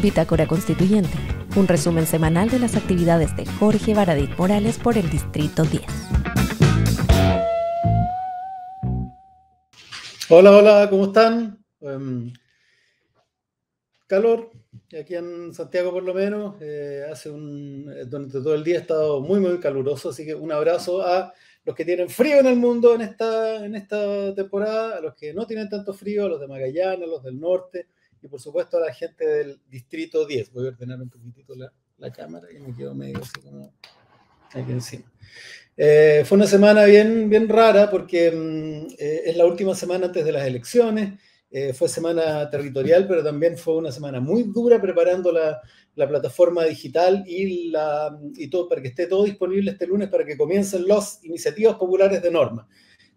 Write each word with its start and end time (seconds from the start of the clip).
Bitácora 0.00 0.46
Constituyente, 0.46 1.16
un 1.56 1.68
resumen 1.68 2.06
semanal 2.06 2.48
de 2.48 2.58
las 2.58 2.74
actividades 2.74 3.36
de 3.36 3.44
Jorge 3.44 3.92
Baradit 3.92 4.30
Morales 4.38 4.78
por 4.78 4.96
el 4.96 5.10
Distrito 5.10 5.64
10. 5.64 5.82
Hola, 10.30 10.56
hola, 10.56 10.86
¿cómo 10.88 11.04
están? 11.06 11.62
Um, 11.80 12.32
calor, 14.06 14.50
aquí 14.98 15.14
en 15.16 15.52
Santiago 15.52 15.92
por 15.92 16.02
lo 16.02 16.14
menos, 16.14 16.54
eh, 16.60 17.04
hace 17.10 17.30
un, 17.30 17.84
durante 18.08 18.38
todo 18.38 18.54
el 18.54 18.64
día 18.64 18.78
ha 18.78 18.80
estado 18.80 19.20
muy, 19.20 19.40
muy 19.40 19.60
caluroso, 19.60 20.10
así 20.10 20.24
que 20.24 20.34
un 20.34 20.50
abrazo 20.50 21.02
a 21.02 21.34
los 21.64 21.76
que 21.76 21.84
tienen 21.84 22.08
frío 22.08 22.38
en 22.40 22.46
el 22.46 22.56
mundo 22.56 22.94
en 22.94 23.02
esta, 23.02 23.64
en 23.64 23.74
esta 23.74 24.34
temporada, 24.34 24.96
a 24.96 25.00
los 25.00 25.14
que 25.14 25.34
no 25.34 25.46
tienen 25.46 25.68
tanto 25.68 25.92
frío, 25.92 26.24
a 26.24 26.28
los 26.28 26.40
de 26.40 26.48
Magallanes, 26.48 27.06
a 27.06 27.10
los 27.10 27.22
del 27.22 27.38
norte, 27.38 27.88
y 28.22 28.28
por 28.28 28.40
supuesto 28.40 28.76
a 28.76 28.80
la 28.80 28.92
gente 28.92 29.26
del 29.26 29.60
distrito 29.68 30.26
10. 30.26 30.52
Voy 30.52 30.66
a 30.66 30.68
ordenar 30.70 31.00
un 31.00 31.08
poquitito 31.08 31.54
la, 31.54 31.72
la 31.98 32.12
cámara 32.12 32.48
y 32.52 32.58
me 32.58 32.74
quedo 32.74 32.94
medio 32.94 33.18
así 33.18 33.40
como 33.42 33.72
aquí 34.52 34.72
encima. 34.72 35.10
Eh, 35.76 36.24
fue 36.26 36.36
una 36.36 36.46
semana 36.46 36.84
bien, 36.84 37.30
bien 37.30 37.48
rara 37.48 37.90
porque 37.90 38.30
mm, 38.30 38.94
eh, 38.98 39.22
es 39.26 39.36
la 39.36 39.46
última 39.46 39.74
semana 39.74 40.06
antes 40.06 40.24
de 40.24 40.32
las 40.32 40.46
elecciones. 40.46 41.18
Eh, 41.52 41.72
fue 41.72 41.88
semana 41.88 42.48
territorial, 42.48 43.08
pero 43.08 43.24
también 43.24 43.58
fue 43.58 43.76
una 43.76 43.90
semana 43.90 44.20
muy 44.20 44.44
dura 44.44 44.80
preparando 44.80 45.32
la, 45.32 45.60
la 45.96 46.08
plataforma 46.08 46.64
digital 46.64 47.24
y, 47.26 47.70
la, 47.70 48.16
y 48.36 48.48
todo 48.48 48.68
para 48.68 48.80
que 48.80 48.88
esté 48.88 49.06
todo 49.06 49.24
disponible 49.24 49.72
este 49.72 49.86
lunes 49.86 50.08
para 50.08 50.24
que 50.24 50.36
comiencen 50.36 50.86
las 50.86 51.24
iniciativas 51.24 51.74
populares 51.74 52.22
de 52.22 52.30
norma. 52.30 52.68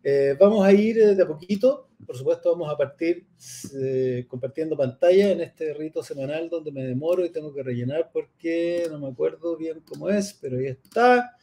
Eh, 0.03 0.35
vamos 0.39 0.65
a 0.65 0.73
ir 0.73 0.99
eh, 0.99 1.15
de 1.15 1.23
a 1.23 1.27
poquito, 1.27 1.89
por 2.05 2.17
supuesto 2.17 2.51
vamos 2.51 2.71
a 2.71 2.77
partir 2.77 3.27
eh, 3.75 4.25
compartiendo 4.27 4.77
pantalla 4.77 5.31
en 5.31 5.41
este 5.41 5.73
rito 5.73 6.03
semanal 6.03 6.49
donde 6.49 6.71
me 6.71 6.83
demoro 6.83 7.25
y 7.25 7.31
tengo 7.31 7.53
que 7.53 7.63
rellenar 7.63 8.09
porque 8.11 8.87
no 8.89 8.99
me 8.99 9.07
acuerdo 9.07 9.57
bien 9.57 9.81
cómo 9.81 10.09
es, 10.09 10.33
pero 10.33 10.57
ahí 10.57 10.67
está. 10.67 11.35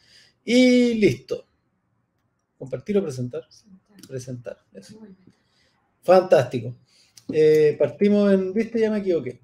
Y 0.43 0.95
listo. 0.95 1.47
¿Compartir 2.57 2.97
o 2.97 3.03
presentar? 3.03 3.47
Presentar. 4.07 4.57
Eso. 4.73 4.99
Fantástico. 6.01 6.75
partimos 7.77 8.31
en, 8.33 8.53
viste, 8.53 8.79
ya 8.79 8.91
me 8.91 8.99
equivoqué. 8.99 9.41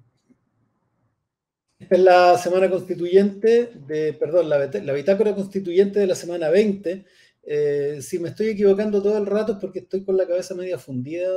Esta 1.78 1.94
es 1.94 2.02
la 2.02 2.38
semana 2.38 2.68
constituyente 2.68 3.70
de, 3.86 4.12
perdón, 4.12 4.48
la, 4.48 4.66
la 4.66 4.92
bitácora 4.92 5.34
constituyente 5.34 6.00
de 6.00 6.08
la 6.08 6.16
semana 6.16 6.50
20 6.50 7.06
eh, 7.50 8.02
si 8.02 8.18
me 8.18 8.28
estoy 8.28 8.48
equivocando 8.48 9.02
todo 9.02 9.16
el 9.16 9.24
rato 9.24 9.52
es 9.52 9.58
porque 9.58 9.78
estoy 9.78 10.04
con 10.04 10.18
la 10.18 10.26
cabeza 10.26 10.54
media 10.54 10.76
fundida 10.76 11.30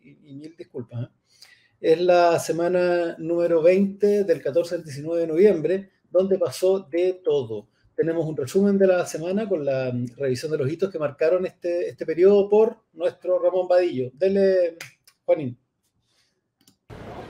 y, 0.00 0.14
mil 0.36 0.54
disculpas. 0.56 1.06
¿eh? 1.06 1.08
Es 1.80 2.00
la 2.00 2.38
semana 2.38 3.16
número 3.18 3.60
20 3.60 4.22
del 4.22 4.40
14 4.40 4.76
al 4.76 4.84
19 4.84 5.22
de 5.22 5.26
noviembre, 5.26 5.90
donde 6.08 6.38
pasó 6.38 6.86
de 6.88 7.20
todo. 7.24 7.68
Tenemos 7.96 8.26
un 8.26 8.36
resumen 8.36 8.78
de 8.78 8.86
la 8.86 9.04
semana 9.06 9.48
con 9.48 9.64
la 9.64 9.90
mm, 9.92 10.06
revisión 10.18 10.52
de 10.52 10.58
los 10.58 10.70
hitos 10.70 10.88
que 10.88 11.00
marcaron 11.00 11.46
este, 11.46 11.88
este 11.88 12.06
periodo 12.06 12.48
por 12.48 12.84
nuestro 12.92 13.40
Ramón 13.40 13.66
Vadillo. 13.66 14.12
Dele, 14.14 14.76
Juanín. 15.24 15.58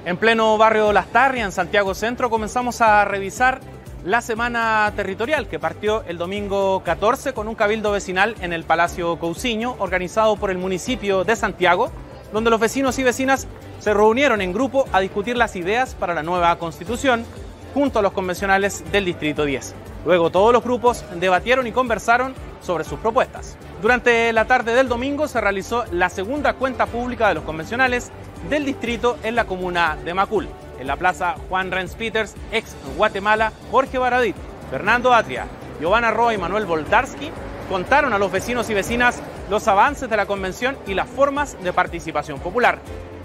En 0.05 0.19
pleno 0.19 0.59
barrio 0.59 0.93
Las 0.93 1.11
Tarrias, 1.11 1.47
en 1.47 1.53
Santiago 1.53 1.95
Centro, 1.95 2.29
comenzamos 2.29 2.83
a 2.83 3.07
revisar 3.07 3.63
la 4.09 4.23
semana 4.23 4.91
territorial 4.97 5.49
que 5.49 5.59
partió 5.59 6.03
el 6.05 6.17
domingo 6.17 6.83
14 6.83 7.35
con 7.35 7.47
un 7.47 7.55
cabildo 7.55 7.93
vecinal 7.93 8.37
en 8.41 8.55
el 8.55 8.65
Palacio 8.65 9.19
Cousiño, 9.19 9.77
organizado 9.81 10.37
por 10.37 10.51
el 10.51 10.57
municipio 10.57 11.25
de 11.25 11.37
Santiago, 11.37 11.93
donde 12.33 12.49
los 12.49 12.59
vecinos 12.59 12.99
y 12.99 13.03
vecinas 13.03 13.47
se 13.81 13.93
reunieron 13.93 14.41
en 14.41 14.55
grupo 14.55 14.87
a 14.95 15.01
discutir 15.01 15.37
las 15.37 15.57
ideas 15.57 15.95
para 15.95 16.15
la 16.15 16.23
nueva 16.23 16.57
constitución 16.59 17.27
junto 17.75 17.99
a 17.99 18.03
los 18.03 18.13
convencionales 18.13 18.83
del 18.91 19.05
Distrito 19.05 19.45
10. 19.45 19.75
Luego 20.07 20.31
todos 20.31 20.55
los 20.55 20.65
grupos 20.65 21.05
debatieron 21.17 21.67
y 21.67 21.73
conversaron 21.73 22.33
sobre 22.63 22.85
sus 22.85 22.99
propuestas. 23.01 23.59
Durante 23.83 24.33
la 24.33 24.47
tarde 24.47 24.75
del 24.75 24.89
domingo 24.89 25.29
se 25.29 25.39
realizó 25.39 25.85
la 25.93 26.09
segunda 26.09 26.55
cuenta 26.55 26.87
pública 26.87 27.29
de 27.29 27.35
los 27.35 27.45
convencionales 27.45 28.11
del 28.49 28.65
distrito 28.65 29.19
en 29.23 29.35
la 29.35 29.45
comuna 29.45 29.99
de 30.03 30.15
Macul 30.15 30.49
en 30.79 30.87
la 30.87 30.97
plaza 30.97 31.37
Juan 31.49 31.71
Renz 31.71 31.95
Peters, 31.95 32.35
ex 32.53 32.75
Guatemala, 32.97 33.53
Jorge 33.71 33.99
Baradit, 33.99 34.37
Fernando 34.71 35.13
Atria, 35.13 35.47
Giovanna 35.81 36.11
Roa 36.11 36.35
y 36.35 36.39
Manuel 36.39 36.67
Voltarsky 36.67 37.31
contaron 37.69 38.13
a 38.13 38.19
los 38.19 38.33
vecinos 38.33 38.71
y 38.71 38.75
vecinas 38.75 39.21
los 39.51 39.69
avances 39.69 40.09
de 40.09 40.17
la 40.17 40.27
convención 40.27 40.77
y 40.87 40.95
las 40.95 41.09
formas 41.09 41.57
de 41.63 41.73
participación 41.73 42.41
popular 42.41 42.79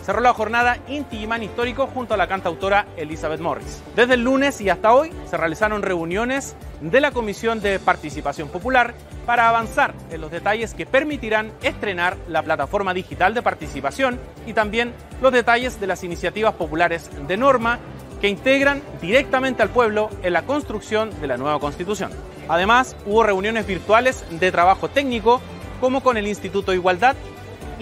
cerró 0.03 0.21
la 0.21 0.33
jornada 0.33 0.77
Inti 0.87 1.21
Imán 1.21 1.43
Histórico 1.43 1.87
junto 1.87 2.13
a 2.13 2.17
la 2.17 2.27
cantautora 2.27 2.85
Elizabeth 2.97 3.39
Morris. 3.39 3.81
Desde 3.95 4.15
el 4.15 4.23
lunes 4.23 4.59
y 4.61 4.69
hasta 4.69 4.93
hoy 4.93 5.11
se 5.29 5.37
realizaron 5.37 5.81
reuniones 5.81 6.55
de 6.81 7.01
la 7.01 7.11
Comisión 7.11 7.61
de 7.61 7.79
Participación 7.79 8.49
Popular 8.49 8.93
para 9.25 9.47
avanzar 9.47 9.93
en 10.11 10.21
los 10.21 10.31
detalles 10.31 10.73
que 10.73 10.85
permitirán 10.85 11.51
estrenar 11.61 12.17
la 12.27 12.43
plataforma 12.43 12.93
digital 12.93 13.33
de 13.33 13.41
participación 13.41 14.19
y 14.45 14.53
también 14.53 14.93
los 15.21 15.31
detalles 15.31 15.79
de 15.79 15.87
las 15.87 16.03
iniciativas 16.03 16.53
populares 16.55 17.09
de 17.27 17.37
norma 17.37 17.79
que 18.19 18.27
integran 18.27 18.81
directamente 19.01 19.63
al 19.63 19.69
pueblo 19.69 20.09
en 20.23 20.33
la 20.33 20.43
construcción 20.43 21.09
de 21.21 21.27
la 21.27 21.37
nueva 21.37 21.59
constitución. 21.59 22.11
Además, 22.49 22.95
hubo 23.05 23.23
reuniones 23.23 23.65
virtuales 23.65 24.25
de 24.29 24.51
trabajo 24.51 24.89
técnico 24.89 25.41
como 25.79 26.01
con 26.01 26.17
el 26.17 26.27
Instituto 26.27 26.73
Igualdad 26.73 27.15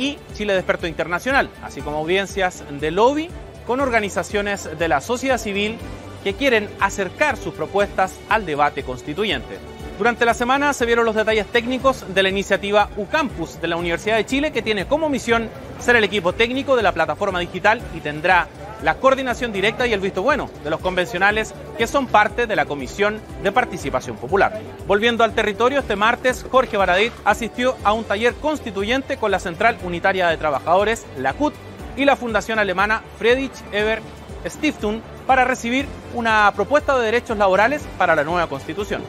y 0.01 0.17
Chile 0.34 0.56
Desperto 0.56 0.88
Internacional, 0.88 1.50
así 1.62 1.81
como 1.81 1.97
audiencias 1.97 2.63
de 2.79 2.89
lobby 2.89 3.29
con 3.67 3.79
organizaciones 3.79 4.67
de 4.78 4.88
la 4.88 5.00
sociedad 5.00 5.38
civil 5.38 5.78
que 6.23 6.34
quieren 6.34 6.67
acercar 6.79 7.38
sus 7.38 7.53
propuestas 7.53 8.16
al 8.28 8.45
debate 8.45 8.81
constituyente. 8.81 9.59
Durante 10.00 10.25
la 10.25 10.34
semana 10.34 10.73
se 10.73 10.88
vieron 10.88 11.06
los 11.06 11.13
detalles 11.13 11.45
técnicos 11.45 12.03
de 12.16 12.23
la 12.23 12.29
iniciativa 12.29 12.89
UCampus 12.97 13.62
de 13.62 13.67
la 13.67 13.75
Universidad 13.75 14.16
de 14.16 14.25
Chile 14.25 14.51
que 14.51 14.63
tiene 14.63 14.88
como 14.88 15.09
misión 15.09 15.47
ser 15.79 15.95
el 15.95 16.03
equipo 16.03 16.33
técnico 16.33 16.75
de 16.75 16.81
la 16.81 16.94
plataforma 16.94 17.39
digital 17.39 17.79
y 17.95 18.00
tendrá 18.00 18.47
la 18.84 18.96
coordinación 18.96 19.52
directa 19.52 19.88
y 19.88 19.94
el 19.94 20.00
visto 20.00 20.24
bueno 20.24 20.50
de 20.64 20.69
los 20.69 20.80
convencionales 20.80 21.53
que 21.78 21.88
son 21.88 22.08
parte 22.08 22.47
de 22.47 22.56
la 22.56 22.66
Comisión 22.66 23.22
de 23.44 23.52
Participación 23.52 24.18
Popular. 24.18 24.59
Volviendo 24.88 25.24
al 25.24 25.34
territorio, 25.34 25.80
este 25.80 25.96
martes 25.96 26.46
Jorge 26.50 26.78
Baradit 26.78 27.14
asistió 27.25 27.75
a 27.84 27.94
un 27.94 28.03
taller 28.03 28.34
constituyente 28.36 29.18
con 29.18 29.31
la 29.31 29.40
Central 29.40 29.78
Unitaria 29.84 30.28
de 30.28 30.38
Trabajadores, 30.38 31.06
la 31.18 31.34
CUT, 31.34 31.53
y 31.96 32.06
la 32.06 32.16
Fundación 32.16 32.59
Alemana 32.59 33.02
Friedrich 33.18 33.52
Eber 33.72 34.02
Stiftung 34.46 35.02
para 35.28 35.46
recibir 35.46 35.86
una 36.13 36.52
propuesta 36.56 36.98
de 36.98 37.06
derechos 37.06 37.38
laborales 37.38 37.84
para 37.98 38.16
la 38.16 38.24
nueva 38.24 38.48
constitución. 38.48 39.02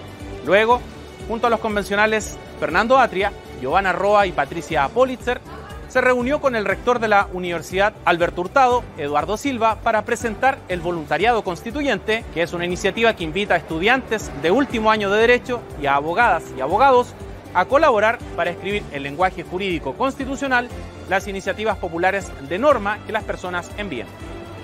Luego, 0.44 0.80
junto 1.28 1.46
a 1.46 1.50
los 1.50 1.60
convencionales 1.60 2.36
Fernando 2.60 2.98
Atria, 2.98 3.32
Giovanna 3.60 3.92
Roa 3.92 4.26
y 4.26 4.32
Patricia 4.32 4.88
Politzer, 4.88 5.40
se 5.92 6.00
reunió 6.00 6.40
con 6.40 6.56
el 6.56 6.64
rector 6.64 7.00
de 7.00 7.08
la 7.08 7.28
Universidad 7.34 7.92
Alberto 8.06 8.40
Hurtado, 8.40 8.82
Eduardo 8.96 9.36
Silva, 9.36 9.76
para 9.82 10.06
presentar 10.06 10.56
el 10.68 10.80
voluntariado 10.80 11.44
constituyente, 11.44 12.24
que 12.32 12.40
es 12.40 12.54
una 12.54 12.64
iniciativa 12.64 13.14
que 13.14 13.24
invita 13.24 13.52
a 13.52 13.58
estudiantes 13.58 14.30
de 14.40 14.50
último 14.50 14.90
año 14.90 15.10
de 15.10 15.20
Derecho 15.20 15.60
y 15.82 15.84
a 15.84 15.96
abogadas 15.96 16.44
y 16.56 16.62
abogados 16.62 17.12
a 17.52 17.66
colaborar 17.66 18.18
para 18.36 18.52
escribir 18.52 18.82
en 18.90 19.02
lenguaje 19.02 19.42
jurídico 19.42 19.92
constitucional 19.92 20.66
las 21.10 21.28
iniciativas 21.28 21.76
populares 21.76 22.32
de 22.48 22.58
norma 22.58 22.98
que 23.04 23.12
las 23.12 23.24
personas 23.24 23.70
envíen. 23.76 24.06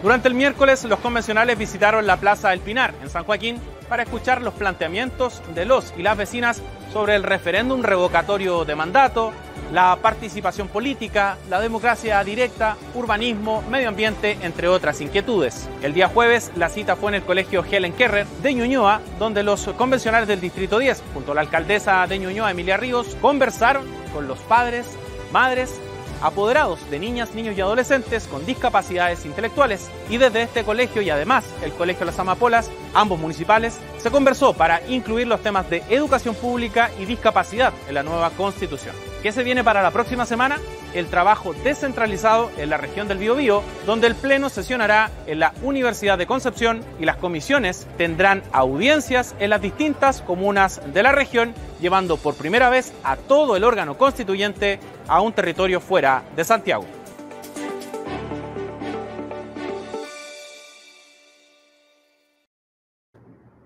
Durante 0.02 0.28
el 0.28 0.34
miércoles, 0.34 0.82
los 0.84 0.98
convencionales 1.00 1.58
visitaron 1.58 2.06
la 2.06 2.16
Plaza 2.16 2.48
del 2.48 2.60
Pinar, 2.60 2.94
en 3.02 3.10
San 3.10 3.24
Joaquín, 3.24 3.60
para 3.90 4.04
escuchar 4.04 4.40
los 4.40 4.54
planteamientos 4.54 5.42
de 5.54 5.66
los 5.66 5.92
y 5.98 6.02
las 6.02 6.16
vecinas 6.16 6.62
sobre 6.92 7.14
el 7.16 7.22
referéndum 7.22 7.82
revocatorio 7.82 8.64
de 8.64 8.74
mandato, 8.74 9.32
la 9.72 9.96
participación 10.00 10.68
política, 10.68 11.36
la 11.50 11.60
democracia 11.60 12.22
directa, 12.24 12.76
urbanismo, 12.94 13.62
medio 13.70 13.88
ambiente, 13.88 14.38
entre 14.42 14.68
otras 14.68 15.00
inquietudes. 15.00 15.68
El 15.82 15.92
día 15.92 16.08
jueves 16.08 16.50
la 16.56 16.68
cita 16.68 16.96
fue 16.96 17.10
en 17.10 17.16
el 17.16 17.22
colegio 17.22 17.64
Helen 17.70 17.92
Kerrer 17.92 18.26
de 18.42 18.54
Ñuñoa, 18.54 19.00
donde 19.18 19.42
los 19.42 19.66
convencionales 19.76 20.28
del 20.28 20.40
Distrito 20.40 20.78
10, 20.78 21.02
junto 21.12 21.32
a 21.32 21.34
la 21.34 21.42
alcaldesa 21.42 22.06
de 22.06 22.18
Ñuñoa, 22.18 22.50
Emilia 22.50 22.76
Ríos, 22.76 23.16
conversaron 23.20 23.84
con 24.14 24.26
los 24.26 24.38
padres, 24.40 24.86
madres, 25.32 25.78
apoderados 26.22 26.88
de 26.90 26.98
niñas, 26.98 27.34
niños 27.34 27.56
y 27.56 27.60
adolescentes 27.60 28.26
con 28.26 28.44
discapacidades 28.46 29.24
intelectuales. 29.24 29.90
Y 30.08 30.16
desde 30.16 30.42
este 30.42 30.64
colegio 30.64 31.02
y 31.02 31.10
además 31.10 31.44
el 31.62 31.72
Colegio 31.72 32.06
Las 32.06 32.18
Amapolas, 32.18 32.70
ambos 32.94 33.18
municipales, 33.18 33.78
se 33.98 34.10
conversó 34.10 34.54
para 34.54 34.86
incluir 34.88 35.26
los 35.26 35.42
temas 35.42 35.68
de 35.70 35.82
educación 35.88 36.34
pública 36.34 36.90
y 36.98 37.04
discapacidad 37.04 37.72
en 37.88 37.94
la 37.94 38.02
nueva 38.02 38.30
constitución. 38.30 38.94
¿Qué 39.22 39.32
se 39.32 39.42
viene 39.42 39.64
para 39.64 39.82
la 39.82 39.90
próxima 39.90 40.26
semana? 40.26 40.58
El 40.94 41.08
trabajo 41.08 41.52
descentralizado 41.64 42.52
en 42.56 42.70
la 42.70 42.76
región 42.76 43.08
del 43.08 43.18
Biobío, 43.18 43.64
donde 43.84 44.06
el 44.06 44.14
Pleno 44.14 44.48
sesionará 44.48 45.10
en 45.26 45.40
la 45.40 45.54
Universidad 45.62 46.16
de 46.16 46.26
Concepción 46.28 46.82
y 47.00 47.04
las 47.04 47.16
comisiones 47.16 47.88
tendrán 47.96 48.44
audiencias 48.52 49.34
en 49.40 49.50
las 49.50 49.60
distintas 49.60 50.22
comunas 50.22 50.80
de 50.94 51.02
la 51.02 51.10
región, 51.10 51.52
llevando 51.80 52.16
por 52.16 52.36
primera 52.36 52.70
vez 52.70 52.92
a 53.02 53.16
todo 53.16 53.56
el 53.56 53.64
órgano 53.64 53.98
constituyente 53.98 54.78
a 55.08 55.20
un 55.20 55.32
territorio 55.32 55.80
fuera 55.80 56.22
de 56.36 56.44
Santiago. 56.44 56.84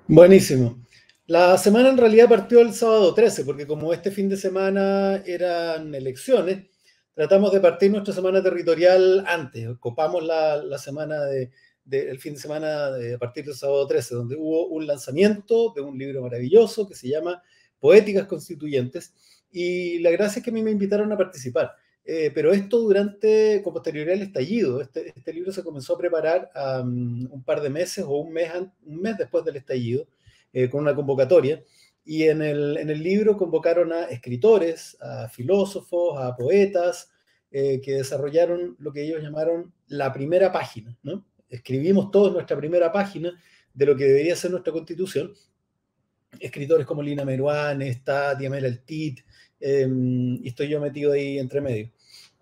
Buenísimo. 0.09 0.82
La 1.33 1.57
semana 1.57 1.89
en 1.89 1.97
realidad 1.97 2.29
partió 2.29 2.61
el 2.61 2.75
sábado 2.75 3.15
13, 3.15 3.47
porque 3.47 3.67
como 3.67 3.95
este 3.95 4.11
fin 4.11 4.29
de 4.29 4.37
semana 4.37 5.17
eran 5.25 5.95
elecciones, 5.95 6.67
tratamos 7.15 7.51
de 7.55 7.61
partir 7.61 7.91
nuestra 7.91 8.13
semana 8.13 8.43
territorial 8.43 9.25
antes. 9.27 9.67
Copamos 9.81 10.23
la, 10.23 10.77
semana 10.77 11.23
de, 11.25 11.51
el 11.91 12.19
fin 12.19 12.35
de 12.35 12.39
semana 12.39 12.89
a 12.89 13.19
partir 13.19 13.47
del 13.47 13.55
sábado 13.55 13.87
13, 13.87 14.15
donde 14.15 14.37
hubo 14.37 14.67
un 14.67 14.87
lanzamiento 14.87 15.73
de 15.75 15.81
un 15.81 15.97
libro 15.97 16.21
maravilloso 16.21 16.87
que 16.87 16.95
se 16.95 17.09
llama 17.09 17.43
Poéticas 17.81 18.27
Constituyentes. 18.27 19.15
Y 19.51 20.01
la 20.01 20.11
gracia 20.11 20.41
es 20.41 20.45
que 20.45 20.51
a 20.51 20.53
mí 20.53 20.63
me 20.63 20.71
invitaron 20.71 21.11
a 21.13 21.17
participar. 21.17 21.73
Eh, 22.05 22.31
pero 22.35 22.53
esto 22.53 22.79
durante, 22.79 23.63
con 23.65 23.73
posterioridad 23.73 24.17
al 24.17 24.23
estallido. 24.27 24.83
Este, 24.83 25.15
este 25.17 25.33
libro 25.33 25.51
se 25.51 25.63
comenzó 25.63 25.95
a 25.95 25.99
preparar 25.99 26.51
un 26.85 27.43
par 27.43 27.63
de 27.63 27.71
meses 27.71 28.05
o 28.07 28.17
un 28.17 28.35
mes, 28.35 28.53
un 28.85 29.01
mes 29.01 29.17
después 29.17 29.47
del 29.47 29.57
estallido, 29.57 30.07
eh, 30.53 30.69
con 30.69 30.83
una 30.83 30.95
convocatoria. 30.95 31.63
Y 32.05 32.25
en 32.25 32.43
el, 32.43 32.77
en 32.79 32.91
el, 32.91 33.03
libro 33.03 33.37
convocaron 33.37 33.93
a 33.93 34.05
escritores, 34.05 34.97
a 35.01 35.29
filósofos, 35.29 36.21
a 36.21 36.35
poetas, 36.37 37.11
eh, 37.51 37.81
que 37.81 37.93
desarrollaron 37.95 38.77
lo 38.79 38.93
que 38.93 39.05
ellos 39.05 39.23
llamaron 39.23 39.73
la 39.89 40.13
primera 40.13 40.51
página. 40.51 40.97
¿no? 41.03 41.25
Escribimos 41.49 42.11
todos 42.11 42.33
nuestra 42.33 42.57
primera 42.57 42.91
página 42.91 43.33
de 43.73 43.87
lo 43.87 43.97
que 43.97 44.05
debería 44.05 44.35
ser 44.35 44.51
nuestra 44.51 44.73
constitución. 44.73 45.33
Escritores 46.41 46.87
como 46.87 47.03
Lina 47.03 47.25
Meruane, 47.25 47.89
está 47.89 48.35
Diamela 48.35 48.67
El 48.67 48.81
Tit, 48.81 49.21
Em, 49.63 50.41
y 50.43 50.49
estoy 50.49 50.69
yo 50.69 50.81
metido 50.81 51.13
ahí 51.13 51.39
entre 51.39 51.61
medio. 51.61 51.91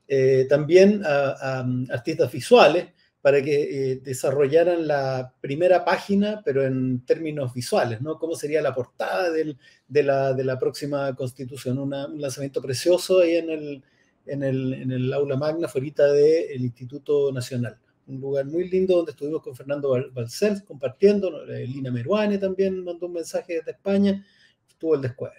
Eh, 0.09 0.47
también 0.49 1.03
a, 1.05 1.65
artistas 1.91 2.33
visuales 2.33 2.89
para 3.23 3.43
que 3.43 3.93
eh, 3.93 3.97
desarrollaran 3.97 4.87
la 4.87 5.35
primera 5.41 5.85
página, 5.85 6.41
pero 6.45 6.65
en 6.65 7.05
términos 7.05 7.53
visuales, 7.53 8.01
¿no? 8.01 8.19
¿Cómo 8.19 8.35
sería 8.35 8.63
la 8.63 8.75
portada 8.75 9.31
de, 9.31 9.57
la, 10.03 10.59
próxima 10.59 11.15
constitución? 11.15 11.79
un 11.79 12.21
lanzamiento 12.21 12.63
precioso 12.63 13.21
ahí 13.21 13.37
en 13.37 13.51
el, 13.51 13.85
en 14.27 14.43
el, 14.43 15.13
aula 15.13 15.37
magna, 15.37 15.69
fuera 15.69 16.13
del 16.13 16.63
Instituto 16.63 17.31
Nacional. 17.33 17.79
Un 18.07 18.21
lugar 18.21 18.47
muy 18.47 18.69
lindo 18.69 18.97
donde 18.97 19.13
estuvimos 19.13 19.43
con 19.43 19.55
Fernando 19.55 19.97
Balcells 20.13 20.63
compartiendo, 20.63 21.45
eh, 21.45 21.67
Lina 21.67 21.91
Meruane 21.91 22.39
también 22.39 22.83
mandó 22.83 23.07
un 23.07 23.13
mensaje 23.15 23.55
desde 23.55 23.73
España, 23.73 24.25
estuvo 24.69 24.95
el 24.95 25.03
después. 25.03 25.33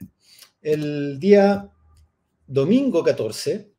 El 0.62 1.20
día 1.20 1.68
domingo 2.46 3.04
14 3.04 3.71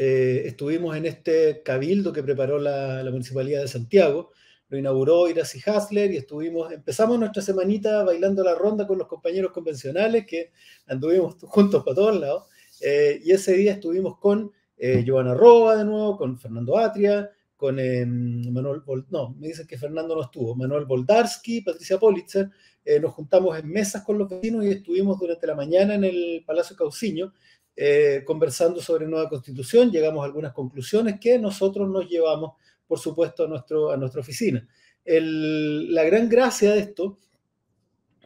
eh, 0.00 0.46
estuvimos 0.46 0.96
en 0.96 1.06
este 1.06 1.60
cabildo 1.64 2.12
que 2.12 2.22
preparó 2.22 2.60
la, 2.60 3.02
Municipalidad 3.10 3.62
de 3.62 3.68
Santiago, 3.68 4.30
lo 4.68 4.78
inauguró 4.78 5.28
Iracy 5.28 5.60
Hasler 5.66 6.12
y 6.12 6.18
estuvimos, 6.18 6.70
empezamos 6.70 7.18
nuestra 7.18 7.42
semanita 7.42 8.04
bailando 8.04 8.44
la 8.44 8.54
ronda 8.54 8.86
con 8.86 8.96
los 8.96 9.08
compañeros 9.08 9.50
convencionales 9.50 10.24
que 10.24 10.52
anduvimos 10.86 11.34
juntos 11.42 11.82
para 11.82 11.96
todos 11.96 12.20
lados. 12.20 12.44
Eh, 12.80 13.20
y 13.24 13.32
ese 13.32 13.54
día 13.54 13.72
estuvimos 13.72 14.18
con 14.18 14.52
eh, 14.76 15.02
Giovanna 15.04 15.34
Roa 15.34 15.76
de 15.76 15.84
nuevo, 15.84 16.16
con 16.16 16.38
Fernando 16.38 16.78
Atria, 16.78 17.28
con 17.56 17.80
em, 17.80 18.52
Manuel, 18.52 18.82
no, 19.10 19.34
me 19.36 19.48
dicen 19.48 19.66
que 19.66 19.76
Fernando 19.76 20.14
no 20.14 20.22
estuvo, 20.22 20.54
Manuel 20.54 20.84
Boldarsky, 20.84 21.62
Patricia 21.62 21.98
Politzer, 21.98 22.48
eh, 22.84 23.00
nos 23.00 23.14
juntamos 23.14 23.58
en 23.58 23.68
mesas 23.68 24.04
con 24.04 24.16
los 24.16 24.28
vecinos 24.28 24.64
y 24.64 24.68
estuvimos 24.68 25.18
durante 25.18 25.44
la 25.48 25.56
mañana 25.56 25.96
en 25.96 26.04
el 26.04 26.44
Palacio 26.46 26.76
Cauciño 26.76 27.32
eh, 27.80 28.24
conversando 28.24 28.80
sobre 28.82 29.06
nueva 29.06 29.28
constitución, 29.28 29.92
llegamos 29.92 30.22
a 30.22 30.26
algunas 30.26 30.52
conclusiones 30.52 31.20
que 31.20 31.38
nosotros 31.38 31.88
nos 31.88 32.08
llevamos, 32.08 32.54
por 32.88 32.98
supuesto, 32.98 33.44
a, 33.44 33.46
nuestro, 33.46 33.92
a 33.92 33.96
nuestra 33.96 34.20
oficina. 34.20 34.66
la 35.04 36.02
gran 36.02 36.28
gracia 36.28 36.72
de 36.72 36.80
esto, 36.80 37.20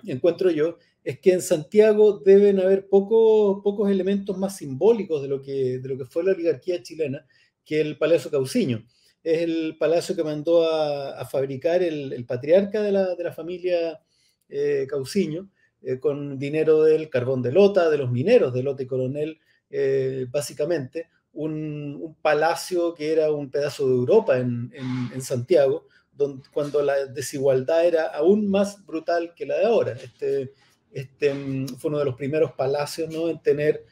encuentro 0.07 0.51
yo, 0.51 0.79
es 1.05 1.19
que 1.19 1.35
en 1.35 1.43
Santiago 1.43 2.19
deben 2.25 2.61
haber 2.61 2.89
pocos 2.89 3.91
elementos 3.91 4.39
más 4.39 4.57
simbólicos 4.57 5.21
de 5.21 5.29
lo, 5.29 5.43
que, 5.43 5.81
de 5.81 5.87
lo 5.87 5.99
que 5.99 6.07
fue 6.07 6.25
la 6.25 6.33
oligarquía 6.33 6.83
chilena 6.83 7.27
que 7.63 7.83
el 7.83 7.99
Palacio 7.99 8.31
Cauciño. 8.31 8.87
Es 9.23 9.43
el 9.43 9.77
palacio 9.79 10.17
que 10.17 10.25
mandó 10.25 10.65
a, 10.67 11.23
fabricar 11.27 11.83
el, 11.83 12.25
patriarca 12.25 12.81
de 12.81 12.91
la, 12.91 13.15
de 13.15 13.23
la 13.23 13.33
familia 13.33 14.01
eh, 14.49 14.87
Cauciño, 14.89 15.51
eh, 15.83 15.99
con 15.99 16.39
dinero 16.39 16.85
del 16.85 17.11
carbón 17.11 17.43
de 17.43 17.53
Lota, 17.53 17.91
de 17.91 17.99
los 17.99 18.11
mineros 18.11 18.55
de 18.55 18.63
Lota 18.63 18.85
y 18.85 18.87
Coronel, 18.87 19.41
eh, 19.75 20.27
básicamente, 20.31 21.09
un, 21.33 22.15
palacio 22.21 22.95
que 22.95 23.11
era 23.11 23.33
un 23.33 23.51
pedazo 23.51 23.89
de 23.89 23.95
Europa 23.95 24.39
en, 24.39 24.71
Santiago, 25.23 25.87
donde, 26.13 26.47
cuando 26.53 26.83
la 26.83 27.07
desigualdad 27.07 27.87
era 27.87 28.09
aún 28.09 28.51
más 28.51 28.85
brutal 28.85 29.33
que 29.35 29.47
la 29.47 29.57
de 29.59 29.65
ahora. 29.65 29.93
Este, 29.93 30.53
este 30.93 31.35
fue 31.79 31.89
uno 31.89 31.99
de 32.01 32.05
los 32.05 32.17
primeros 32.17 32.53
palacios 32.53 33.11
¿no? 33.11 33.31
en 33.31 33.43
tener 33.43 33.85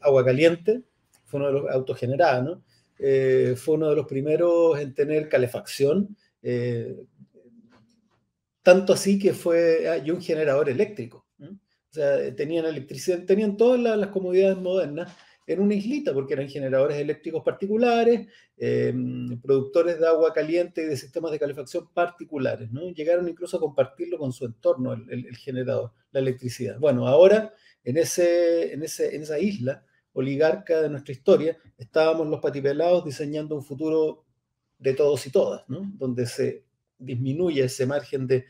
agua 0.00 0.24
caliente, 0.24 0.82
fue 1.24 1.40
uno 1.40 1.46
de 1.46 1.52
los 1.52 1.70
autogenerados, 1.70 2.58
fue 2.96 3.74
uno 3.74 3.90
de 3.90 3.96
los 3.96 4.06
primeros 4.06 4.78
en 4.80 4.94
tener 4.94 5.28
calefacción, 5.28 6.16
tanto 8.62 8.92
así 8.92 9.18
que 9.18 9.32
fue 9.32 9.88
hay 9.88 10.10
un 10.10 10.20
generador 10.20 10.68
eléctrico. 10.68 11.25
O 11.96 11.98
sea, 11.98 12.36
tenían 12.36 12.66
electricidad, 12.66 13.24
tenían 13.24 13.56
todas 13.56 13.80
las, 13.80 14.08
comodidades 14.08 14.58
modernas 14.58 15.16
en 15.46 15.60
una 15.60 15.74
islita, 15.74 16.12
porque 16.12 16.34
eran 16.34 16.46
generadores 16.48 16.98
eléctricos 16.98 17.42
particulares, 17.42 18.26
em, 18.58 19.40
productores 19.40 19.98
de 19.98 20.06
agua 20.06 20.34
caliente 20.34 20.82
y 20.82 20.86
de 20.86 20.96
sistemas 20.96 21.32
de 21.32 21.38
calefacción 21.38 21.88
particulares, 21.94 22.70
¿no? 22.70 22.90
Llegaron 22.90 23.28
incluso 23.28 23.56
a 23.56 23.60
compartirlo 23.60 24.18
con 24.18 24.32
su 24.32 24.44
entorno, 24.44 24.92
el, 24.92 25.36
generador, 25.36 25.92
la 26.12 26.20
electricidad. 26.20 26.78
Bueno, 26.78 27.06
ahora 27.08 27.54
en, 27.82 27.96
ese, 27.96 28.74
en, 28.74 28.82
ese, 28.82 29.16
en 29.16 29.22
esa 29.22 29.38
isla 29.38 29.82
oligarca 30.12 30.82
de 30.82 30.90
nuestra 30.90 31.12
historia, 31.12 31.56
estábamos 31.78 32.26
los 32.26 32.40
patipelados 32.40 33.06
diseñando 33.06 33.54
un 33.54 33.64
futuro 33.64 34.26
de 34.78 34.92
todos 34.92 35.26
y 35.26 35.30
todas. 35.30 35.64
Donde 35.68 36.26
se 36.26 36.64
disminuye 36.98 37.64
ese 37.64 37.86
margen 37.86 38.26
de, 38.26 38.44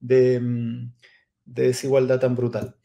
de, 0.00 0.88
desigualdad 1.44 2.20
tan 2.20 2.34
brutal. 2.34 2.76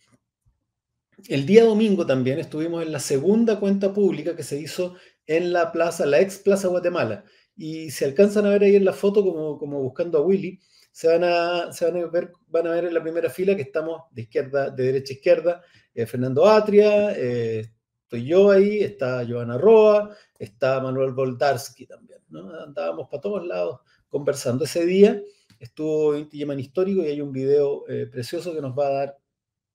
El 1.28 1.46
día 1.46 1.64
domingo 1.64 2.06
también 2.06 2.40
estuvimos 2.40 2.84
en 2.84 2.92
la 2.92 3.00
segunda 3.00 3.60
cuenta 3.60 3.94
pública 3.94 4.36
que 4.36 4.44
se 4.44 4.60
hizo 4.60 4.96
en 5.26 5.54
la 5.54 5.72
plaza, 5.72 6.06
la 6.06 6.20
ex 6.20 6.38
Plaza 6.40 6.68
Guatemala. 6.68 7.24
Y 7.56 7.90
se 7.92 8.06
alcanzan 8.06 8.46
a 8.46 8.50
ver 8.50 8.64
ahí 8.64 8.76
en 8.76 8.86
la 8.86 8.94
foto, 8.94 9.24
como, 9.24 9.82
buscando 9.82 10.18
a 10.18 10.22
Willy, 10.22 10.60
se 10.92 11.08
van 11.08 11.24
a, 11.24 11.70
ver, 12.12 12.32
van 12.48 12.68
a 12.68 12.72
ver 12.72 12.86
en 12.86 12.94
la 12.94 13.02
primera 13.02 13.30
fila 13.30 13.56
que 13.56 13.64
estamos 13.64 14.04
de 14.12 14.24
izquierda, 14.24 14.70
de 14.70 14.84
derecha 14.84 15.14
a 15.14 15.16
izquierda, 15.16 15.62
eh, 15.94 16.06
Fernando 16.06 16.46
Atria, 16.46 17.12
eh, 17.18 17.72
estoy 18.04 18.26
yo 18.26 18.52
ahí, 18.52 18.80
está 18.80 19.26
Joana 19.28 19.58
Roa, 19.58 20.16
está 20.38 20.80
Manuel 20.80 21.14
Voldarsky 21.14 21.86
también. 21.86 22.20
¿no? 22.30 22.50
Andábamos 22.62 23.10
para 23.10 23.22
todos 23.22 23.46
lados 23.46 23.80
conversando. 24.10 24.66
Ese 24.66 24.86
día 24.86 25.22
estuvo 25.60 26.16
Inti 26.16 26.38
Yeman 26.38 26.60
Histórico 26.60 27.02
y 27.02 27.08
hay 27.08 27.22
un 27.22 27.32
video 27.32 27.88
eh, 27.90 28.08
precioso 28.08 28.54
que 28.54 28.62
nos 28.62 28.78
va 28.78 28.88
a 28.88 28.92
dar 28.92 29.18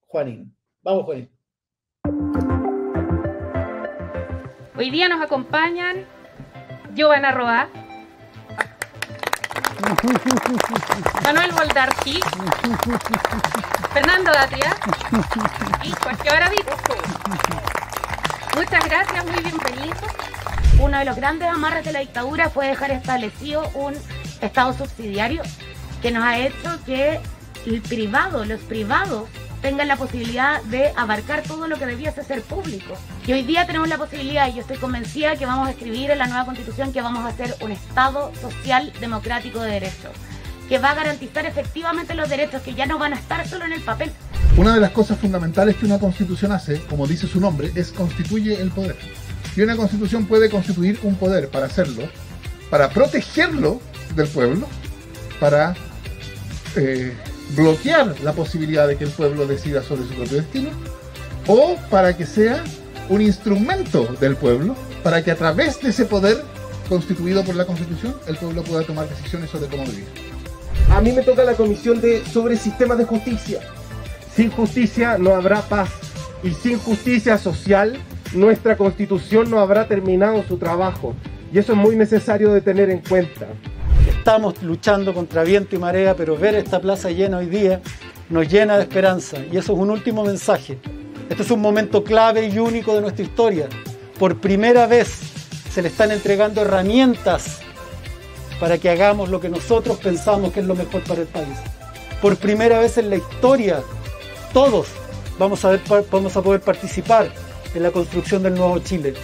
Juanín. 0.07 0.55
Vamos, 0.83 1.05
Juanín. 1.05 1.29
Hoy 4.75 4.89
día 4.89 5.07
nos 5.09 5.21
acompañan 5.21 6.05
Giovanna 6.95 7.31
Roa, 7.31 7.69
Manuel 11.23 11.51
Voldarqui, 11.51 12.19
Fernando 13.93 14.31
Datria 14.31 14.75
y 15.83 15.91
Jorge 15.91 16.29
Baradito. 16.29 16.75
Muchas 18.55 18.85
gracias, 18.85 19.25
muy 19.25 19.43
bienvenidos. 19.43 19.99
Uno 20.79 20.97
de 20.97 21.05
los 21.05 21.15
grandes 21.15 21.47
amarres 21.47 21.85
de 21.85 21.91
la 21.91 21.99
dictadura 21.99 22.49
fue 22.49 22.65
dejar 22.65 22.89
establecido 22.89 23.69
un 23.75 23.93
Estado 24.41 24.73
subsidiario 24.73 25.43
que 26.01 26.09
nos 26.09 26.23
ha 26.23 26.39
hecho 26.39 26.83
que 26.87 27.19
el 27.67 27.81
privado, 27.83 28.43
los 28.45 28.61
privados, 28.61 29.29
tengan 29.61 29.87
la 29.87 29.95
posibilidad 29.95 30.61
de 30.63 30.91
abarcar 30.95 31.43
todo 31.43 31.67
lo 31.67 31.77
que 31.77 31.85
debiese 31.85 32.23
ser 32.23 32.41
público. 32.41 32.93
Y 33.25 33.33
hoy 33.33 33.43
día 33.43 33.65
tenemos 33.65 33.87
la 33.87 33.97
posibilidad, 33.97 34.47
y 34.47 34.53
yo 34.55 34.61
estoy 34.61 34.77
convencida 34.77 35.35
que 35.35 35.45
vamos 35.45 35.67
a 35.67 35.71
escribir 35.71 36.11
en 36.11 36.17
la 36.17 36.27
nueva 36.27 36.45
constitución 36.45 36.91
que 36.91 37.01
vamos 37.01 37.23
a 37.23 37.29
hacer 37.29 37.55
un 37.61 37.71
Estado 37.71 38.31
social 38.41 38.91
democrático 38.99 39.59
de 39.59 39.71
derechos, 39.71 40.11
que 40.67 40.79
va 40.79 40.91
a 40.91 40.95
garantizar 40.95 41.45
efectivamente 41.45 42.15
los 42.15 42.29
derechos 42.29 42.61
que 42.61 42.73
ya 42.73 42.85
no 42.85 42.97
van 42.97 43.13
a 43.13 43.17
estar 43.17 43.47
solo 43.47 43.65
en 43.65 43.73
el 43.73 43.81
papel. 43.81 44.11
Una 44.57 44.73
de 44.73 44.81
las 44.81 44.91
cosas 44.91 45.17
fundamentales 45.19 45.75
que 45.77 45.85
una 45.85 45.99
constitución 45.99 46.51
hace, 46.51 46.81
como 46.81 47.07
dice 47.07 47.27
su 47.27 47.39
nombre, 47.39 47.71
es 47.75 47.91
constituye 47.91 48.61
el 48.61 48.71
poder. 48.71 48.97
Y 49.55 49.61
una 49.61 49.75
constitución 49.75 50.25
puede 50.25 50.49
constituir 50.49 50.99
un 51.03 51.15
poder 51.15 51.49
para 51.49 51.67
hacerlo, 51.67 52.03
para 52.69 52.89
protegerlo 52.89 53.81
del 54.15 54.27
pueblo 54.27 54.67
para 55.41 55.73
eh, 56.75 57.17
bloquear 57.55 58.19
la 58.21 58.33
posibilidad 58.33 58.87
de 58.87 58.97
que 58.97 59.03
el 59.03 59.11
pueblo 59.11 59.45
decida 59.45 59.83
sobre 59.83 60.03
su 60.03 60.13
propio 60.13 60.37
destino 60.37 60.69
o 61.47 61.75
para 61.89 62.15
que 62.15 62.25
sea 62.25 62.63
un 63.09 63.21
instrumento 63.21 64.07
del 64.19 64.35
pueblo 64.35 64.75
para 65.03 65.23
que 65.23 65.31
a 65.31 65.35
través 65.35 65.81
de 65.81 65.89
ese 65.89 66.05
poder 66.05 66.43
constituido 66.87 67.43
por 67.43 67.55
la 67.55 67.65
Constitución 67.65 68.15
el 68.27 68.37
pueblo 68.37 68.63
pueda 68.63 68.83
tomar 68.83 69.07
decisiones 69.09 69.49
sobre 69.49 69.69
cómo 69.69 69.83
vivir. 69.85 70.05
A 70.89 71.01
mí 71.01 71.11
me 71.11 71.23
toca 71.23 71.43
la 71.43 71.53
comisión 71.53 72.01
de 72.01 72.23
sobre 72.25 72.57
sistemas 72.57 72.97
de 72.97 73.05
justicia. 73.05 73.59
Sin 74.35 74.51
justicia 74.51 75.17
no 75.17 75.33
habrá 75.35 75.61
paz 75.61 75.89
y 76.43 76.51
sin 76.51 76.77
justicia 76.79 77.37
social 77.37 77.97
nuestra 78.33 78.77
constitución 78.77 79.49
no 79.49 79.59
habrá 79.59 79.87
terminado 79.87 80.43
su 80.47 80.57
trabajo. 80.57 81.15
Y 81.53 81.59
eso 81.59 81.73
es 81.73 81.77
muy 81.77 81.95
necesario 81.95 82.53
de 82.53 82.61
tener 82.61 82.89
en 82.89 82.99
cuenta. 82.99 83.47
Estamos 84.21 84.61
luchando 84.61 85.15
contra 85.15 85.43
viento 85.43 85.75
y 85.75 85.79
marea, 85.79 86.15
pero 86.15 86.37
ver 86.37 86.53
esta 86.53 86.79
plaza 86.79 87.09
llena 87.09 87.39
hoy 87.39 87.47
día 87.47 87.81
nos 88.29 88.47
llena 88.47 88.77
de 88.77 88.83
esperanza. 88.83 89.39
Y 89.51 89.57
eso 89.57 89.73
es 89.73 89.79
un 89.79 89.89
último 89.89 90.23
mensaje. 90.23 90.77
Este 91.27 91.41
es 91.41 91.49
un 91.49 91.59
momento 91.59 92.03
clave 92.03 92.45
y 92.45 92.59
único 92.59 92.93
de 92.93 93.01
nuestra 93.01 93.25
historia. 93.25 93.67
Por 94.19 94.39
primera 94.39 94.85
vez 94.85 95.21
se 95.73 95.81
le 95.81 95.87
están 95.87 96.11
entregando 96.11 96.61
herramientas 96.61 97.61
para 98.59 98.77
que 98.77 98.91
hagamos 98.91 99.29
lo 99.29 99.41
que 99.41 99.49
nosotros 99.49 99.97
pensamos 99.97 100.53
que 100.53 100.59
es 100.59 100.67
lo 100.67 100.75
mejor 100.75 101.01
para 101.01 101.21
el 101.21 101.27
país. 101.27 101.57
Por 102.21 102.37
primera 102.37 102.77
vez 102.77 102.99
en 102.99 103.09
la 103.09 103.15
historia, 103.15 103.81
todos 104.53 104.85
vamos 105.39 105.65
a, 105.65 105.71
ver, 105.71 105.81
vamos 106.11 106.37
a 106.37 106.43
poder 106.43 106.61
participar 106.61 107.27
en 107.73 107.81
la 107.81 107.89
construcción 107.89 108.43
del 108.43 108.53
nuevo 108.53 108.77
Chile. 108.77 109.15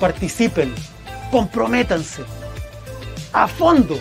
Participen, 0.00 0.74
comprométanse 1.30 2.22
a 3.32 3.48
fondo, 3.48 3.98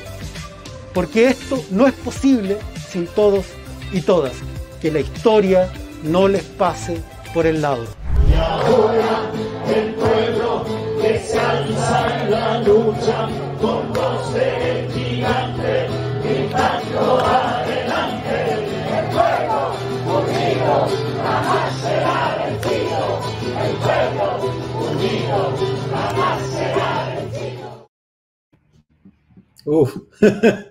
porque 0.94 1.30
esto 1.30 1.64
no 1.72 1.88
es 1.88 1.94
posible 1.94 2.58
sin 2.90 3.08
todos 3.08 3.46
y 3.92 4.02
todas. 4.02 4.34
Que 4.82 4.92
la 4.92 5.00
historia 5.00 5.72
no 6.04 6.28
les 6.28 6.44
pase 6.44 7.02
por 7.34 7.46
el 7.46 7.62
lado. 7.62 7.86
Y 8.30 8.34
ahora 8.34 9.32
el 9.74 9.94
pueblo 9.94 10.66
que 11.02 11.20
se 11.20 11.40
alza 11.40 12.24
en 12.24 12.32
la 12.32 12.60
lucha 12.60 13.30
con 13.62 13.94
voz 13.94 14.34
de 14.34 14.90
gigante, 14.94 15.88
gritando 16.24 17.20
adelante. 17.20 18.54
El 18.98 19.06
pueblo 19.12 19.74
unido 20.20 20.88
jamás 21.24 21.74
será 21.82 22.46
vencido. 22.46 23.20
El 23.64 23.76
pueblo 23.78 24.26
unido 24.92 25.54
jamás 25.92 26.42
será 26.48 27.16
vencido. 27.16 27.88
Uf. 29.66 29.96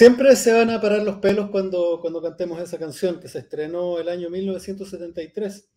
Siempre 0.00 0.34
se 0.34 0.54
van 0.54 0.70
a 0.70 0.80
parar 0.80 1.02
los 1.02 1.18
pelos 1.18 1.50
cuando, 1.50 1.98
cuando 2.00 2.22
cantemos 2.22 2.58
esa 2.58 2.78
canción 2.78 3.20
que 3.20 3.28
se 3.28 3.40
estrenó 3.40 3.98
el 3.98 4.08
año 4.08 4.30
1973 4.30 5.68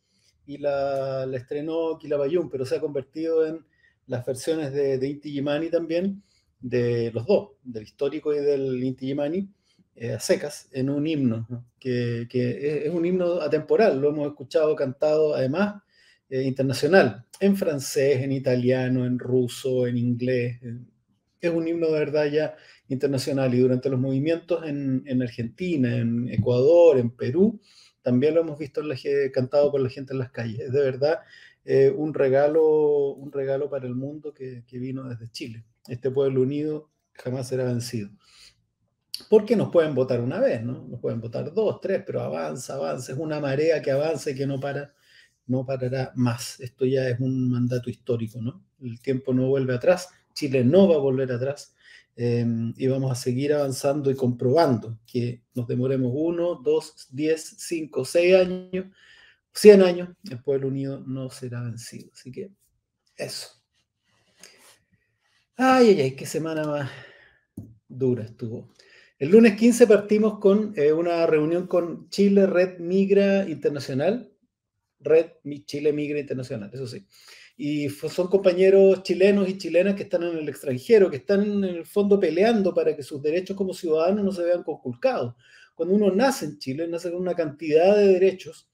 y 0.45 0.59
la, 0.59 1.25
la 1.25 1.35
estrenó 1.35 1.97
Kilabayún, 1.99 2.49
pero 2.49 2.65
se 2.65 2.77
ha 2.77 2.79
convertido 2.79 3.45
en 3.45 3.65
las 4.07 4.25
versiones 4.25 4.71
de, 4.71 4.97
de 4.97 5.09
Inti 5.09 5.29
Gimani 5.29 5.69
también, 5.69 6.23
de 6.61 7.11
los 7.11 7.25
dos, 7.25 7.49
del 7.63 7.83
histórico 7.83 8.33
y 8.33 8.39
del 8.39 8.81
Inti 8.81 9.07
Gimani, 9.07 9.49
eh, 9.97 10.13
a 10.13 10.21
secas, 10.21 10.69
en 10.71 10.89
un 10.89 11.05
himno, 11.05 11.45
que, 11.77 12.25
que, 12.29 12.87
es 12.87 12.93
un 12.93 13.05
himno 13.05 13.41
atemporal, 13.41 13.99
lo 13.99 14.11
hemos 14.11 14.27
escuchado 14.27 14.73
cantado 14.73 15.35
además 15.35 15.83
eh, 16.29 16.43
internacional, 16.43 17.25
en 17.41 17.57
francés, 17.57 18.21
en 18.21 18.31
italiano, 18.31 19.05
en 19.05 19.19
ruso, 19.19 19.85
en 19.85 19.97
inglés. 19.97 20.61
Es 21.43 21.51
un 21.51 21.67
himno 21.67 21.87
de 21.87 21.99
verdad 21.99 22.25
ya 22.27 22.55
internacional 22.87 23.53
y 23.53 23.59
durante 23.59 23.89
los 23.89 23.99
movimientos 23.99 24.65
en, 24.65 25.03
en 25.05 25.21
Argentina, 25.21 25.97
en 25.97 26.29
Ecuador, 26.29 26.97
en 26.97 27.09
Perú, 27.09 27.59
también 28.01 28.35
lo 28.35 28.41
hemos 28.41 28.57
visto 28.57 28.79
en 28.79 28.87
la, 28.87 28.95
cantado 29.33 29.69
por 29.69 29.81
la 29.81 29.89
gente 29.89 30.13
en 30.13 30.19
las 30.19 30.31
calles. 30.31 30.59
Es 30.61 30.71
de 30.71 30.81
verdad 30.81 31.19
eh, 31.65 31.93
un, 31.93 32.13
regalo, 32.13 33.13
un 33.13 33.29
regalo 33.31 33.69
para 33.69 33.87
el 33.87 33.93
mundo 33.93 34.33
que, 34.33 34.63
que, 34.65 34.79
vino 34.79 35.03
desde 35.03 35.29
Chile. 35.31 35.65
Este 35.87 36.11
pueblo 36.11 36.43
unido 36.43 36.89
jamás 37.13 37.49
será 37.49 37.65
vencido. 37.65 38.09
Porque 39.29 39.57
nos 39.57 39.69
pueden 39.69 39.93
votar 39.93 40.21
una 40.21 40.39
vez, 40.39 40.63
¿no? 40.63 40.87
Nos 40.87 41.01
pueden 41.01 41.19
votar 41.19 41.53
dos, 41.53 41.81
tres, 41.81 42.03
pero 42.05 42.21
avanza, 42.21 42.75
avanza. 42.75 43.11
Es 43.11 43.17
una 43.17 43.41
marea 43.41 43.81
que 43.81 43.91
avanza 43.91 44.31
y 44.31 44.35
que 44.35 44.47
no 44.47 44.61
para, 44.61 44.93
no 45.45 45.65
parará 45.65 46.13
más. 46.15 46.59
Esto 46.61 46.85
ya 46.85 47.09
es 47.09 47.19
un 47.19 47.49
mandato 47.49 47.89
histórico, 47.89 48.41
¿no? 48.41 48.63
El 48.81 49.01
tiempo 49.01 49.33
no 49.33 49.47
vuelve 49.47 49.75
atrás. 49.75 50.09
Chile 50.33 50.63
no 50.63 50.87
va 50.87 50.95
a 50.95 50.99
volver 50.99 51.31
atrás 51.31 51.73
eh, 52.15 52.45
y 52.77 52.87
vamos 52.87 53.11
a 53.11 53.15
seguir 53.15 53.53
avanzando 53.53 54.11
y 54.11 54.15
comprobando 54.15 54.99
que 55.05 55.41
nos 55.55 55.67
demoremos 55.67 56.11
uno, 56.13 56.55
dos, 56.55 57.07
diez, 57.11 57.55
cinco, 57.57 58.05
seis 58.05 58.35
años, 58.35 58.85
cien 59.51 59.81
años, 59.81 60.09
el 60.29 60.41
pueblo 60.41 60.67
unido 60.67 60.99
no 61.05 61.29
será 61.29 61.61
vencido. 61.61 62.11
Así 62.13 62.31
que 62.31 62.51
eso. 63.15 63.49
Ay, 65.55 65.89
ay, 65.89 66.01
ay, 66.01 66.15
qué 66.15 66.25
semana 66.25 66.65
más 66.65 66.89
dura 67.87 68.23
estuvo. 68.23 68.71
El 69.17 69.29
lunes 69.29 69.55
15 69.55 69.87
partimos 69.87 70.39
con 70.39 70.73
eh, 70.75 70.91
una 70.91 71.25
reunión 71.25 71.67
con 71.67 72.09
Chile 72.09 72.45
Red 72.45 72.79
Migra 72.79 73.47
Internacional. 73.47 74.31
Red 74.99 75.31
Chile 75.65 75.93
Migra 75.93 76.19
Internacional, 76.19 76.69
eso 76.73 76.87
sí 76.87 77.05
y 77.65 77.87
son 77.87 78.27
compañeros 78.27 79.03
chilenos 79.03 79.47
y 79.47 79.57
chilenas 79.57 79.95
que 79.95 80.03
están 80.03 80.23
en 80.23 80.37
el 80.37 80.49
extranjero, 80.49 81.09
que 81.09 81.15
están 81.15 81.63
en 81.63 81.63
el 81.63 81.85
fondo 81.85 82.19
peleando 82.19 82.73
para 82.73 82.93
que 82.93 83.03
sus 83.03 83.21
derechos 83.21 83.55
como 83.55 83.73
ciudadanos 83.73 84.25
no 84.25 84.33
se 84.33 84.43
vean 84.43 84.63
conculcados. 84.63 85.33
Cuando 85.73 85.95
uno 85.95 86.13
nace 86.13 86.43
en 86.43 86.59
Chile, 86.59 86.89
nace 86.89 87.09
con 87.09 87.21
una 87.21 87.35
cantidad 87.35 87.95
de 87.95 88.07
derechos, 88.07 88.69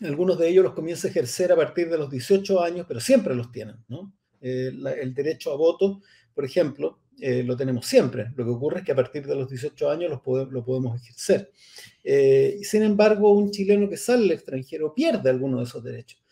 algunos 0.00 0.38
de 0.38 0.48
ellos 0.48 0.64
los 0.64 0.72
comienza 0.72 1.08
a 1.08 1.10
ejercer 1.10 1.52
a 1.52 1.56
partir 1.56 1.90
de 1.90 1.98
los 1.98 2.08
18 2.10 2.58
años, 2.62 2.86
pero 2.88 3.00
siempre 3.00 3.34
los 3.34 3.52
tienen, 3.52 3.76
¿no? 3.88 4.14
Eh, 4.40 4.72
el 5.02 5.12
derecho 5.12 5.52
a 5.52 5.56
voto, 5.56 6.00
por 6.32 6.46
ejemplo, 6.46 7.00
eh, 7.20 7.42
lo 7.42 7.54
tenemos 7.54 7.84
siempre. 7.84 8.30
Lo 8.34 8.46
que 8.46 8.50
ocurre 8.50 8.78
es 8.78 8.86
que 8.86 8.92
a 8.92 8.96
partir 8.96 9.26
de 9.26 9.36
los 9.36 9.46
18 9.46 9.90
años 9.90 10.08
los 10.08 10.22
pode 10.22 10.50
lo 10.50 10.64
podemos 10.64 10.98
ejercer. 11.02 11.52
Eh, 12.02 12.60
sin 12.62 12.82
embargo, 12.82 13.30
un 13.30 13.50
chileno 13.50 13.90
que 13.90 13.98
sale 13.98 14.24
al 14.24 14.30
extranjero 14.30 14.94
pierde 14.94 15.28
algunos 15.28 15.60
de 15.60 15.64
esos 15.66 15.84
derechos. 15.84 16.22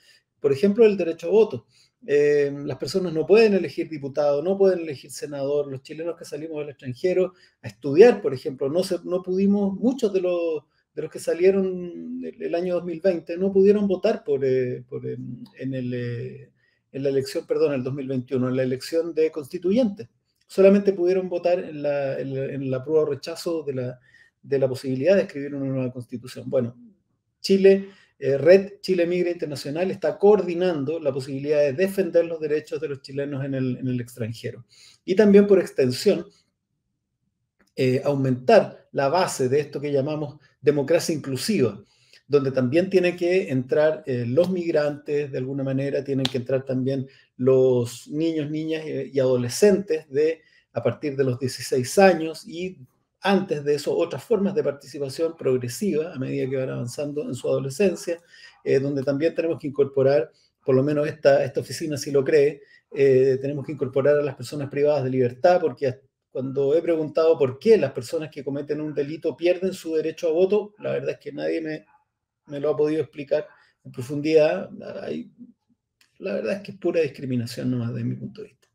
Por 0.41 0.53
ejemplo, 0.53 0.85
el 0.85 0.97
derecho 0.97 1.29
a 1.29 1.31
voto. 1.31 1.67
Eh, 2.07 2.53
las 2.65 2.79
personas 2.79 3.13
no 3.13 3.27
pueden 3.27 3.55
elegir 3.55 3.89
diputado, 3.89 4.43
no 4.43 4.57
pueden 4.57 4.81
elegir 4.81 5.11
senador. 5.11 5.67
Los 5.67 5.83
chilenos 5.83 6.17
que 6.17 6.25
salimos 6.25 6.59
del 6.61 6.71
extranjero 6.71 7.35
a 7.63 7.69
estudiar, 7.69 8.23
por 8.23 8.33
ejemplo, 8.33 8.69
no, 8.69 8.83
no 9.05 9.23
pudimos, 9.23 9.75
muchos 9.79 10.13
de 10.13 10.21
los, 10.21 10.63
de 10.95 11.03
los 11.03 11.11
que 11.11 11.19
salieron 11.19 12.21
el, 12.25 12.43
el 12.43 12.55
año 12.55 12.75
2020 12.75 13.37
no 13.39 13.53
pudieron 13.53 13.89
votar 13.89 14.23
por, 14.25 14.45
eh, 14.45 14.85
por 14.89 15.07
en, 15.07 15.45
en, 15.59 15.75
el, 15.75 15.95
eh, 15.95 16.51
en, 16.93 17.03
la 17.03 17.09
elección, 17.09 17.47
perdón, 17.47 17.75
el 17.75 17.83
2021, 17.83 18.49
en 18.49 18.57
la 18.57 18.63
elección 18.63 19.15
de 19.15 19.31
constituyentes. 19.33 20.09
Solamente 20.47 20.93
pudieron 20.93 21.29
votar 21.29 21.59
en 21.59 21.83
la, 21.83 22.21
en 22.21 22.35
la, 22.35 22.77
en 22.77 22.85
prueba 22.85 23.03
o 23.03 23.07
rechazo 23.07 23.65
de 23.65 23.75
la, 23.75 24.01
de 24.43 24.59
la 24.61 24.69
posibilidad 24.69 25.17
de 25.17 25.23
escribir 25.23 25.55
una 25.57 25.67
nueva 25.67 25.93
constitución. 25.93 26.49
Bueno, 26.49 26.77
Chile 27.41 27.89
eh, 28.19 28.39
Red 28.39 28.81
Chile 28.81 29.07
Migra 29.07 29.31
Internacional 29.31 29.91
está 29.91 30.19
coordinando 30.19 30.99
la 30.99 31.13
posibilidad 31.13 31.59
de 31.59 31.75
defender 31.75 32.25
los 32.25 32.41
derechos 32.41 32.81
de 32.81 32.89
los 32.89 33.03
chilenos 33.03 33.45
en 33.45 33.55
el, 33.55 34.01
extranjero. 34.01 34.65
Y 35.05 35.15
también 35.15 35.47
por 35.47 35.59
extensión, 35.59 36.27
eh, 37.75 38.01
aumentar 38.05 38.89
la 38.93 39.09
base 39.09 39.51
de 39.51 39.61
esto 39.61 39.81
que 39.81 39.93
llamamos 39.93 40.39
democracia 40.63 41.15
inclusiva, 41.15 41.79
donde 42.27 42.51
también 42.53 42.89
tienen 42.89 43.17
que 43.17 43.51
entrar 43.51 44.03
eh, 44.07 44.25
los 44.27 44.51
migrantes, 44.51 45.31
de 45.31 45.39
alguna 45.39 45.63
manera, 45.63 46.03
tienen 46.03 46.25
que 46.25 46.39
entrar 46.39 46.65
también 46.65 47.07
los 47.37 48.09
niños, 48.09 48.51
niñas 48.51 48.85
y 48.87 49.21
adolescentes 49.21 50.09
de 50.09 50.41
a 50.73 50.83
partir 50.83 51.17
de 51.17 51.25
los 51.25 51.39
16 51.39 51.99
años 51.99 52.47
y 52.47 52.79
antes 53.31 53.65
de 53.65 53.75
eso 53.75 53.97
otras 53.97 54.23
formas 54.23 54.55
de 54.55 54.63
participación 54.63 55.37
progresiva 55.37 56.13
a 56.15 56.19
medida 56.19 56.49
que 56.49 56.57
van 56.57 56.71
avanzando 56.71 57.23
en 57.23 57.35
su 57.35 57.49
adolescencia, 57.49 58.21
eh, 58.63 58.79
donde 58.79 59.03
también 59.03 59.35
tenemos 59.35 59.59
que 59.61 59.67
incorporar, 59.67 60.31
por 60.65 60.75
lo 60.75 60.83
menos 60.83 61.07
esta, 61.09 61.45
esta 61.45 61.61
oficina 61.61 61.97
si 61.97 62.11
lo 62.11 62.25
cree, 62.25 62.63
eh, 62.93 63.39
tenemos 63.41 63.67
que 63.67 63.73
incorporar 63.73 64.17
a 64.17 64.23
las 64.23 64.37
personas 64.37 64.69
privadas 64.69 65.05
de 65.05 65.11
libertad, 65.11 65.61
porque 65.61 66.01
cuando 66.31 66.75
he 66.75 66.83
preguntado 66.83 67.37
por 67.37 67.59
qué 67.59 67.77
las 67.77 67.93
personas 67.93 68.31
que 68.31 68.45
cometen 68.45 68.81
un 68.81 68.95
delito 68.95 69.37
pierden 69.37 69.73
su 69.73 69.95
derecho 69.95 70.29
a 70.29 70.33
voto, 70.33 70.75
la 70.79 70.93
verdad 70.93 71.11
es 71.11 71.19
que 71.19 71.33
nadie 71.33 71.61
me, 71.61 71.87
me 72.47 72.61
lo 72.61 72.71
ha 72.71 72.77
podido 72.77 73.03
explicar 73.03 73.47
en 73.85 73.93
profundidad. 73.93 74.71
La 76.19 76.35
verdad 76.35 76.55
es 76.55 76.63
que 76.63 76.73
es 76.73 76.79
pura 76.79 77.01
discriminación 77.01 77.71
nomás 77.71 77.93
desde 77.93 78.05
mi 78.05 78.15
punto 78.15 78.43
de 78.43 78.49
vista. 78.49 78.69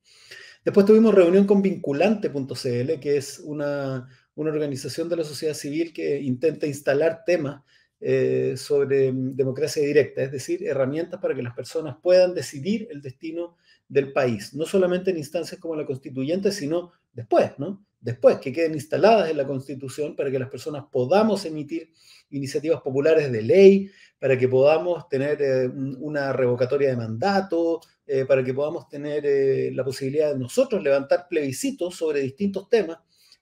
Después 0.63 0.85
tuvimos 0.85 1.13
reunión 1.13 1.47
con 1.47 1.61
vinculante.cl, 1.61 2.99
que 2.99 3.17
es 3.17 3.39
una, 3.39 4.07
una 4.41 4.51
organización 4.51 5.07
de 5.07 5.17
la 5.17 5.23
sociedad 5.23 5.53
civil 5.53 5.93
que 5.93 6.19
intenta 6.19 6.65
instalar 6.65 7.23
temas 7.25 7.61
eh, 7.99 8.55
sobre 8.57 9.11
mm, 9.11 9.35
democracia 9.35 9.83
directa, 9.83 10.23
es 10.23 10.31
decir, 10.31 10.65
herramientas 10.65 11.21
para 11.21 11.35
que 11.35 11.43
las 11.43 11.53
personas 11.53 11.97
puedan 12.01 12.33
decidir 12.33 12.87
el 12.89 13.01
destino 13.01 13.57
del 13.87 14.11
país, 14.11 14.55
no 14.55 14.65
solamente 14.65 15.11
en 15.11 15.17
instancias 15.17 15.59
como 15.59 15.75
la 15.75 15.85
constituyente, 15.85 16.51
sino 16.51 16.91
después, 17.13 17.51
¿no? 17.59 17.85
Después, 17.99 18.39
que 18.39 18.51
queden 18.51 18.73
instaladas 18.73 19.29
en 19.29 19.37
la 19.37 19.45
constitución 19.45 20.15
para 20.15 20.31
que 20.31 20.39
las 20.39 20.49
personas 20.49 20.85
podamos 20.91 21.45
emitir 21.45 21.93
iniciativas 22.31 22.81
populares 22.81 23.31
de 23.31 23.43
ley, 23.43 23.91
para 24.17 24.35
que 24.35 24.47
podamos 24.47 25.07
tener 25.07 25.39
eh, 25.39 25.67
una 25.99 26.33
revocatoria 26.33 26.89
de 26.89 26.97
mandato, 26.97 27.81
eh, 28.07 28.25
para 28.25 28.43
que 28.43 28.55
podamos 28.55 28.89
tener 28.89 29.73
la 29.75 29.83
posibilidad 29.83 30.33
de 30.33 30.39
nosotros 30.39 30.81
levantar 30.81 31.27
plebiscitos 31.29 31.95
sobre 31.95 32.21
distintos 32.21 32.67
temas 32.67 32.97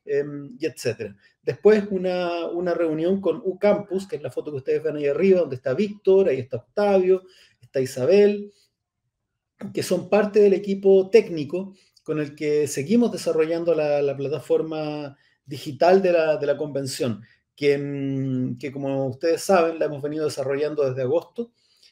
em, 0.05 0.55
y 0.59 0.65
etcétera. 0.65 1.15
Después 1.41 1.85
una, 1.89 2.47
una 2.47 2.73
reunión 2.73 3.21
con 3.21 3.41
UCampus, 3.43 4.07
que 4.07 4.17
es 4.17 4.21
la 4.21 4.31
foto 4.31 4.51
que 4.51 4.57
ustedes 4.57 4.83
ven 4.83 4.97
ahí 4.97 5.07
arriba, 5.07 5.41
donde 5.41 5.55
está 5.55 5.73
Víctor, 5.73 6.29
ahí 6.29 6.39
está 6.39 6.57
Octavio, 6.57 7.23
está 7.61 7.81
Isabel, 7.81 8.51
que 9.73 9.83
son 9.83 10.09
parte 10.09 10.39
del 10.39 10.53
equipo 10.53 11.09
técnico 11.09 11.75
con 12.03 12.19
el 12.19 12.33
que 12.35 12.67
seguimos 12.67 13.11
desarrollando 13.11 13.75
la, 13.75 14.15
plataforma 14.17 15.15
digital 15.45 16.01
de 16.01 16.11
la, 16.11 16.37
de 16.37 16.47
la 16.47 16.57
convención, 16.57 17.21
que, 17.55 17.77
mm, 17.77 18.57
que, 18.57 18.71
como 18.71 19.07
ustedes 19.07 19.43
saben 19.43 19.77
la 19.79 19.85
hemos 19.85 20.01
venido 20.01 20.25
desarrollando 20.25 20.87
desde 20.87 21.03
agosto 21.03 21.51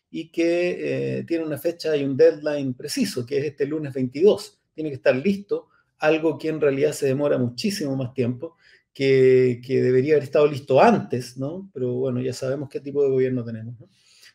y 0.09 0.31
que 0.31 1.17
eh, 1.19 1.23
tiene 1.25 1.45
una 1.45 1.57
fecha 1.57 1.95
y 1.95 2.03
un 2.03 2.15
deadline 2.15 2.73
preciso, 2.73 3.25
que 3.25 3.37
es 3.37 3.45
este 3.45 3.65
lunes 3.65 3.93
22. 3.93 4.59
Tiene 4.73 4.89
que 4.89 4.95
estar 4.95 5.15
listo, 5.15 5.69
algo 5.99 6.37
que 6.37 6.49
en 6.49 6.61
realidad 6.61 6.91
se 6.93 7.07
demora 7.07 7.37
muchísimo 7.37 7.95
más 7.95 8.13
tiempo, 8.13 8.55
que, 8.93 9.61
que 9.65 9.81
debería 9.81 10.13
haber 10.13 10.23
estado 10.23 10.47
listo 10.47 10.81
antes, 10.81 11.37
¿no? 11.37 11.69
Pero 11.73 11.93
bueno, 11.93 12.19
ya 12.21 12.33
sabemos 12.33 12.69
qué 12.69 12.79
tipo 12.79 13.03
de 13.03 13.09
gobierno 13.09 13.43
tenemos, 13.43 13.79
¿no? 13.79 13.87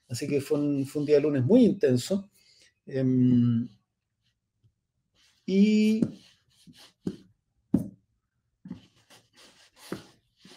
Así 0.08 0.28
que 0.28 0.40
fue 0.40 0.60
un, 0.60 0.86
fue 0.86 1.00
un 1.00 1.06
día 1.06 1.18
lunes 1.20 1.42
muy 1.42 1.64
intenso. 1.64 2.30
Em, 2.86 3.68
y 5.46 6.02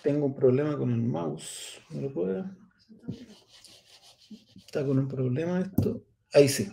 tengo 0.04 0.26
un 0.26 0.36
problema 0.36 0.78
con 0.78 0.92
el 0.92 1.02
mouse. 1.02 1.82
¿No 1.90 2.02
lo 2.02 2.14
puedo? 2.14 2.46
Está 4.58 4.86
con 4.86 5.00
un 5.00 5.08
problema 5.08 5.62
esto. 5.62 6.04
Ahí 6.34 6.48
sí. 6.48 6.70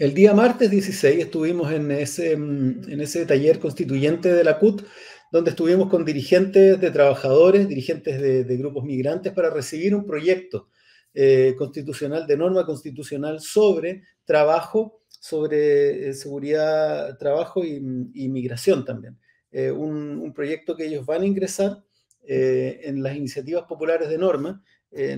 El 0.00 0.14
día 0.14 0.32
martes 0.32 0.70
16 0.70 1.24
estuvimos 1.24 1.70
en 1.70 1.90
ese, 1.90 2.32
en 2.32 3.00
ese 3.02 3.26
taller 3.26 3.58
constituyente 3.58 4.32
de 4.32 4.44
la 4.44 4.58
CUT, 4.58 4.82
donde 5.30 5.50
estuvimos 5.50 5.90
con 5.90 6.06
dirigentes 6.06 6.80
de 6.80 6.90
trabajadores, 6.90 7.68
dirigentes 7.68 8.18
de, 8.18 8.44
de 8.44 8.56
grupos 8.56 8.82
migrantes, 8.84 9.30
para 9.34 9.50
recibir 9.50 9.94
un 9.94 10.06
proyecto 10.06 10.70
eh, 11.12 11.54
constitucional, 11.58 12.26
de 12.26 12.38
norma 12.38 12.64
constitucional 12.64 13.40
sobre 13.40 14.04
trabajo, 14.24 15.02
sobre 15.06 16.08
eh, 16.08 16.14
seguridad, 16.14 17.18
trabajo 17.18 17.62
y, 17.62 17.78
migración 18.30 18.86
también. 18.86 19.18
Eh, 19.50 19.70
un, 19.70 20.32
proyecto 20.32 20.76
que 20.76 20.86
ellos 20.86 21.04
van 21.04 21.20
a 21.20 21.26
ingresar 21.26 21.84
en 22.26 23.02
las 23.02 23.16
iniciativas 23.16 23.64
populares 23.64 24.08
de 24.08 24.16
norma. 24.16 24.64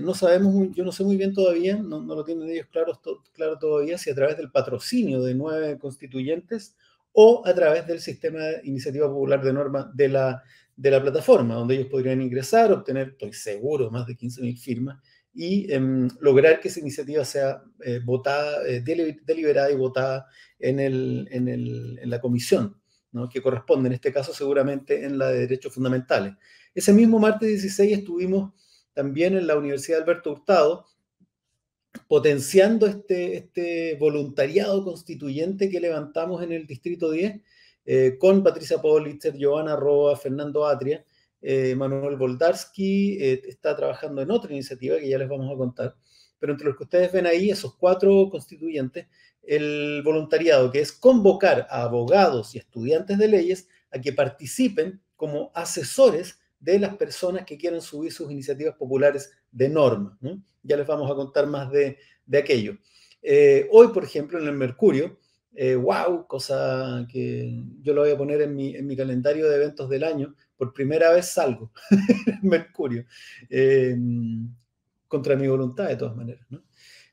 No 0.01 0.13
sabemos, 0.13 0.69
yo 0.75 0.83
no 0.83 0.91
sé 0.91 1.03
muy 1.03 1.17
bien 1.17 1.33
todavía, 1.33 1.77
no, 1.77 1.99
lo 2.01 2.23
tienen 2.23 2.49
ellos 2.49 2.67
claro, 2.71 2.99
claro 3.33 3.57
todavía, 3.57 3.97
si 3.97 4.11
a 4.11 4.15
través 4.15 4.37
del 4.37 4.51
patrocinio 4.51 5.21
de 5.23 5.33
nueve 5.33 5.79
constituyentes 5.79 6.75
o 7.11 7.41
a 7.45 7.53
través 7.53 7.87
del 7.87 7.99
sistema 7.99 8.39
de 8.39 8.61
iniciativa 8.65 9.07
popular 9.07 9.41
de 9.43 9.53
norma 9.53 9.91
de 9.93 10.09
la, 10.09 10.43
de 10.75 10.91
la 10.91 11.01
plataforma, 11.01 11.55
donde 11.55 11.75
ellos 11.75 11.87
podrían 11.87 12.21
ingresar, 12.21 12.71
obtener, 12.71 13.09
estoy 13.09 13.33
seguro, 13.33 13.89
más 13.91 14.07
de 14.07 14.15
15.000 14.15 14.57
firmas 14.59 15.01
y 15.33 15.71
em, 15.71 16.09
lograr 16.19 16.59
que 16.59 16.67
esa 16.67 16.79
iniciativa 16.79 17.25
sea 17.25 17.63
eh, 17.83 17.99
votada, 18.03 18.67
eh, 18.67 18.81
deliberada 18.81 19.71
y 19.71 19.75
votada 19.75 20.27
en, 20.59 20.79
el, 20.79 21.27
en, 21.31 21.47
el, 21.47 21.99
en 22.01 22.09
la 22.09 22.21
comisión, 22.21 22.77
¿no? 23.11 23.29
que 23.29 23.41
corresponde 23.41 23.87
en 23.87 23.93
este 23.93 24.13
caso 24.13 24.33
seguramente 24.33 25.05
en 25.05 25.17
la 25.17 25.29
de 25.29 25.41
Derechos 25.41 25.73
Fundamentales. 25.73 26.33
Ese 26.73 26.93
mismo 26.93 27.19
martes 27.19 27.49
16 27.49 27.99
estuvimos 27.99 28.53
también 28.93 29.35
en 29.35 29.47
la 29.47 29.55
Universidad 29.55 30.01
Alberto 30.01 30.31
Hurtado 30.31 30.85
potenciando 32.07 32.87
este, 32.87 33.37
este 33.37 33.95
voluntariado 33.99 34.83
constituyente 34.83 35.69
que 35.69 35.79
levantamos 35.79 36.43
en 36.43 36.51
el 36.51 36.65
Distrito 36.65 37.11
10 37.11 37.41
eh, 37.85 38.17
con 38.19 38.43
Patricia 38.43 38.81
Politzer, 38.81 39.35
Giovanna 39.37 39.75
Roa, 39.75 40.15
Fernando 40.15 40.65
Atria, 40.65 41.05
eh, 41.41 41.75
Manuel 41.75 42.15
Boldarsky 42.15 43.17
eh, 43.19 43.41
está 43.45 43.75
trabajando 43.75 44.21
en 44.21 44.31
otra 44.31 44.53
iniciativa 44.53 44.97
que 44.97 45.09
ya 45.09 45.17
les 45.17 45.27
vamos 45.27 45.53
a 45.53 45.57
contar. 45.57 45.95
Pero 46.39 46.53
entre 46.53 46.67
los 46.67 46.77
que 46.77 46.83
ustedes 46.83 47.11
ven 47.11 47.25
ahí, 47.25 47.49
esos 47.49 47.75
cuatro 47.75 48.29
constituyentes, 48.29 49.07
el 49.41 50.01
voluntariado, 50.03 50.71
que 50.71 50.79
es 50.79 50.91
convocar 50.91 51.67
a 51.69 51.83
abogados 51.83 52.55
y 52.55 52.59
estudiantes 52.59 53.17
de 53.17 53.27
leyes 53.27 53.67
a 53.91 53.99
que 53.99 54.13
participen 54.13 55.01
como 55.15 55.51
asesores 55.53 56.39
de 56.63 56.79
las 56.79 56.95
personas 56.95 57.45
que 57.45 57.57
quieren 57.57 57.81
subir 57.81 58.11
sus 58.11 58.31
iniciativas 58.31 58.75
populares 58.75 59.31
de 59.51 59.69
norma. 59.69 60.17
Ya 60.63 60.77
les 60.77 60.87
vamos 60.87 61.11
a 61.11 61.15
contar 61.15 61.47
más 61.47 61.71
de, 61.71 61.97
aquello. 62.37 62.77
Eh, 63.21 63.67
hoy, 63.71 63.89
por 63.89 64.03
ejemplo, 64.03 64.39
en 64.39 64.47
el 64.47 64.55
Mercurio, 64.55 65.19
wow, 65.81 66.25
cosa 66.25 67.05
que 67.11 67.63
yo 67.81 67.93
lo 67.93 68.01
voy 68.01 68.11
a 68.11 68.17
poner 68.17 68.41
en 68.41 68.55
mi, 68.55 68.75
en 68.75 68.87
mi 68.87 68.95
calendario 68.95 69.49
de 69.49 69.55
eventos 69.57 69.89
del 69.89 70.03
año, 70.03 70.35
por 70.63 70.73
primera 70.73 71.11
vez 71.11 71.27
salgo, 71.27 71.71
Mercurio, 72.41 73.05
eh, 73.49 73.97
contra 75.07 75.35
mi 75.35 75.47
voluntad 75.47 75.89
de 75.89 75.97
todas 75.97 76.15
maneras. 76.15 76.45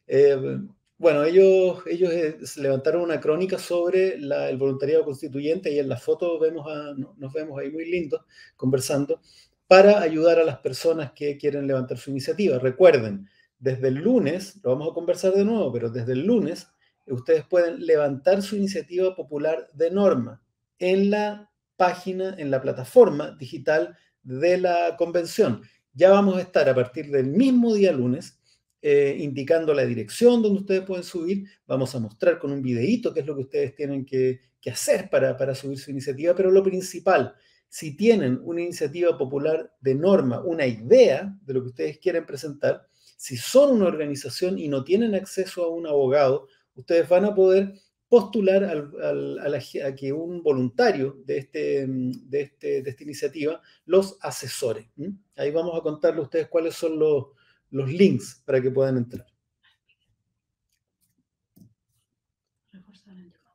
Eh, 0.06 0.60
bueno, 1.00 1.24
ellos, 1.24 1.82
ellos 1.86 2.12
eh, 2.12 2.36
levantaron 2.56 3.00
una 3.00 3.20
crónica 3.20 3.58
sobre 3.58 4.16
el 4.16 4.56
voluntariado 4.58 5.02
constituyente 5.02 5.72
y 5.72 5.78
en 5.78 5.88
la 5.88 5.96
foto 5.96 6.38
vemos 6.38 6.66
nos 7.16 7.32
vemos 7.32 7.58
ahí 7.58 7.70
muy 7.70 7.90
lindos 7.90 8.20
conversando 8.54 9.22
para 9.66 10.02
ayudar 10.02 10.38
a 10.38 10.44
las 10.44 10.58
personas 10.58 11.12
que 11.12 11.38
quieren 11.38 11.66
levantar 11.66 11.96
su 11.96 12.10
iniciativa. 12.10 12.58
Recuerden, 12.58 13.26
desde 13.58 13.88
el 13.88 13.94
lunes, 13.94 14.60
lo 14.62 14.72
vamos 14.72 14.90
a 14.90 14.94
conversar 14.94 15.32
de 15.32 15.42
nuevo, 15.42 15.72
pero 15.72 15.88
desde 15.88 16.12
el 16.12 16.26
lunes 16.26 16.68
ustedes 17.06 17.46
pueden 17.46 17.86
levantar 17.86 18.42
su 18.42 18.56
iniciativa 18.56 19.16
popular 19.16 19.70
de 19.72 19.90
norma 19.90 20.42
en 20.78 21.10
la 21.10 21.50
página, 21.78 22.34
en 22.36 22.50
la 22.50 22.60
plataforma 22.60 23.34
digital 23.38 23.96
de 24.22 24.58
la 24.58 24.96
convención. 24.98 25.62
Ya 25.94 26.10
vamos 26.10 26.36
a 26.36 26.42
estar 26.42 26.68
a 26.68 26.74
partir 26.74 27.10
del 27.10 27.28
mismo 27.28 27.72
día 27.72 27.90
lunes 27.90 28.39
eh, 28.82 29.14
indicando 29.18 29.74
la 29.74 29.84
dirección 29.84 30.40
donde 30.40 30.60
ustedes 30.60 30.80
pueden 30.82 31.04
subir. 31.04 31.44
Vamos 31.66 31.94
a 31.94 32.00
mostrar 32.00 32.38
con 32.38 32.50
un 32.50 32.62
videíto 32.62 33.12
qué 33.12 33.20
es 33.20 33.26
lo 33.26 33.34
que 33.36 33.42
ustedes 33.42 33.74
tienen 33.74 34.06
que, 34.06 34.40
hacer 34.70 35.10
para, 35.10 35.54
subir 35.54 35.78
su 35.78 35.90
iniciativa, 35.90 36.34
pero 36.34 36.50
lo 36.50 36.62
principal, 36.62 37.34
si 37.68 37.96
tienen 37.96 38.40
una 38.42 38.62
iniciativa 38.62 39.18
popular 39.18 39.70
de 39.80 39.94
norma, 39.94 40.42
una 40.42 40.66
idea 40.66 41.34
de 41.42 41.54
lo 41.54 41.62
que 41.62 41.68
ustedes 41.68 41.98
quieren 41.98 42.24
presentar, 42.24 42.86
si 43.16 43.36
son 43.36 43.72
una 43.72 43.86
organización 43.86 44.58
y 44.58 44.68
no 44.68 44.82
tienen 44.82 45.14
acceso 45.14 45.64
a 45.64 45.68
un 45.68 45.86
abogado, 45.86 46.48
ustedes 46.74 47.06
van 47.08 47.26
a 47.26 47.34
poder 47.34 47.74
postular 48.08 48.64
a, 48.64 49.94
que 49.94 50.12
un 50.12 50.42
voluntario 50.42 51.18
de, 51.26 51.38
este, 51.38 51.86
de, 51.86 52.40
este, 52.40 52.82
de 52.82 52.90
esta 52.90 53.02
iniciativa 53.02 53.60
los 53.84 54.16
asesore. 54.22 54.90
Ahí 55.36 55.50
vamos 55.50 55.78
a 55.78 55.82
contarle 55.82 56.20
a 56.20 56.24
ustedes 56.24 56.48
cuáles 56.48 56.74
son 56.74 56.98
los, 56.98 57.26
los 57.70 57.90
links 57.92 58.42
para 58.44 58.60
que 58.60 58.70
puedan 58.70 58.96
entrar. 58.96 59.26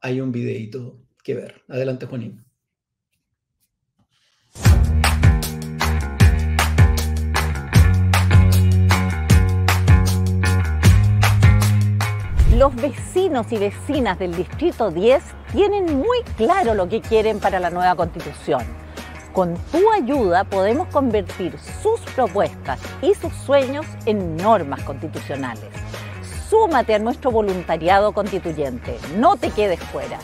Hay 0.02 0.22
un 0.22 0.32
videito 0.32 1.02
que 1.24 1.34
ver. 1.34 1.64
Adelante, 1.68 2.06
Juanín. 2.06 2.46
los 12.56 12.74
vecinos 12.76 13.52
y 13.52 13.58
vecinas 13.58 14.18
del 14.18 14.34
Distrito 14.34 14.90
10 14.90 15.24
tienen 15.52 15.98
muy 15.98 16.22
claro 16.38 16.74
lo 16.74 16.88
que 16.88 17.02
quieren 17.02 17.40
para 17.40 17.60
la 17.60 17.70
nueva 17.70 17.96
constitución. 17.96 18.85
Con 19.36 19.56
tu 19.70 19.92
ayuda 19.92 20.46
podemos 20.46 20.88
convertir 20.88 21.60
sus 21.84 22.00
propuestas 22.16 22.80
y 23.02 23.14
sus 23.16 23.34
sueños 23.34 23.86
en 24.06 24.38
normas 24.38 24.82
constitucionales. 24.84 25.66
Súmate 26.50 26.96
a 26.96 27.00
nuestro 27.00 27.32
voluntariado 27.32 28.14
constituyente, 28.14 28.98
no 29.18 29.36
te 29.36 29.50
quedes 29.50 29.82
fuera. 29.82 30.20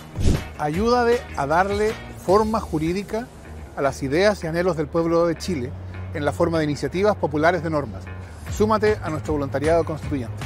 Ayúdate 0.58 1.20
a 1.36 1.46
darle 1.46 1.92
forma 2.26 2.62
jurídica 2.62 3.28
a 3.76 3.82
las 3.82 4.02
ideas 4.02 4.42
y 4.46 4.48
anhelos 4.48 4.78
del 4.78 4.88
pueblo 4.88 5.28
de 5.28 5.36
Chile 5.36 5.74
en 6.14 6.24
la 6.24 6.32
forma 6.32 6.60
de 6.60 6.64
iniciativas 6.64 7.18
populares 7.18 7.64
de 7.64 7.70
normas. 7.70 8.06
Súmate 8.50 8.98
a 9.04 9.10
nuestro 9.10 9.34
voluntariado 9.34 9.84
constituyente. 9.84 10.42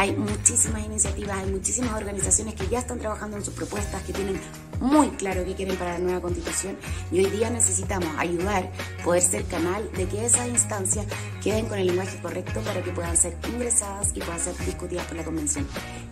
Hay 0.00 0.16
muchísimas 0.16 0.82
iniciativas, 0.86 1.36
hay 1.36 1.50
muchísimas 1.52 1.92
organizaciones 1.92 2.54
que 2.54 2.66
ya 2.68 2.78
están 2.78 2.98
trabajando 2.98 3.36
en 3.36 3.44
sus 3.44 3.52
propuestas, 3.52 4.02
que 4.04 4.14
tienen 4.14 4.40
muy 4.80 5.08
claro 5.10 5.44
qué 5.44 5.54
quieren 5.54 5.76
para 5.76 5.92
la 5.92 5.98
nueva 5.98 6.22
constitución 6.22 6.74
y 7.12 7.18
hoy 7.18 7.30
día 7.30 7.50
necesitamos 7.50 8.08
ayudar, 8.16 8.70
poder 9.04 9.20
ser 9.20 9.44
canal 9.44 9.86
de 9.92 10.06
que 10.06 10.24
esas 10.24 10.48
instancias 10.48 11.04
queden 11.42 11.66
con 11.66 11.78
el 11.78 11.88
lenguaje 11.88 12.18
correcto 12.22 12.62
para 12.62 12.80
que 12.80 12.92
puedan 12.92 13.14
ser 13.14 13.36
ingresadas 13.52 14.12
y 14.14 14.20
puedan 14.20 14.40
ser 14.40 14.56
discutidas 14.64 15.04
por 15.04 15.18
la 15.18 15.24
convención. 15.24 15.66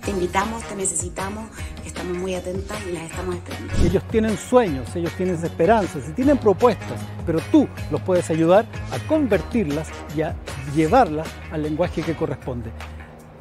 Te 0.04 0.10
invitamos, 0.10 0.62
te 0.64 0.76
necesitamos, 0.76 1.48
estamos 1.86 2.14
muy 2.14 2.34
atentas 2.34 2.76
y 2.86 2.92
las 2.92 3.04
estamos 3.04 3.36
esperando. 3.36 3.72
Ellos 3.82 4.02
tienen 4.10 4.36
sueños, 4.36 4.94
ellos 4.96 5.14
tienen 5.16 5.42
esperanzas 5.42 6.06
y 6.10 6.12
tienen 6.12 6.36
propuestas, 6.36 7.00
pero 7.24 7.40
tú 7.50 7.66
los 7.90 8.02
puedes 8.02 8.28
ayudar 8.28 8.66
a 8.92 8.98
convertirlas 9.08 9.88
y 10.14 10.20
a 10.20 10.36
llevarlas 10.76 11.26
al 11.50 11.62
lenguaje 11.62 12.02
que 12.02 12.14
corresponde 12.14 12.70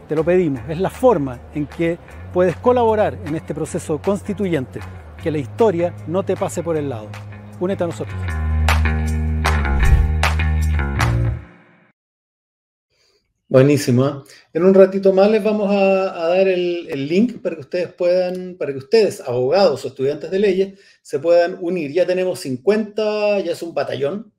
te 0.08 0.16
lo 0.16 0.24
pedimos, 0.24 0.62
es 0.70 0.80
la 0.80 0.90
forma 0.90 1.40
en 1.54 1.68
que 1.68 1.98
puedes 2.34 2.56
colaborar 2.58 3.18
en 3.26 3.36
este 3.36 3.54
proceso 3.54 4.02
constituyente, 4.02 4.80
que 5.22 5.32
la 5.32 5.38
historia 5.38 5.94
no 6.08 6.24
te 6.24 6.38
pase 6.38 6.64
por 6.64 6.78
el 6.78 6.90
lado. 6.90 7.10
únete 7.60 7.84
a 7.84 7.88
nosotros. 7.88 8.16
Buenísimo. 13.50 14.08
¿eh? 14.08 14.14
En 14.54 14.66
un 14.66 14.74
ratito 14.74 15.12
más 15.14 15.30
les 15.30 15.44
vamos 15.44 15.70
a, 15.72 16.28
dar 16.30 16.48
el, 16.48 17.08
link 17.08 17.42
para 17.42 17.56
que 17.56 17.62
ustedes 17.62 17.94
puedan, 17.94 18.56
para 18.58 18.72
que 18.72 18.78
ustedes, 18.78 19.22
abogados 19.22 19.84
o 19.84 19.88
estudiantes 19.90 20.32
de 20.32 20.40
leyes, 20.40 20.80
se 21.02 21.20
puedan 21.20 21.58
unir. 21.60 21.92
Ya 21.92 22.06
tenemos 22.06 22.40
50, 22.40 23.40
ya 23.42 23.52
es 23.52 23.62
un 23.62 23.74
batallón. 23.74 24.32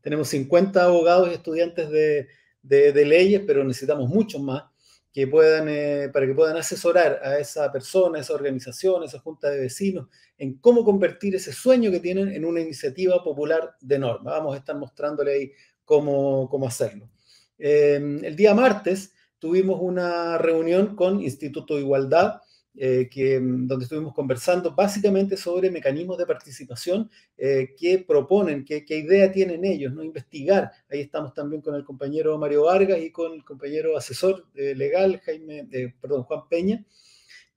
Tenemos 0.00 0.28
50 0.28 0.82
abogados 0.82 1.28
y 1.30 1.34
estudiantes 1.34 1.90
de 1.90 3.04
leyes, 3.04 3.42
pero 3.46 3.64
necesitamos 3.64 4.08
muchos 4.08 4.40
más 4.40 4.69
que 5.12 5.26
puedan, 5.26 5.68
eh, 5.68 6.08
para 6.12 6.26
que 6.26 6.34
puedan 6.34 6.56
asesorar 6.56 7.20
a 7.22 7.38
esa 7.38 7.70
persona, 7.72 8.18
a 8.18 8.20
esa 8.22 8.34
organización, 8.34 9.02
a 9.02 9.06
esa 9.06 9.18
junta 9.18 9.50
de 9.50 9.60
vecinos, 9.60 10.08
en 10.38 10.58
cómo 10.58 10.84
convertir 10.84 11.34
ese 11.34 11.52
sueño 11.52 11.90
que 11.90 12.00
tienen 12.00 12.28
en 12.32 12.44
una 12.44 12.60
iniciativa 12.60 13.22
popular 13.22 13.74
de 13.80 13.98
norma. 13.98 14.32
Vamos 14.32 14.54
a 14.54 14.58
estar 14.58 14.76
mostrándole 14.76 15.32
ahí 15.32 15.52
cómo, 15.84 16.48
cómo 16.48 16.68
hacerlo. 16.68 17.10
Eh, 17.58 17.96
el 18.22 18.36
día 18.36 18.54
martes 18.54 19.12
tuvimos 19.38 19.80
una 19.80 20.38
reunión 20.38 20.94
con 20.94 21.20
Instituto 21.20 21.74
de 21.74 21.80
Igualdad, 21.80 22.40
eh, 22.76 23.08
que, 23.10 23.40
donde 23.40 23.82
estuvimos 23.82 24.14
conversando 24.14 24.72
básicamente 24.72 25.36
sobre 25.36 25.72
mecanismos 25.72 26.16
de 26.16 26.24
participación 26.24 27.10
eh, 27.36 27.74
que 27.76 27.98
proponen, 27.98 28.64
qué 28.64 28.84
idea 28.88 29.30
tienen 29.32 29.64
ellos, 29.64 29.92
¿no? 29.92 30.04
investigar. 30.04 30.70
Ahí 30.88 31.00
estamos 31.00 31.34
también 31.34 31.62
con 31.62 31.74
el 31.74 31.84
compañero 31.84 32.38
Mario 32.38 32.64
Vargas 32.64 33.00
y 33.00 33.10
con 33.10 33.32
el 33.32 33.44
compañero 33.44 33.96
asesor 33.96 34.46
eh, 34.54 34.74
legal, 34.76 35.20
Jaime, 35.24 35.66
perdón, 36.00 36.22
Juan 36.22 36.42
Peña. 36.48 36.84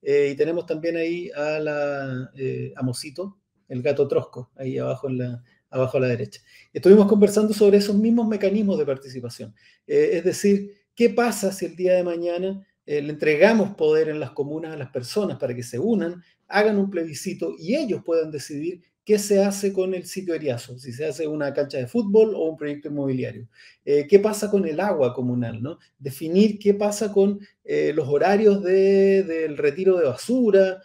y 0.02 0.36
tenemos 0.36 0.66
también 0.66 0.98
ahí 0.98 1.30
a, 1.36 1.60
la, 1.60 2.32
a 2.76 2.82
Mosito, 2.82 3.38
el 3.70 3.84
gato 3.84 4.08
Trosco, 4.08 4.52
ahí 4.56 4.80
abajo, 4.80 5.10
en 5.10 5.20
la, 5.20 5.44
abajo 5.70 5.98
a 5.98 6.02
la 6.02 6.08
derecha. 6.08 6.42
Estuvimos 6.74 7.08
conversando 7.08 7.54
sobre 7.54 7.78
esos 7.78 7.96
mismos 7.96 8.28
mecanismos 8.28 8.80
de 8.80 8.86
participación. 8.86 9.54
es 9.86 10.24
decir, 10.24 10.74
¿qué 10.96 11.12
pasa 11.12 11.52
si 11.52 11.68
el 11.68 11.76
día 11.76 11.94
de 11.94 12.04
mañana 12.04 12.66
eh, 12.86 13.02
le 13.02 13.12
entregamos 13.12 13.76
poder 13.76 14.10
en 14.10 14.20
las 14.20 14.32
comunas 14.32 14.74
a 14.74 14.78
las 14.78 14.92
personas 14.92 15.38
para 15.38 15.56
que 15.56 15.64
se 15.64 15.80
unan, 15.80 16.24
hagan 16.48 16.78
un 16.78 16.90
plebiscito 16.90 17.54
y 17.58 17.76
ellos 17.76 18.02
puedan 18.06 18.32
decidir 18.32 18.82
qué 19.06 19.20
se 19.20 19.44
hace 19.44 19.74
con 19.74 19.94
el 19.94 20.06
sitio 20.06 20.34
Eriazo, 20.34 20.78
si 20.80 20.94
se 20.94 21.06
hace 21.06 21.28
una 21.28 21.54
cancha 21.54 21.78
de 21.78 21.88
fútbol 21.88 22.36
o 22.36 22.50
un 22.50 22.58
proyecto 22.58 22.90
inmobiliario. 22.90 23.48
Eh, 23.86 24.08
¿Qué 24.08 24.20
pasa 24.20 24.50
con 24.50 24.66
el 24.66 24.80
agua 24.80 25.14
comunal? 25.14 25.62
¿no? 25.62 25.78
Definir 26.00 26.60
qué 26.60 26.74
pasa 26.74 27.12
con 27.12 27.40
eh, 27.64 27.92
los 27.94 28.08
horarios 28.08 28.64
de, 28.64 29.24
del 29.24 29.58
retiro 29.58 29.98
de 29.98 30.06
basura, 30.06 30.82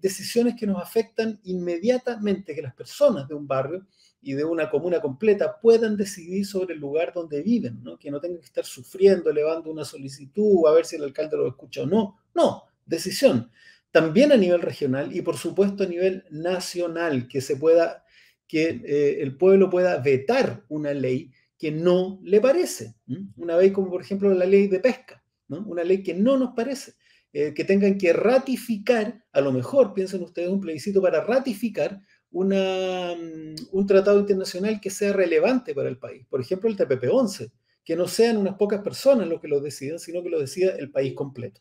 decisiones 0.00 0.56
que 0.58 0.66
nos 0.66 0.82
afectan 0.82 1.38
inmediatamente, 1.44 2.52
que 2.52 2.62
las 2.62 2.74
personas 2.74 3.28
de 3.28 3.34
un 3.34 3.46
barrio 3.46 3.86
y 4.20 4.34
de 4.34 4.44
una 4.44 4.68
comuna 4.68 5.00
completa 5.00 5.60
puedan 5.60 5.96
decidir 5.96 6.44
sobre 6.44 6.74
el 6.74 6.80
lugar 6.80 7.12
donde 7.14 7.42
viven, 7.42 7.82
¿no? 7.82 7.98
que 7.98 8.10
no 8.10 8.20
tengan 8.20 8.40
que 8.40 8.46
estar 8.46 8.64
sufriendo, 8.64 9.30
elevando 9.30 9.70
una 9.70 9.84
solicitud, 9.84 10.66
a 10.66 10.72
ver 10.72 10.84
si 10.84 10.96
el 10.96 11.04
alcalde 11.04 11.36
lo 11.36 11.48
escucha 11.48 11.82
o 11.82 11.86
no. 11.86 12.18
No, 12.34 12.64
decisión. 12.84 13.50
También 13.90 14.32
a 14.32 14.36
nivel 14.36 14.60
regional 14.60 15.14
y 15.14 15.22
por 15.22 15.36
supuesto 15.36 15.84
a 15.84 15.86
nivel 15.86 16.24
nacional, 16.30 17.28
que 17.28 17.40
se 17.40 17.56
pueda, 17.56 18.04
que 18.46 18.82
eh, 18.84 19.22
el 19.22 19.36
pueblo 19.36 19.70
pueda 19.70 19.98
vetar 19.98 20.64
una 20.68 20.92
ley 20.92 21.30
que 21.56 21.70
no 21.70 22.20
le 22.22 22.40
parece. 22.40 22.94
Una 23.36 23.56
ley 23.56 23.72
como 23.72 23.90
por 23.90 24.02
ejemplo 24.02 24.32
la 24.34 24.46
ley 24.46 24.68
de 24.68 24.80
pesca, 24.80 25.22
una 25.48 25.84
ley 25.84 26.02
que 26.02 26.14
no 26.14 26.36
nos 26.36 26.54
parece. 26.54 26.94
Eh, 27.34 27.52
que 27.52 27.64
tengan 27.64 27.98
que 27.98 28.14
ratificar, 28.14 29.22
a 29.32 29.40
lo 29.42 29.52
mejor 29.52 29.92
piensen 29.92 30.22
ustedes 30.22 30.48
un 30.48 30.60
plebiscito 30.60 31.02
para 31.02 31.22
ratificar 31.22 32.00
mm, 32.30 33.54
un 33.72 33.86
tratado 33.86 34.20
internacional 34.20 34.80
que 34.80 34.90
sea 34.90 35.12
relevante 35.12 35.74
para 35.74 35.88
el 35.88 35.98
país. 35.98 36.26
Por 36.28 36.40
ejemplo, 36.40 36.68
el 36.68 36.76
TPP-11, 36.76 37.50
que 37.84 37.96
no 37.96 38.06
sean 38.06 38.36
unas 38.36 38.56
pocas 38.56 38.82
personas 38.82 39.28
los 39.28 39.40
que 39.40 39.48
lo 39.48 39.60
decidan, 39.60 39.98
sino 39.98 40.22
que 40.22 40.28
lo 40.28 40.40
decida 40.40 40.72
el 40.76 40.90
país 40.90 41.14
completo. 41.14 41.60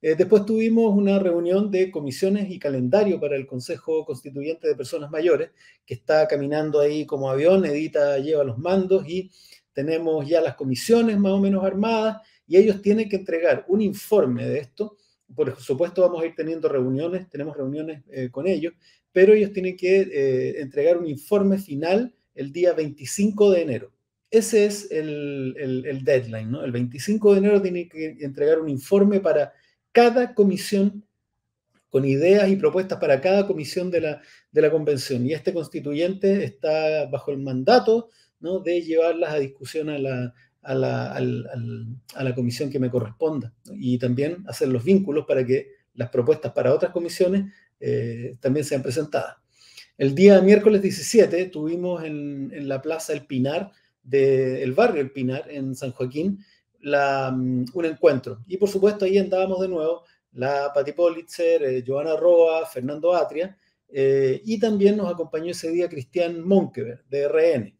Eh, 0.00 0.14
después 0.14 0.46
tuvimos 0.46 0.94
una 0.94 1.18
reunión 1.18 1.72
de 1.72 1.90
comisiones 1.90 2.50
y 2.50 2.58
calendario 2.60 3.18
para 3.18 3.34
el 3.34 3.46
Consejo 3.46 4.04
Constituyente 4.04 4.68
de 4.68 4.76
Personas 4.76 5.10
Mayores, 5.10 5.50
que 5.84 5.94
está 5.94 6.28
caminando 6.28 6.78
ahí 6.78 7.04
como 7.04 7.28
avión, 7.30 7.64
Edita 7.64 8.18
lleva 8.18 8.44
los 8.44 8.58
mandos 8.58 9.08
y 9.08 9.30
tenemos 9.72 10.28
ya 10.28 10.40
las 10.40 10.54
comisiones 10.54 11.18
más 11.18 11.32
o 11.32 11.40
menos 11.40 11.64
armadas 11.64 12.18
y 12.46 12.56
ellos 12.56 12.80
tienen 12.80 13.08
que 13.08 13.16
entregar 13.16 13.64
un 13.68 13.80
informe 13.80 14.46
de 14.46 14.58
esto. 14.58 14.96
Por 15.34 15.60
supuesto 15.60 16.02
vamos 16.02 16.22
a 16.22 16.26
ir 16.26 16.34
teniendo 16.36 16.68
reuniones, 16.68 17.28
tenemos 17.28 17.56
reuniones 17.56 18.04
eh, 18.10 18.30
con 18.30 18.46
ellos, 18.46 18.74
pero 19.12 19.32
ellos 19.32 19.52
tienen 19.52 19.76
que 19.76 20.00
eh, 20.00 20.60
entregar 20.60 20.98
un 20.98 21.06
informe 21.06 21.58
final 21.58 22.14
el 22.34 22.52
día 22.52 22.72
25 22.72 23.50
de 23.50 23.62
enero. 23.62 23.92
Ese 24.30 24.66
es 24.66 24.90
el, 24.90 26.02
deadline, 26.04 26.50
¿no? 26.50 26.62
El 26.64 26.72
25 26.72 27.32
de 27.32 27.38
enero 27.38 27.62
tienen 27.62 27.88
que 27.88 28.16
entregar 28.20 28.60
un 28.60 28.68
informe 28.68 29.20
para 29.20 29.52
cada 29.92 30.34
comisión, 30.34 31.04
con 31.88 32.04
ideas 32.04 32.50
y 32.50 32.56
propuestas 32.56 32.98
para 32.98 33.20
cada 33.22 33.46
comisión 33.46 33.90
de 33.90 34.02
la, 34.02 34.22
de 34.52 34.62
la 34.62 34.70
convención. 34.70 35.26
Y 35.26 35.32
este 35.32 35.54
constituyente 35.54 36.44
está 36.44 37.06
bajo 37.06 37.30
el 37.30 37.38
mandato 37.38 38.10
¿no? 38.40 38.60
de 38.60 38.82
llevarlas 38.82 39.32
a 39.32 39.38
discusión 39.38 39.88
a 39.88 39.98
la, 39.98 40.34
a 40.62 40.74
la, 40.74 41.16
a 41.16 42.24
la 42.24 42.34
comisión 42.34 42.70
que 42.70 42.78
me 42.78 42.90
corresponda 42.90 43.54
y 43.72 43.98
también 43.98 44.44
hacer 44.46 44.68
los 44.68 44.84
vínculos 44.84 45.24
para 45.26 45.46
que 45.46 45.68
las 45.94 46.10
propuestas 46.10 46.52
para 46.52 46.74
otras 46.74 46.92
comisiones 46.92 47.52
eh, 47.80 48.36
también 48.40 48.64
se 48.64 48.74
han 48.74 48.82
presentado. 48.82 49.36
El 49.96 50.14
día 50.14 50.40
miércoles 50.40 50.82
17 50.82 51.46
tuvimos 51.46 52.04
en, 52.04 52.68
la 52.68 52.80
Plaza 52.80 53.12
El 53.12 53.26
Pinar, 53.26 53.72
del 54.02 54.72
barrio 54.72 55.02
El 55.02 55.10
Pinar, 55.10 55.50
en 55.50 55.74
San 55.74 55.92
Joaquín, 55.92 56.44
mm, 56.82 57.64
un 57.74 57.84
encuentro. 57.84 58.44
Y 58.46 58.56
por 58.56 58.68
supuesto 58.68 59.04
ahí 59.04 59.18
andábamos 59.18 59.60
de 59.60 59.68
nuevo 59.68 60.04
la 60.32 60.70
Pati 60.72 60.92
Politzer, 60.92 61.62
eh, 61.64 61.84
Joana 61.84 62.16
Roa, 62.16 62.66
Fernando 62.66 63.14
Atria, 63.14 63.56
eh, 63.88 64.40
y 64.44 64.58
también 64.58 64.96
nos 64.96 65.10
acompañó 65.10 65.50
ese 65.50 65.70
día 65.70 65.88
Cristian 65.88 66.46
Monkever, 66.46 67.04
de 67.08 67.28
RN. 67.28 67.74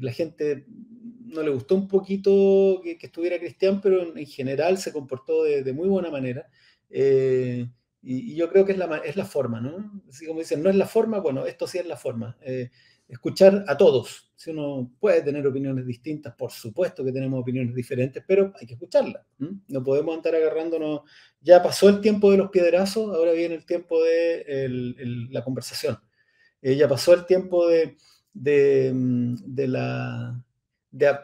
la 0.00 0.12
gente 0.12 0.64
no 1.24 1.42
le 1.42 1.50
gustó 1.50 1.74
un 1.74 1.88
poquito 1.88 2.80
que, 2.82 2.96
estuviera 3.00 3.38
Cristian, 3.38 3.80
pero 3.80 4.16
en, 4.16 4.26
general 4.26 4.78
se 4.78 4.92
comportó 4.92 5.44
de, 5.44 5.72
muy 5.72 5.88
buena 5.88 6.10
manera. 6.10 6.48
Y, 8.02 8.34
yo 8.34 8.48
creo 8.48 8.64
que 8.64 8.72
es 8.72 8.78
la, 8.78 8.98
es 8.98 9.16
la 9.16 9.24
forma, 9.24 9.60
¿no? 9.60 10.02
Así 10.08 10.26
como 10.26 10.40
dicen, 10.40 10.62
no 10.62 10.70
es 10.70 10.76
la 10.76 10.86
forma, 10.86 11.18
bueno, 11.18 11.46
esto 11.46 11.66
sí 11.66 11.78
es 11.78 11.86
la 11.86 11.96
forma. 11.96 12.36
Eh, 12.40 12.70
escuchar 13.10 13.64
a 13.66 13.76
todos. 13.76 14.30
Si 14.36 14.50
uno 14.50 14.90
puede 14.98 15.22
tener 15.22 15.46
opiniones 15.46 15.84
distintas, 15.84 16.34
por 16.34 16.50
supuesto 16.50 17.04
que 17.04 17.12
tenemos 17.12 17.40
opiniones 17.40 17.74
diferentes, 17.74 18.22
pero 18.26 18.52
hay 18.58 18.66
que 18.66 18.74
escucharlas. 18.74 19.22
No 19.68 19.82
podemos 19.82 20.16
andar 20.16 20.34
agarrándonos. 20.34 21.00
Ya 21.40 21.62
pasó 21.62 21.88
el 21.88 22.00
tiempo 22.00 22.30
de 22.30 22.38
los 22.38 22.50
piedrazos, 22.50 23.14
ahora 23.14 23.32
viene 23.32 23.56
el 23.56 23.66
tiempo 23.66 24.02
de 24.02 24.42
el, 24.46 25.28
la 25.30 25.44
conversación. 25.44 25.98
Eh, 26.62 26.76
ya 26.76 26.88
pasó 26.88 27.12
el 27.12 27.26
tiempo 27.26 27.66
de, 27.66 27.96
de, 28.32 28.92
mm, 28.94 29.34
de 29.44 29.68
la, 29.68 30.44
de 30.90 31.18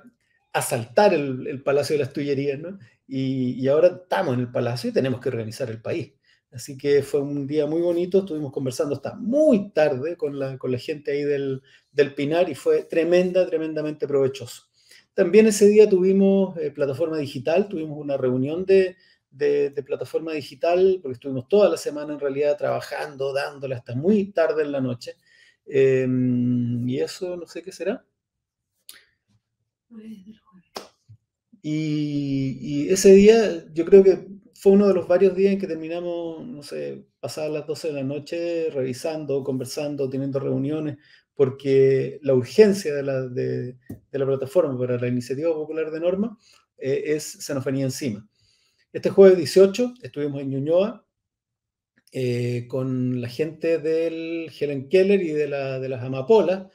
asaltar 0.52 1.14
el, 1.14 1.46
el, 1.46 1.62
Palacio 1.62 1.94
de 1.94 2.00
las 2.00 2.12
Tullerías, 2.12 2.58
¿no? 2.58 2.78
Y, 3.06 3.52
y 3.62 3.68
ahora 3.68 3.88
estamos 3.88 4.34
en 4.34 4.40
el 4.40 4.50
Palacio 4.50 4.90
y 4.90 4.92
tenemos 4.92 5.20
que 5.20 5.28
organizar 5.28 5.70
el 5.70 5.80
país. 5.80 6.15
Así 6.56 6.78
que 6.78 7.02
fue 7.02 7.20
un 7.20 7.46
día 7.46 7.66
muy 7.66 7.82
bonito, 7.82 8.20
estuvimos 8.20 8.50
conversando 8.50 8.94
hasta 8.94 9.14
muy 9.14 9.72
tarde 9.72 10.16
con 10.16 10.38
la, 10.38 10.56
con 10.56 10.72
la 10.72 10.78
gente 10.78 11.12
ahí 11.12 11.22
del, 11.22 11.62
del, 11.92 12.14
Pinar 12.14 12.48
y 12.48 12.54
fue 12.54 12.84
tremenda, 12.84 13.46
tremendamente 13.46 14.08
provechoso. 14.08 14.62
También 15.12 15.46
ese 15.46 15.66
día 15.66 15.86
tuvimos 15.86 16.56
eh, 16.56 16.70
plataforma 16.70 17.18
digital, 17.18 17.68
tuvimos 17.68 17.98
una 17.98 18.16
reunión 18.16 18.64
de, 18.64 18.96
de, 19.30 19.68
de, 19.68 19.82
plataforma 19.82 20.32
digital, 20.32 20.98
porque 21.02 21.16
estuvimos 21.16 21.46
toda 21.46 21.68
la 21.68 21.76
semana 21.76 22.14
en 22.14 22.20
realidad 22.20 22.56
trabajando, 22.56 23.34
dándole 23.34 23.74
hasta 23.74 23.94
muy 23.94 24.32
tarde 24.32 24.62
en 24.62 24.72
la 24.72 24.80
noche. 24.80 25.16
Eh, 25.66 26.08
y 26.86 27.00
eso 27.00 27.36
no 27.36 27.46
sé 27.46 27.62
qué 27.62 27.70
será. 27.70 28.02
Y, 31.60 32.58
y 32.62 32.88
ese 32.88 33.12
día 33.12 33.66
yo 33.74 33.84
creo 33.84 34.02
que 34.02 34.35
fue 34.66 34.72
uno 34.72 34.88
de 34.88 34.94
los 34.94 35.06
varios 35.06 35.36
días 35.36 35.52
en 35.52 35.60
que 35.60 35.68
terminamos, 35.68 36.44
no 36.44 36.60
sé, 36.60 37.06
pasadas 37.20 37.52
las 37.52 37.68
12 37.68 37.86
de 37.86 37.94
la 37.94 38.02
noche, 38.02 38.68
revisando, 38.70 39.44
conversando, 39.44 40.10
teniendo 40.10 40.40
reuniones, 40.40 40.96
porque 41.36 42.18
la 42.22 42.34
urgencia 42.34 42.92
de 42.92 43.04
la, 43.04 43.28
de, 43.28 43.76
de 44.10 44.18
la 44.18 44.26
plataforma 44.26 44.76
para 44.76 44.98
la 44.98 45.06
iniciativa 45.06 45.54
popular 45.54 45.92
de 45.92 46.00
norma 46.00 46.36
eh, 46.78 47.00
es, 47.14 47.22
se 47.22 47.54
nos 47.54 47.64
venía 47.64 47.84
encima. 47.84 48.28
Este 48.92 49.08
jueves 49.08 49.38
18 49.38 49.94
estuvimos 50.02 50.40
en 50.42 50.50
Ñuñoa 50.50 51.06
eh, 52.10 52.66
con 52.66 53.20
la 53.20 53.28
gente 53.28 53.78
del 53.78 54.50
Helen 54.50 54.88
Keller 54.88 55.22
y 55.22 55.30
de, 55.30 55.46
la, 55.46 55.78
de 55.78 55.88
las 55.88 56.02
Amapolas, 56.02 56.66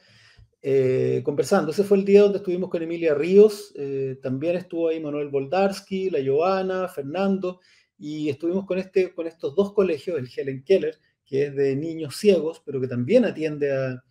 eh, 0.62 1.20
conversando. 1.24 1.72
Ese 1.72 1.84
fue 1.84 1.98
el 1.98 2.06
día 2.06 2.22
donde 2.22 2.38
estuvimos 2.38 2.70
con 2.70 2.82
Emilia 2.82 3.12
Ríos, 3.14 3.74
eh, 3.76 4.18
también 4.22 4.56
estuvo 4.56 4.88
ahí 4.88 4.98
Manuel 4.98 5.28
Boldarsky, 5.28 6.08
la 6.08 6.20
Giovanna, 6.20 6.88
Fernando, 6.88 7.60
y 8.02 8.28
estuvimos 8.28 8.66
con, 8.66 8.80
este, 8.80 9.14
con 9.14 9.28
estos 9.28 9.54
dos 9.54 9.72
colegios, 9.72 10.18
el 10.18 10.28
Helen 10.36 10.64
Keller, 10.64 10.98
que 11.24 11.46
es 11.46 11.54
de 11.54 11.76
niños 11.76 12.16
ciegos, 12.16 12.60
pero 12.66 12.80
que 12.80 12.88
también 12.88 13.24
atiende 13.24 13.72
a, 13.72 14.02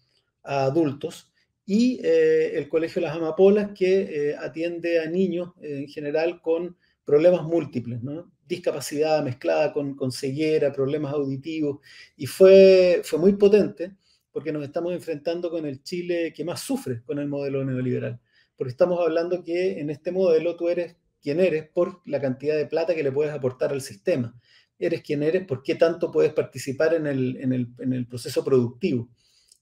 adultos, 0.44 1.30
y 1.66 2.00
eh, 2.02 2.58
el 2.58 2.70
Colegio 2.70 3.02
Las 3.02 3.18
Amapolas, 3.18 3.72
que 3.76 4.30
eh, 4.30 4.36
atiende 4.38 5.02
a 5.02 5.08
niños 5.08 5.52
en 5.60 5.90
general 5.90 6.42
con 6.42 6.78
problemas 7.04 7.44
múltiples, 7.44 8.02
¿no? 8.02 8.32
discapacidad 8.48 9.24
mezclada 9.24 9.74
con, 9.74 9.96
con, 9.96 10.14
ceguera, 10.14 10.72
problemas 10.72 11.14
auditivos, 11.14 11.82
y 12.16 12.28
fue, 12.28 13.02
fue 13.04 13.20
muy 13.20 13.34
potente 13.34 13.92
porque 14.32 14.54
nos 14.54 14.64
estamos 14.64 14.94
enfrentando 14.94 15.50
con 15.50 15.66
el 15.66 15.84
Chile 15.84 16.32
que 16.34 16.46
más 16.46 16.62
sufre 16.62 17.04
con 17.04 17.20
el 17.20 17.28
modelo 17.28 17.66
neoliberal, 17.66 18.22
porque 18.56 18.72
estamos 18.72 19.02
hablando 19.02 19.44
que 19.44 19.82
en 19.82 19.90
este 19.90 20.14
modelo 20.14 20.56
tú 20.56 20.70
eres 20.70 20.96
quien 21.22 21.40
eres 21.40 21.70
por 21.70 22.02
la 22.06 22.20
cantidad 22.20 22.56
de 22.56 22.66
plata 22.66 22.96
que 22.96 23.04
le 23.04 23.12
puedes 23.12 23.34
aportar 23.34 23.72
al 23.72 23.82
sistema, 23.82 24.36
eres 24.80 25.02
quien 25.02 25.24
eres 25.24 25.46
por 25.46 25.62
qué 25.62 25.76
tanto 25.76 26.12
puedes 26.12 26.34
participar 26.34 26.94
en 26.96 27.08
el, 27.08 27.38
en 27.38 27.54
el, 27.54 27.68
en 27.80 27.94
el 27.94 28.08
proceso 28.08 28.44
productivo 28.44 29.10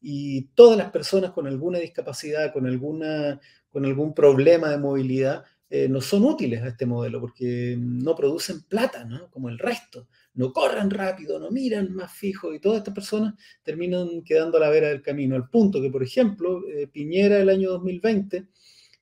y 0.01 0.43
todas 0.55 0.77
las 0.77 0.91
personas 0.91 1.31
con 1.31 1.47
alguna 1.47 1.79
discapacidad, 1.79 2.53
con, 2.53 2.65
alguna, 2.65 3.39
con 3.69 3.85
algún 3.85 4.13
problema 4.13 4.69
de 4.69 4.77
movilidad, 4.77 5.43
eh, 5.69 5.87
no 5.87 6.01
son 6.01 6.25
útiles 6.25 6.63
a 6.63 6.69
este 6.69 6.85
modelo 6.85 7.21
porque 7.21 7.77
no 7.77 8.15
producen 8.15 8.63
plata, 8.63 9.03
¿no? 9.03 9.29
Como 9.29 9.49
el 9.49 9.59
resto. 9.59 10.07
No 10.33 10.51
corren 10.51 10.89
rápido, 10.89 11.37
no 11.37 11.51
miran 11.51 11.93
más 11.93 12.11
fijo 12.13 12.53
y 12.53 12.59
todas 12.59 12.79
estas 12.79 12.93
personas 12.93 13.35
terminan 13.61 14.23
quedando 14.23 14.57
a 14.57 14.61
la 14.61 14.69
vera 14.69 14.87
del 14.87 15.01
camino. 15.01 15.35
Al 15.35 15.49
punto 15.49 15.81
que, 15.81 15.91
por 15.91 16.01
ejemplo, 16.01 16.61
eh, 16.67 16.87
Piñera 16.87 17.39
el 17.39 17.49
año 17.49 17.69
2020 17.71 18.47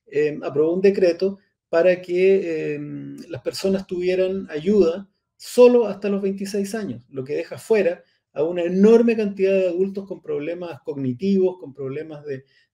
eh, 0.08 0.38
aprobó 0.42 0.74
un 0.74 0.82
decreto 0.82 1.38
para 1.68 2.00
que 2.00 2.78
las 3.28 3.42
personas 3.42 3.86
tuvieran 3.86 4.48
ayuda 4.50 5.08
solo 5.36 5.86
hasta 5.86 6.08
los 6.08 6.20
26 6.20 6.74
años, 6.74 7.04
lo 7.08 7.24
que 7.24 7.36
deja 7.36 7.58
fuera 7.58 8.02
a 8.32 8.42
una 8.42 8.62
enorme 8.62 9.16
cantidad 9.16 9.52
de 9.52 9.68
adultos 9.68 10.06
con 10.06 10.20
problemas 10.20 10.80
cognitivos, 10.82 11.58
con 11.58 11.72
problemas 11.72 12.24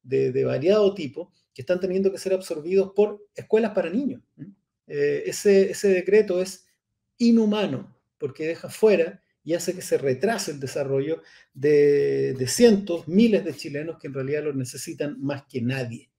de, 0.02 0.44
variado 0.44 0.94
tipo, 0.94 1.32
que 1.54 1.62
están 1.62 1.80
teniendo 1.80 2.10
que 2.10 2.18
ser 2.18 2.34
absorbidos 2.34 2.92
por 2.94 3.26
escuelas 3.34 3.72
para 3.72 3.90
niños. 3.90 4.22
Eh, 4.86 5.22
ese, 5.26 5.88
decreto 5.88 6.40
es 6.40 6.66
inhumano 7.18 7.96
porque 8.18 8.46
deja 8.46 8.68
fuera 8.68 9.22
y 9.42 9.54
hace 9.54 9.74
que 9.74 9.82
se 9.82 9.98
retrase 9.98 10.50
el 10.50 10.60
desarrollo 10.60 11.22
de, 11.52 12.44
cientos, 12.48 13.06
miles 13.06 13.44
de 13.44 13.54
chilenos 13.54 13.98
que 13.98 14.08
en 14.08 14.14
realidad 14.14 14.44
lo 14.44 14.52
necesitan 14.52 15.16
más 15.22 15.44
que 15.46 15.60
nadie. 15.60 16.10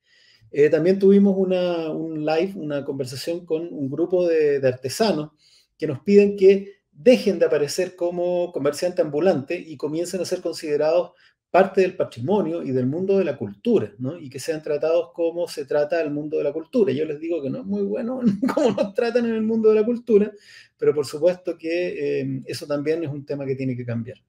Eh, 0.58 0.70
también 0.70 0.98
tuvimos 0.98 1.36
una, 1.38 1.90
un 1.90 2.26
live, 2.26 2.54
una 2.56 2.86
conversación 2.86 3.46
con 3.46 3.68
un 3.74 3.90
grupo 3.90 4.26
de, 4.26 4.66
artesanos 4.66 5.32
que 5.78 5.86
nos 5.86 6.00
piden 6.00 6.38
que 6.38 6.78
dejen 6.94 7.40
de 7.40 7.46
aparecer 7.46 7.98
como 7.98 8.54
comerciante 8.54 9.02
ambulante 9.02 9.60
y 9.60 9.76
comiencen 9.76 10.22
a 10.22 10.26
ser 10.26 10.40
considerados 10.40 11.12
parte 11.52 11.82
del 11.82 11.98
patrimonio 11.98 12.64
y 12.64 12.72
del 12.72 12.86
mundo 12.86 13.18
de 13.18 13.26
la 13.26 13.36
cultura, 13.38 13.94
¿no? 13.98 14.18
Y 14.18 14.30
que 14.30 14.40
sean 14.40 14.64
tratados 14.64 15.10
como 15.14 15.46
se 15.50 15.66
trata 15.66 16.02
el 16.02 16.12
mundo 16.12 16.38
de 16.38 16.46
la 16.46 16.54
cultura. 16.54 16.94
Yo 16.94 17.04
les 17.04 17.20
digo 17.20 17.42
que 17.42 17.50
no 17.50 17.60
es 17.60 17.66
muy 17.66 17.82
bueno 17.82 18.22
cómo 18.56 18.72
nos 18.72 18.94
tratan 18.94 19.26
en 19.26 19.36
el 19.36 19.44
mundo 19.44 19.68
de 19.68 19.76
la 19.76 19.86
cultura, 19.86 20.32
pero 20.78 20.96
por 20.96 21.06
supuesto 21.06 21.58
que 21.58 22.22
eh, 22.22 22.42
eso 22.46 22.66
también 22.66 23.04
es 23.04 23.10
un 23.10 23.26
tema 23.26 23.46
que 23.46 23.58
tiene 23.58 23.76
que 23.76 23.86
cambiar. 23.86 24.20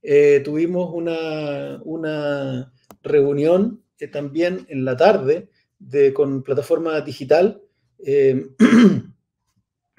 Eh, 0.00 0.42
tuvimos 0.44 0.94
una, 0.94 1.80
una 1.82 2.72
reunión 3.02 3.82
también 4.12 4.64
en 4.68 4.84
la 4.84 4.96
tarde 4.96 5.48
con 6.14 6.42
plataforma 6.42 7.00
digital 7.00 7.62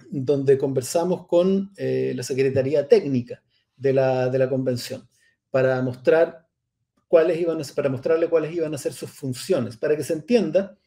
donde 0.10 0.58
conversamos 0.58 1.28
con 1.28 1.72
eh, 1.78 2.14
la 2.16 2.24
Secretaría 2.24 2.88
Técnica 2.88 3.44
de 3.76 3.94
la, 3.94 4.30
de 4.30 4.40
la 4.40 4.50
convención 4.50 5.08
para 5.50 5.82
mostrar 5.82 6.48
cuáles 7.08 7.40
iban 7.40 7.62
a, 7.62 7.64
para 7.76 7.90
mostrarle 7.90 8.30
cuáles 8.30 8.54
iban 8.54 8.74
a 8.74 8.78
ser 8.78 8.94
sus 8.94 9.10
funciones. 9.10 9.78
Para 9.78 9.96
que 9.96 10.04
se 10.04 10.14
entienda, 10.14 10.78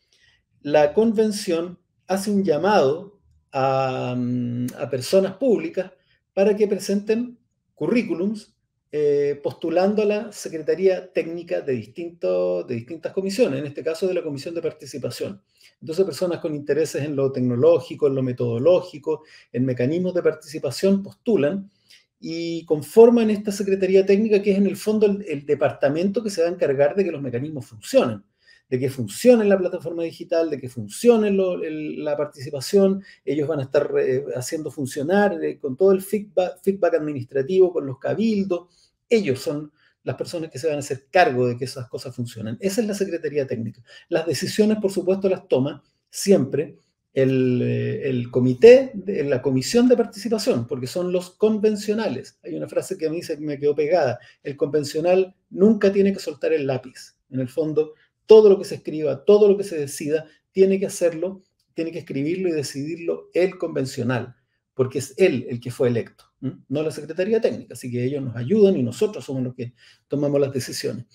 la 0.62 0.92
convención 0.92 1.78
hace 2.06 2.30
un 2.30 2.44
llamado 2.44 3.20
a, 3.52 4.14
mm, 4.16 4.66
a 4.78 4.90
personas 4.90 5.34
públicas 5.36 5.92
para 6.34 6.56
que 6.56 6.68
presenten 6.68 7.38
currículums 7.74 8.54
eh, 8.92 9.38
postulando 9.42 10.04
la 10.04 10.32
Secretaría 10.32 11.12
Técnica 11.12 11.60
de, 11.60 11.74
distinto, 11.74 12.64
de 12.64 12.74
distintas 12.74 13.12
comisiones, 13.12 13.60
en 13.60 13.66
este 13.66 13.84
caso 13.84 14.08
de 14.08 14.14
la 14.14 14.22
Comisión 14.22 14.54
de 14.54 14.62
Participación. 14.62 15.40
Entonces, 15.80 16.04
personas 16.04 16.40
con 16.40 16.54
intereses 16.54 17.04
en 17.04 17.16
lo 17.16 17.30
tecnológico, 17.30 18.08
en 18.08 18.14
lo 18.16 18.22
metodológico, 18.22 19.22
en 19.52 19.64
mecanismos 19.64 20.12
de 20.14 20.22
participación, 20.22 21.02
postulan 21.02 21.70
y 22.18 22.64
conforman 22.66 23.30
esta 23.30 23.52
Secretaría 23.52 24.04
Técnica, 24.04 24.42
que 24.42 24.52
es 24.52 24.58
en 24.58 24.66
el 24.66 24.76
fondo 24.76 25.06
el, 25.06 25.46
departamento 25.46 26.22
que 26.22 26.30
se 26.30 26.42
va 26.42 26.48
a 26.48 26.52
encargar 26.52 26.94
de 26.94 27.04
que 27.04 27.12
los 27.12 27.22
mecanismos 27.22 27.66
funcionen 27.66 28.22
de 28.70 28.78
que 28.78 28.88
funcione 28.88 29.44
la 29.44 29.58
plataforma 29.58 30.04
digital, 30.04 30.48
de 30.48 30.60
que 30.60 30.68
funcione 30.68 31.32
la 31.32 32.16
participación, 32.16 33.02
ellos 33.24 33.48
van 33.48 33.58
a 33.58 33.64
estar 33.64 33.90
eh, 33.98 34.24
haciendo 34.36 34.70
funcionar 34.70 35.42
eh, 35.42 35.58
con 35.58 35.76
todo 35.76 35.90
el 35.90 36.00
feedback, 36.00 36.94
administrativo, 36.94 37.72
con 37.72 37.84
los 37.84 37.98
cabildos, 37.98 38.68
ellos 39.08 39.40
son 39.40 39.72
las 40.04 40.14
personas 40.16 40.50
que 40.50 40.60
se 40.60 40.68
van 40.68 40.76
a 40.76 40.80
hacer 40.80 41.06
cargo 41.10 41.48
de 41.48 41.56
que 41.56 41.64
esas 41.64 41.88
cosas 41.88 42.14
funcionen. 42.14 42.56
Esa 42.60 42.80
es 42.80 42.86
la 42.86 42.94
Secretaría 42.94 43.44
Técnica. 43.44 43.82
Las 44.08 44.24
decisiones, 44.24 44.78
por 44.78 44.92
supuesto, 44.92 45.28
las 45.28 45.48
toma 45.48 45.82
siempre 46.08 46.78
el, 47.12 47.60
eh, 47.62 48.24
comité, 48.30 48.92
la 49.04 49.42
comisión 49.42 49.88
de 49.88 49.96
participación, 49.96 50.68
porque 50.68 50.86
son 50.86 51.10
los 51.12 51.30
convencionales. 51.30 52.38
Hay 52.44 52.54
una 52.54 52.68
frase 52.68 52.96
que 52.96 53.08
a 53.08 53.10
mí 53.10 53.20
se 53.20 53.36
me 53.38 53.58
quedó 53.58 53.74
pegada. 53.74 54.20
El 54.44 54.56
convencional 54.56 55.34
nunca 55.50 55.92
tiene 55.92 56.12
que 56.12 56.20
soltar 56.20 56.52
el 56.52 56.68
lápiz. 56.68 57.16
En 57.30 57.40
el 57.40 57.48
fondo, 57.48 57.94
todo 58.30 58.48
lo 58.48 58.58
que 58.58 58.64
se 58.64 58.76
escriba, 58.76 59.24
todo 59.24 59.48
lo 59.48 59.56
que 59.56 59.64
se 59.64 59.76
decida, 59.76 60.24
tiene 60.52 60.78
que 60.78 60.86
hacerlo, 60.86 61.42
tiene 61.74 61.90
que 61.90 61.98
escribirlo 61.98 62.48
y 62.48 62.52
decidirlo 62.52 63.28
el 63.34 63.58
convencional, 63.58 64.36
porque 64.72 65.00
es 65.00 65.14
él 65.16 65.48
el 65.50 65.58
que 65.58 65.72
fue 65.72 65.88
electo, 65.88 66.26
no 66.38 66.84
la 66.84 66.92
Secretaría 66.92 67.40
Técnica. 67.40 67.74
Así 67.74 67.90
que 67.90 68.04
ellos 68.04 68.22
nos 68.22 68.36
ayudan 68.36 68.76
y 68.76 68.84
nosotros 68.84 69.24
somos 69.24 69.42
los 69.42 69.56
que 69.56 69.74
tomamos 70.06 70.40
las 70.40 70.52
decisiones. 70.52 71.06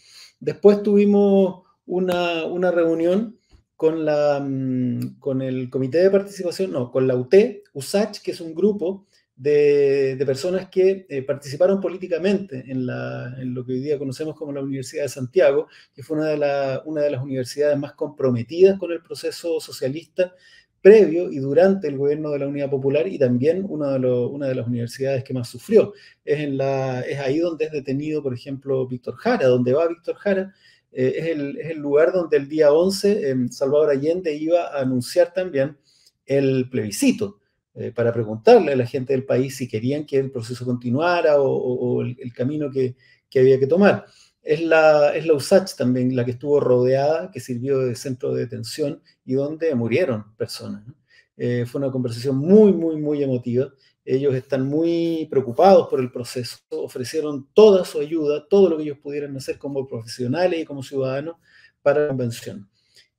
Después 0.41 0.84
tuvimos 0.84 1.63
una, 1.86 2.43
una 2.43 2.69
reunión 2.69 3.39
con, 3.78 4.04
la, 4.04 4.41
mm, 4.45 5.17
con 5.17 5.41
el 5.41 5.69
Comité 5.69 5.99
de 5.99 6.12
Participación, 6.12 6.73
no, 6.73 6.91
con 6.91 7.08
la 7.08 7.15
UT, 7.15 7.34
USACH, 7.71 8.21
que 8.21 8.32
es 8.32 8.41
un 8.41 8.54
grupo 8.54 9.08
de, 9.36 10.21
personas 10.26 10.69
que 10.69 11.06
eh, 11.10 11.21
participaron 11.24 11.82
políticamente 11.82 12.63
en, 12.67 12.86
lo 12.86 13.65
que 13.65 13.74
hoy 13.74 13.80
día 13.80 13.98
conocemos 13.98 14.36
como 14.36 14.54
la 14.54 14.62
Universidad 14.62 15.04
de 15.04 15.10
Santiago, 15.10 15.67
que 15.93 16.04
fue 16.04 16.17
una 16.17 16.28
de, 16.28 16.82
una 16.86 17.02
de 17.02 17.12
las 17.12 17.21
universidades 17.21 17.78
más 17.78 17.93
comprometidas 17.93 18.80
con 18.80 18.91
el 18.91 19.02
proceso 19.02 19.60
socialista 19.60 20.34
previo 20.82 21.32
y 21.32 21.39
durante 21.39 21.88
el 21.88 21.98
gobierno 21.98 22.30
de 22.30 22.39
la 22.39 22.48
Unidad 22.48 22.69
Popular 22.69 23.08
y 23.08 23.17
también 23.17 23.65
una 23.67 23.93
de, 23.93 24.56
las 24.56 24.67
universidades 24.67 25.24
que 25.24 25.34
más 25.34 25.50
sufrió. 25.50 25.93
Es, 26.24 26.39
en 26.41 26.58
la, 26.58 27.02
es 27.02 27.19
ahí 27.19 27.39
donde 27.39 27.65
es 27.65 27.71
detenido, 27.71 28.21
por 28.21 28.36
ejemplo, 28.36 28.88
Víctor 28.88 29.15
Jara, 29.15 29.48
donde 29.48 29.74
va 29.74 29.88
Víctor 29.88 30.15
Jara, 30.15 30.54
eh, 30.91 31.13
es, 31.17 31.26
el, 31.71 31.80
lugar 31.80 32.13
donde 32.13 32.38
el 32.38 32.48
día 32.48 32.71
11 32.71 33.50
Salvador 33.50 33.89
Allende 33.89 34.34
iba 34.36 34.67
a 34.67 34.82
anunciar 34.82 35.34
también 35.34 35.76
el 36.28 36.69
plebiscito. 36.69 37.39
Eh, 37.77 37.91
para 37.91 38.13
preguntarle 38.13 38.71
a 38.71 38.75
la 38.77 38.85
gente 38.85 39.11
del 39.11 39.25
país 39.25 39.57
si 39.57 39.67
querían 39.67 40.05
que 40.05 40.17
el 40.17 40.31
proceso 40.31 40.63
continuara 40.63 41.41
o, 41.41 42.01
el, 42.03 42.33
camino 42.33 42.71
que, 42.71 42.95
había 43.35 43.59
que 43.59 43.67
tomar. 43.67 44.05
Es 44.41 44.61
la, 44.61 45.13
es 45.13 45.29
USACH 45.29 45.75
también 45.75 46.15
la 46.15 46.23
que 46.23 46.31
estuvo 46.31 46.61
rodeada, 46.61 47.29
que 47.31 47.41
sirvió 47.41 47.79
de 47.79 47.95
centro 47.95 48.33
de 48.33 48.43
detención 48.43 49.01
y 49.25 49.33
donde 49.33 49.75
murieron 49.75 50.35
personas. 50.38 50.85
Eh, 51.35 51.65
fue 51.67 51.79
una 51.79 51.91
conversación 51.91 52.38
muy, 52.38 52.71
muy, 52.71 52.95
muy 52.95 53.21
emotiva. 53.21 53.69
Ellos 54.05 54.33
están 54.35 54.65
muy 54.65 55.27
preocupados 55.29 55.89
por 55.89 55.99
el 55.99 56.11
proceso, 56.13 56.57
ofrecieron 56.69 57.49
toda 57.53 57.83
su 57.83 57.99
ayuda, 57.99 58.47
todo 58.47 58.69
lo 58.69 58.77
que 58.77 58.83
ellos 58.83 58.99
pudieran 58.99 59.35
hacer 59.35 59.57
como 59.57 59.85
profesionales 59.85 60.61
y 60.61 60.65
como 60.65 60.81
ciudadanos 60.81 61.35
para 61.81 62.03
la 62.03 62.07
convención. 62.07 62.69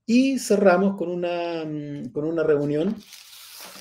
Y 0.07 0.39
cerramos 0.39 0.97
con 0.97 1.11
una, 1.11 1.63
mm, 1.67 2.13
con 2.13 2.25
una 2.25 2.43
reunión 2.43 2.97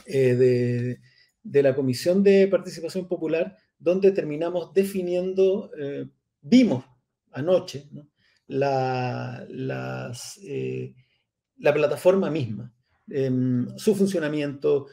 eh, 0.05 0.97
de, 1.43 1.63
la 1.63 1.75
Comisión 1.75 2.23
de 2.23 2.47
Participación 2.47 3.07
Popular, 3.07 3.57
donde 3.77 4.11
terminamos 4.11 4.73
definiendo, 4.73 5.71
eh, 5.77 6.07
vimos 6.41 6.85
anoche 7.31 7.87
la, 8.47 9.45
eh, 10.43 10.93
la 11.57 11.73
plataforma 11.73 12.29
misma, 12.29 12.73
em, 13.09 13.67
su 13.77 13.95
funcionamiento, 13.95 14.87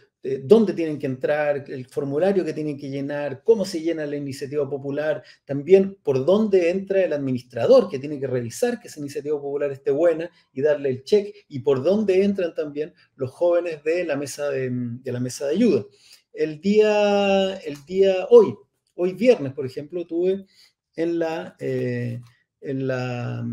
dónde 0.44 0.72
tienen 0.72 1.00
que 1.00 1.06
entrar, 1.06 1.64
el 1.68 1.86
formulario 1.86 2.44
que 2.44 2.52
tienen 2.52 2.78
que 2.78 2.88
llenar, 2.88 3.42
cómo 3.42 3.64
se 3.64 3.80
llena 3.80 4.06
la 4.06 4.16
iniciativa 4.16 4.68
popular, 4.70 5.24
también 5.44 5.98
por 6.02 6.24
dónde 6.24 6.70
entra 6.70 7.02
el 7.02 7.12
administrador 7.12 7.88
que 7.88 7.98
tiene 7.98 8.20
que 8.20 8.28
revisar 8.28 8.78
que 8.78 8.86
esa 8.86 9.00
iniciativa 9.00 9.40
popular 9.40 9.72
esté 9.72 9.90
buena 9.90 10.30
y 10.52 10.62
darle 10.62 10.90
el 10.90 11.02
check, 11.02 11.34
y 11.48 11.58
por 11.60 11.82
dónde 11.82 12.22
entran 12.22 12.54
también 12.54 12.94
los 13.16 13.30
jóvenes 13.32 13.82
de 13.82 14.04
la 14.04 14.16
mesa 14.16 14.48
de, 14.50 14.70
la 15.04 15.20
mesa 15.20 15.46
de 15.46 15.54
ayuda. 15.54 15.84
El 16.32 16.60
día, 16.60 17.56
el 17.56 17.84
día 17.84 18.26
hoy, 18.30 18.54
hoy 18.94 19.14
viernes, 19.14 19.52
por 19.52 19.66
ejemplo, 19.66 20.06
tuve 20.06 20.46
en 20.94 21.18
la, 21.18 21.56
eh, 21.58 22.20
en 22.60 22.86
la, 22.86 23.44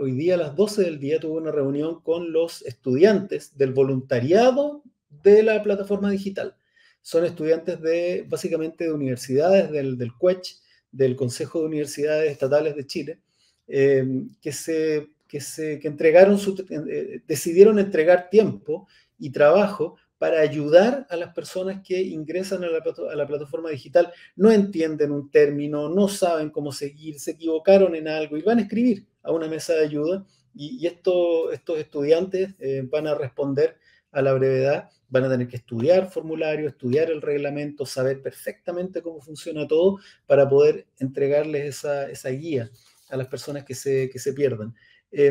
hoy 0.00 0.12
día 0.12 0.34
a 0.34 0.38
las 0.38 0.56
12 0.56 0.82
del 0.84 0.98
día 0.98 1.20
tuve 1.20 1.38
una 1.38 1.52
reunión 1.52 2.00
con 2.00 2.32
los 2.32 2.62
estudiantes 2.62 3.56
del 3.58 3.72
voluntariado 3.72 4.82
de 5.22 5.42
la 5.42 5.62
plataforma 5.62 6.10
digital. 6.10 6.56
Son 7.02 7.24
estudiantes 7.24 7.80
de 7.80 8.24
básicamente 8.28 8.84
de 8.84 8.92
universidades, 8.92 9.70
del, 9.70 9.96
del 9.96 10.12
CUECH, 10.12 10.56
del 10.90 11.14
Consejo 11.14 11.60
de 11.60 11.66
Universidades 11.66 12.32
Estatales 12.32 12.74
de 12.74 12.86
Chile, 12.86 13.20
eh, 13.68 14.04
que, 14.40 14.52
se, 14.52 15.08
que, 15.28 15.40
se, 15.40 15.78
que 15.78 15.88
entregaron 15.88 16.38
su, 16.38 16.54
eh, 16.68 17.20
decidieron 17.26 17.78
entregar 17.78 18.30
tiempo 18.30 18.88
y 19.18 19.30
trabajo 19.30 19.96
para 20.18 20.40
ayudar 20.40 21.06
a 21.10 21.16
las 21.16 21.34
personas 21.34 21.82
que 21.86 22.00
ingresan 22.00 22.64
a 22.64 22.68
la, 22.68 22.78
a 22.78 23.14
la, 23.14 23.26
plataforma 23.26 23.68
digital, 23.70 24.10
no 24.34 24.50
entienden 24.50 25.12
un 25.12 25.30
término, 25.30 25.90
no 25.90 26.08
saben 26.08 26.50
cómo 26.50 26.72
seguir, 26.72 27.20
se 27.20 27.32
equivocaron 27.32 27.94
en 27.94 28.08
algo 28.08 28.36
y 28.36 28.42
van 28.42 28.58
a 28.58 28.62
escribir 28.62 29.06
a 29.22 29.32
una 29.32 29.46
mesa 29.46 29.74
de 29.74 29.84
ayuda 29.84 30.24
y, 30.54 30.78
y 30.80 30.86
esto, 30.86 31.52
estos 31.52 31.78
estudiantes 31.78 32.54
eh, 32.58 32.82
van 32.90 33.06
a 33.06 33.14
responder 33.14 33.76
a 34.16 34.22
la 34.22 34.32
brevedad, 34.32 34.88
van 35.08 35.24
a 35.24 35.28
tener 35.28 35.46
que 35.46 35.56
estudiar 35.56 36.10
formulario, 36.10 36.68
estudiar 36.68 37.10
el 37.10 37.20
reglamento, 37.20 37.84
saber 37.84 38.22
perfectamente 38.22 39.02
cómo 39.02 39.20
funciona 39.20 39.68
todo 39.68 39.98
para 40.26 40.48
poder 40.48 40.86
entregarles 40.98 41.66
esa, 41.66 42.08
esa 42.08 42.30
guía 42.30 42.70
a 43.10 43.16
las 43.16 43.28
personas 43.28 43.64
que 43.64 43.74
se, 43.74 44.08
que 44.08 44.18
se 44.18 44.32
pierdan. 44.32 44.74
Eh, 45.12 45.26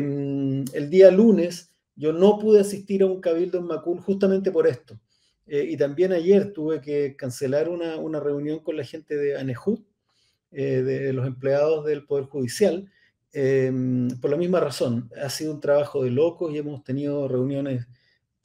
el 0.72 0.88
día 0.88 1.10
lunes 1.10 1.74
yo 1.96 2.12
no 2.12 2.38
pude 2.38 2.60
asistir 2.60 3.02
a 3.02 3.06
un 3.06 3.20
cabildo 3.20 3.58
en 3.58 3.64
Macul 3.64 4.00
justamente 4.00 4.52
por 4.52 4.66
esto. 4.66 5.00
Eh, 5.46 5.66
y 5.70 5.76
también 5.76 6.12
ayer 6.12 6.52
tuve 6.52 6.80
que 6.80 7.16
cancelar 7.16 7.68
una, 7.68 7.96
una 7.96 8.20
reunión 8.20 8.60
con 8.60 8.76
la 8.76 8.84
gente 8.84 9.16
de 9.16 9.36
ANEJUT, 9.36 9.84
eh, 10.52 10.82
de 10.82 11.12
los 11.12 11.26
empleados 11.26 11.84
del 11.84 12.04
Poder 12.06 12.26
Judicial, 12.26 12.90
eh, 13.32 13.72
por 14.20 14.30
la 14.30 14.36
misma 14.36 14.60
razón. 14.60 15.10
Ha 15.22 15.28
sido 15.28 15.52
un 15.52 15.60
trabajo 15.60 16.02
de 16.02 16.10
locos 16.10 16.52
y 16.52 16.58
hemos 16.58 16.82
tenido 16.84 17.28
reuniones 17.28 17.86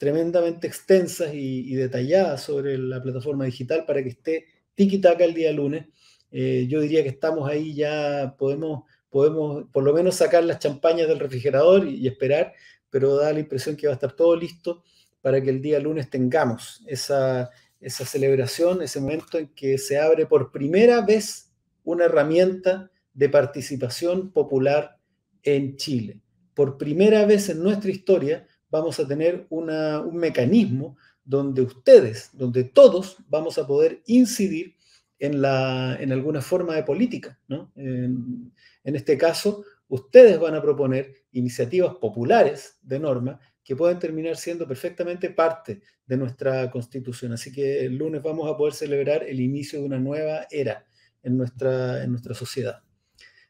tremendamente 0.02 0.66
extensas 0.66 1.32
y, 1.32 1.72
y 1.72 1.76
detalladas 1.76 2.42
sobre 2.42 2.76
la 2.76 3.00
plataforma 3.00 3.44
digital 3.44 3.84
para 3.86 4.02
que 4.02 4.08
esté 4.08 4.46
tiki-taka 4.74 5.22
el 5.22 5.32
día 5.32 5.52
lunes. 5.52 5.86
Eh, 6.32 6.66
yo 6.68 6.80
diría 6.80 7.04
que 7.04 7.10
estamos 7.10 7.48
ahí 7.48 7.72
ya, 7.72 8.34
podemos, 8.36 8.82
podemos 9.10 9.66
por 9.70 9.84
lo 9.84 9.94
menos 9.94 10.16
sacar 10.16 10.42
las 10.42 10.58
champañas 10.58 11.06
del 11.06 11.20
refrigerador 11.20 11.86
y, 11.86 11.98
y 11.98 12.08
esperar 12.08 12.52
pero 12.90 13.14
da 13.14 13.32
la 13.32 13.38
impresión 13.38 13.76
que 13.76 13.86
va 13.86 13.92
a 13.92 13.94
estar 13.94 14.10
todo 14.12 14.34
listo 14.34 14.82
para 15.20 15.40
que 15.40 15.50
el 15.50 15.62
día 15.62 15.78
lunes 15.78 16.10
tengamos 16.10 16.82
esa, 16.88 17.48
esa 17.80 18.04
celebración, 18.04 18.82
ese 18.82 19.00
momento 19.00 19.38
en 19.38 19.54
que 19.54 19.78
se 19.78 20.00
abre 20.00 20.26
por 20.26 20.50
primera 20.50 21.00
vez 21.00 21.52
una 21.84 22.06
herramienta 22.06 22.90
de 23.14 23.28
participación 23.28 24.32
popular 24.32 24.98
en 25.44 25.76
Chile. 25.76 26.20
Por 26.54 26.76
primera 26.76 27.24
vez 27.24 27.50
en 27.50 27.62
nuestra 27.62 27.92
historia 27.92 28.48
vamos 28.72 28.98
a 28.98 29.06
tener 29.06 29.46
un 29.50 30.16
mecanismo 30.16 30.96
donde 31.22 31.60
ustedes, 31.60 32.30
donde 32.32 32.64
todos 32.64 33.18
vamos 33.28 33.58
a 33.58 33.66
poder 33.66 34.02
incidir 34.06 34.74
en, 35.18 35.42
la, 35.42 35.96
en 36.00 36.10
alguna 36.10 36.40
forma 36.40 36.74
de 36.74 36.82
política. 36.82 37.38
¿no? 37.48 37.70
En, 37.76 38.50
en 38.82 38.96
este 38.96 39.16
caso, 39.18 39.62
ustedes 39.88 40.40
van 40.40 40.54
a 40.54 40.62
proponer 40.62 41.14
iniciativas 41.32 41.94
populares 41.96 42.78
de 42.82 42.98
norma 42.98 43.38
que 43.62 43.76
pueden 43.76 43.98
terminar 43.98 44.36
siendo 44.36 44.66
perfectamente 44.66 45.30
parte 45.30 45.82
de 46.06 46.16
nuestra 46.16 46.70
constitución. 46.70 47.34
Así 47.34 47.52
que 47.52 47.84
el 47.84 47.96
lunes 47.96 48.22
vamos 48.22 48.50
a 48.50 48.56
poder 48.56 48.72
celebrar 48.72 49.22
el 49.22 49.38
inicio 49.38 49.80
de 49.80 49.84
una 49.84 49.98
nueva 49.98 50.46
era 50.50 50.84
en 51.22 51.36
nuestra, 51.36 52.02
en 52.02 52.10
nuestra 52.10 52.34
sociedad. 52.34 52.82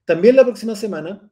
También 0.04 0.34
la 0.34 0.44
próxima 0.44 0.74
semana 0.74 1.30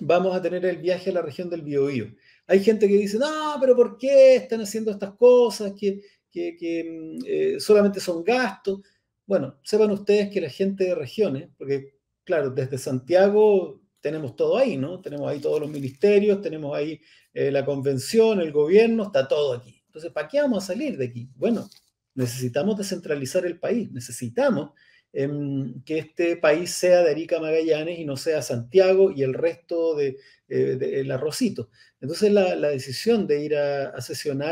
vamos 0.00 0.34
a 0.34 0.40
tener 0.40 0.64
el 0.64 0.78
viaje 0.78 1.10
a 1.10 1.14
la 1.14 1.22
región 1.22 1.50
del 1.50 1.62
Biobío. 1.62 2.06
Hay 2.46 2.62
gente 2.62 2.88
que 2.88 2.96
dice, 2.96 3.18
no, 3.18 3.56
pero 3.60 3.76
¿por 3.76 3.96
qué 3.96 4.36
están 4.36 4.60
haciendo 4.60 4.90
estas 4.90 5.14
cosas 5.14 5.72
que, 5.78 6.00
que, 6.30 6.56
que 6.56 7.16
eh, 7.26 7.60
solamente 7.60 8.00
son 8.00 8.24
gastos? 8.24 8.80
Bueno, 9.26 9.58
sepan 9.62 9.90
ustedes 9.90 10.30
que 10.30 10.40
la 10.40 10.50
gente 10.50 10.84
de 10.84 10.94
regiones, 10.94 11.48
porque 11.56 11.94
claro, 12.24 12.50
desde 12.50 12.78
Santiago 12.78 13.80
tenemos 14.00 14.36
todo 14.36 14.58
ahí, 14.58 14.76
¿no? 14.76 15.00
Tenemos 15.00 15.28
ahí 15.28 15.38
todos 15.38 15.60
los 15.60 15.70
ministerios, 15.70 16.42
tenemos 16.42 16.76
ahí 16.76 17.00
eh, 17.32 17.50
la 17.50 17.64
convención, 17.64 18.40
el 18.40 18.52
gobierno, 18.52 19.04
está 19.04 19.28
todo 19.28 19.54
aquí. 19.54 19.82
Entonces, 19.86 20.10
¿para 20.12 20.28
qué 20.28 20.40
vamos 20.40 20.64
a 20.64 20.66
salir 20.68 20.96
de 20.96 21.06
aquí? 21.06 21.30
Bueno, 21.36 21.68
necesitamos 22.14 22.76
descentralizar 22.76 23.46
el 23.46 23.58
país, 23.58 23.90
necesitamos 23.92 24.72
que 25.12 25.98
este 25.98 26.36
país 26.36 26.70
sea 26.70 27.02
de 27.02 27.10
Arica 27.10 27.38
Magallanes 27.38 27.98
y 27.98 28.04
no 28.04 28.16
sea 28.16 28.40
Santiago 28.40 29.10
y 29.10 29.22
el 29.22 29.34
resto 29.34 29.94
del 29.94 30.16
de, 30.48 30.76
de 30.76 31.12
arrocito. 31.12 31.68
Entonces, 32.00 32.32
la, 32.32 32.56
la, 32.56 32.68
decisión 32.68 33.26
de 33.26 33.44
ir 33.44 33.56
a, 33.56 33.88
a 33.88 34.00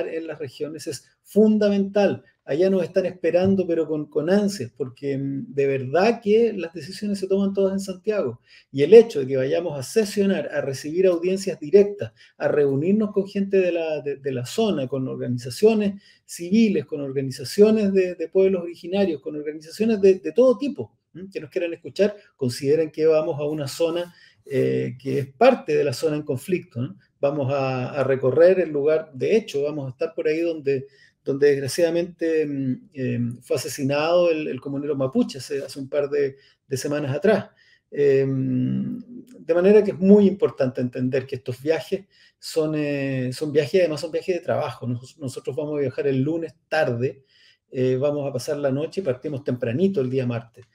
en 0.09 0.27
las 0.27 0.39
regiones 0.39 0.87
es 0.87 1.07
fundamental 1.23 2.25
allá 2.51 2.69
nos 2.69 2.83
están 2.83 3.07
esperando, 3.07 3.65
pero 3.65 3.87
con, 3.87 4.07
con, 4.07 4.29
ansias, 4.29 4.73
porque 4.77 5.17
mm, 5.17 5.55
de 5.55 5.67
verdad 5.69 6.21
que 6.21 6.53
las 6.53 6.75
decisiones 6.75 7.21
se 7.21 7.29
toman 7.29 7.55
todas 7.55 7.75
en 7.75 7.79
Santiago. 7.79 8.41
Y 8.73 8.83
el 8.83 8.93
hecho 8.93 9.21
de 9.21 9.29
que 9.29 9.37
vayamos 9.37 9.79
a 9.79 9.85
sesionar, 9.85 10.49
a 10.53 10.61
recibir 10.61 11.07
audiencias 11.07 11.61
directas, 11.61 12.13
a 12.37 12.49
reunirnos 12.49 13.13
con 13.13 13.29
gente 13.29 13.59
de 13.59 13.71
la, 13.71 14.01
de, 14.01 14.33
la 14.33 14.45
zona, 14.47 14.89
con 14.89 15.07
organizaciones 15.07 16.03
civiles, 16.25 16.87
con 16.87 17.01
organizaciones 17.01 17.93
de, 17.93 18.29
pueblos 18.33 18.65
originarios, 18.65 19.21
con 19.21 19.37
organizaciones 19.37 20.01
de, 20.01 20.19
todo 20.35 20.59
tipo 20.59 20.99
que 21.33 21.41
nos 21.41 21.51
quieran 21.51 21.73
escuchar, 21.73 22.17
consideren 22.37 22.91
que 22.91 23.07
vamos 23.07 23.39
a 23.39 23.45
una 23.45 23.69
zona 23.69 24.13
eh, 24.45 24.97
que 25.01 25.21
es 25.21 25.27
parte 25.29 25.77
de 25.77 25.85
la 25.85 25.93
zona 25.93 26.17
en 26.17 26.23
conflicto. 26.23 26.97
Vamos 27.21 27.53
a 27.53 28.03
recorrer 28.03 28.59
el 28.59 28.71
lugar, 28.71 29.13
de 29.15 29.37
hecho, 29.37 29.63
vamos 29.63 29.87
a 29.87 29.91
estar 29.91 30.15
por 30.15 30.27
ahí 30.27 30.41
donde 30.41 30.89
donde 31.25 31.49
desgraciadamente 31.49 32.49
eh, 32.95 33.21
fue 33.43 33.57
asesinado 33.57 34.31
el, 34.31 34.61
comunero 34.61 34.97
mapuche 34.97 35.39
hace, 35.39 35.63
un 35.79 35.89
par 35.89 36.09
de, 36.09 36.37
semanas 36.77 37.15
atrás. 37.15 37.51
Eh, 37.91 38.25
de 38.27 39.55
manera 39.55 39.83
que 39.83 39.91
es 39.91 39.99
muy 39.99 40.29
importante 40.29 40.81
entender 40.81 41.27
que 41.27 41.37
estos 41.37 41.61
viajes 41.61 42.07
son, 42.39 42.75
eh, 42.77 43.33
son 43.33 43.53
viajes, 43.53 43.81
además 43.81 44.01
son 44.01 44.13
viajes 44.13 44.37
de 44.37 44.43
trabajo. 44.43 44.87
Nos, 44.87 45.19
nosotros 45.19 45.57
vamos 45.57 45.77
a 45.77 45.81
viajar 45.81 46.07
el 46.07 46.23
lunes 46.23 46.55
tarde, 46.69 47.25
eh, 47.71 47.97
vamos 47.97 48.29
a 48.29 48.33
pasar 48.33 48.57
la 48.59 48.71
noche 48.71 49.01
y 49.01 49.05
partimos 49.05 49.45
tempranito 49.45 50.01
el 50.01 50.11
día 50.11 50.27
martes. 50.27 50.67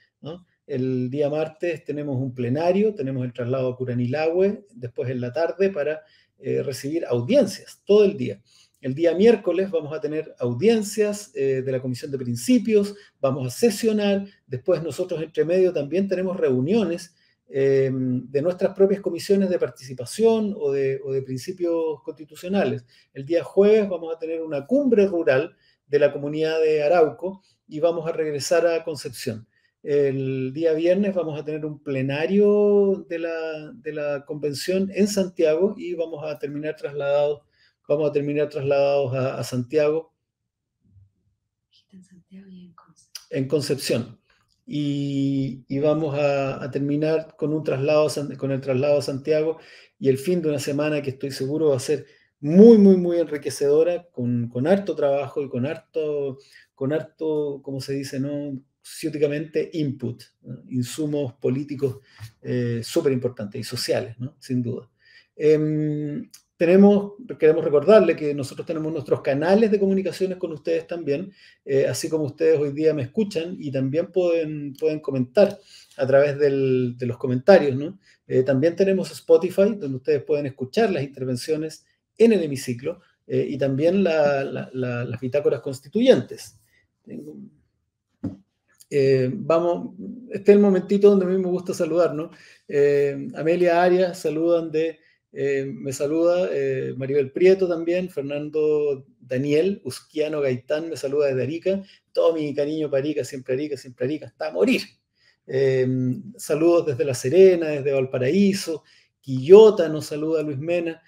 El 0.66 1.08
día 1.10 1.30
martes 1.30 1.84
tenemos 1.84 2.16
un 2.16 2.34
plenario, 2.34 2.94
tenemos 2.94 3.24
el 3.24 3.32
traslado 3.32 3.68
a 3.68 3.76
Curanilagüe, 3.76 4.66
después 4.74 5.08
en 5.10 5.20
la 5.20 5.32
tarde 5.32 5.70
para 5.70 6.02
eh, 6.38 6.62
recibir 6.62 7.04
audiencias 7.06 7.82
todo 7.84 8.04
el 8.04 8.16
día. 8.16 8.40
El 8.86 8.94
día 8.94 9.16
miércoles 9.16 9.68
vamos 9.72 9.92
a 9.92 10.00
tener 10.00 10.32
audiencias 10.38 11.32
eh, 11.34 11.60
de 11.60 11.72
la 11.72 11.82
Comisión 11.82 12.12
de 12.12 12.18
Principios, 12.18 12.94
vamos 13.20 13.44
a 13.44 13.50
sesionar, 13.50 14.28
después 14.46 14.80
nosotros 14.80 15.20
entre 15.20 15.44
medio 15.44 15.72
también 15.72 16.06
tenemos 16.06 16.36
reuniones 16.36 17.12
eh, 17.48 17.90
de 17.92 18.42
nuestras 18.42 18.76
propias 18.76 19.00
comisiones 19.00 19.50
de 19.50 19.58
participación 19.58 20.54
o 20.56 20.70
de, 20.70 21.00
o 21.04 21.10
de, 21.10 21.22
principios 21.22 22.00
constitucionales. 22.04 22.84
El 23.12 23.26
día 23.26 23.42
jueves 23.42 23.88
vamos 23.88 24.14
a 24.14 24.20
tener 24.20 24.40
una 24.40 24.64
cumbre 24.68 25.08
rural 25.08 25.56
de 25.88 25.98
la 25.98 26.12
comunidad 26.12 26.60
de 26.60 26.84
Arauco 26.84 27.42
y 27.66 27.80
vamos 27.80 28.06
a 28.08 28.12
regresar 28.12 28.68
a 28.68 28.84
Concepción. 28.84 29.48
El 29.82 30.52
día 30.52 30.74
viernes 30.74 31.12
vamos 31.12 31.40
a 31.40 31.44
tener 31.44 31.66
un 31.66 31.82
plenario 31.82 33.04
de 33.08 33.18
la, 33.18 33.72
de 33.72 33.92
la 33.92 34.24
convención 34.24 34.92
en 34.94 35.08
Santiago 35.08 35.74
y 35.76 35.94
vamos 35.94 36.24
a 36.24 36.38
terminar 36.38 36.76
trasladados 36.76 37.45
vamos 37.88 38.10
a 38.10 38.12
terminar 38.12 38.48
trasladados 38.48 39.14
a, 39.14 39.38
a 39.38 39.44
Santiago. 39.44 40.12
En 41.90 42.02
Santiago 42.02 42.48
y 42.48 42.66
en 42.66 42.74
Concepción. 42.74 43.26
En 43.30 43.48
Concepción. 43.48 44.20
Y, 44.66 45.64
y 45.68 45.78
vamos 45.78 46.18
a, 46.18 46.62
a, 46.62 46.70
terminar 46.70 47.36
con 47.36 47.52
un 47.52 47.62
traslado, 47.62 48.08
con 48.36 48.50
el 48.50 48.60
traslado 48.60 48.98
a 48.98 49.02
Santiago 49.02 49.58
y 49.98 50.08
el 50.08 50.18
fin 50.18 50.42
de 50.42 50.48
una 50.48 50.58
semana 50.58 51.02
que 51.02 51.10
estoy 51.10 51.30
seguro 51.30 51.68
va 51.68 51.76
a 51.76 51.80
ser 51.80 52.06
muy, 52.40 52.76
muy, 52.78 52.96
muy 52.96 53.18
enriquecedora, 53.18 54.08
con, 54.10 54.48
con 54.48 54.66
harto 54.66 54.94
trabajo 54.94 55.42
y 55.42 55.48
con 55.48 55.66
harto, 55.66 56.38
con 56.74 56.92
harto, 56.92 57.60
como 57.62 57.80
se 57.80 57.94
dice, 57.94 58.20
¿no? 58.20 58.60
ciúticamente 58.82 59.70
input, 59.72 60.22
¿no? 60.42 60.62
insumos 60.68 61.34
políticos 61.34 61.98
eh, 62.42 62.82
súper 62.84 63.12
importantes 63.12 63.60
y 63.60 63.64
sociales, 63.64 64.16
¿no? 64.18 64.36
sin 64.38 64.62
duda. 64.62 64.88
Eh, 65.34 66.28
tenemos, 66.56 67.12
queremos 67.38 67.64
recordarle 67.64 68.16
que 68.16 68.34
nosotros 68.34 68.66
tenemos 68.66 68.90
nuestros 68.90 69.20
canales 69.20 69.70
de 69.70 69.78
comunicaciones 69.78 70.38
con 70.38 70.52
ustedes 70.52 70.86
también, 70.86 71.30
eh, 71.64 71.86
así 71.86 72.08
como 72.08 72.24
ustedes 72.24 72.58
hoy 72.58 72.72
día 72.72 72.94
me 72.94 73.02
escuchan 73.02 73.56
y 73.58 73.70
también 73.70 74.10
pueden, 74.10 74.74
pueden 74.74 75.00
comentar 75.00 75.58
a 75.98 76.06
través 76.06 76.38
de 76.38 77.06
los 77.06 77.18
comentarios. 77.18 77.76
¿no? 77.76 77.98
Eh, 78.26 78.42
también 78.42 78.74
tenemos 78.74 79.10
Spotify, 79.10 79.74
donde 79.76 79.96
ustedes 79.96 80.22
pueden 80.24 80.46
escuchar 80.46 80.90
las 80.90 81.02
intervenciones 81.02 81.84
en 82.16 82.32
el 82.32 82.42
hemiciclo 82.42 83.02
eh, 83.26 83.46
y 83.50 83.58
también 83.58 84.02
la, 84.02 84.42
la, 84.42 84.70
la, 84.72 85.04
las 85.04 85.20
bitácoras 85.20 85.60
constituyentes. 85.60 86.58
Vamos, 89.32 89.94
este 90.30 90.52
es 90.52 90.56
el 90.56 90.62
momentito 90.62 91.10
donde 91.10 91.26
a 91.26 91.28
mí 91.28 91.36
me 91.36 91.48
gusta 91.48 91.74
saludar, 91.74 92.14
¿no? 92.14 92.30
Amelia 93.36 93.82
Arias, 93.82 94.20
saludan 94.20 94.70
de, 94.70 95.00
eh, 95.32 95.66
me 95.66 95.92
saluda 95.92 96.48
Maribel 96.96 97.30
Prieto 97.32 97.68
también, 97.68 98.08
Fernando 98.10 99.06
Daniel, 99.20 99.80
Usquiano 99.84 100.40
Gaitán, 100.40 100.88
me 100.88 100.96
saluda 100.96 101.28
desde 101.28 101.42
Arica, 101.42 101.82
todo 102.12 102.34
mi 102.34 102.54
cariño 102.54 102.90
para 102.90 103.02
Arica, 103.02 103.24
siempre 103.24 103.54
Arica, 103.54 103.76
siempre 103.76 104.06
Arica, 104.06 104.26
hasta 104.26 104.50
morir. 104.50 104.82
saludos 106.36 106.86
desde 106.86 107.04
La 107.04 107.14
Serena, 107.14 107.68
desde 107.68 107.92
Valparaíso, 107.92 108.84
Quillota 109.20 109.88
nos 109.88 110.06
saluda 110.06 110.42
Luis 110.42 110.58
Mena. 110.58 111.02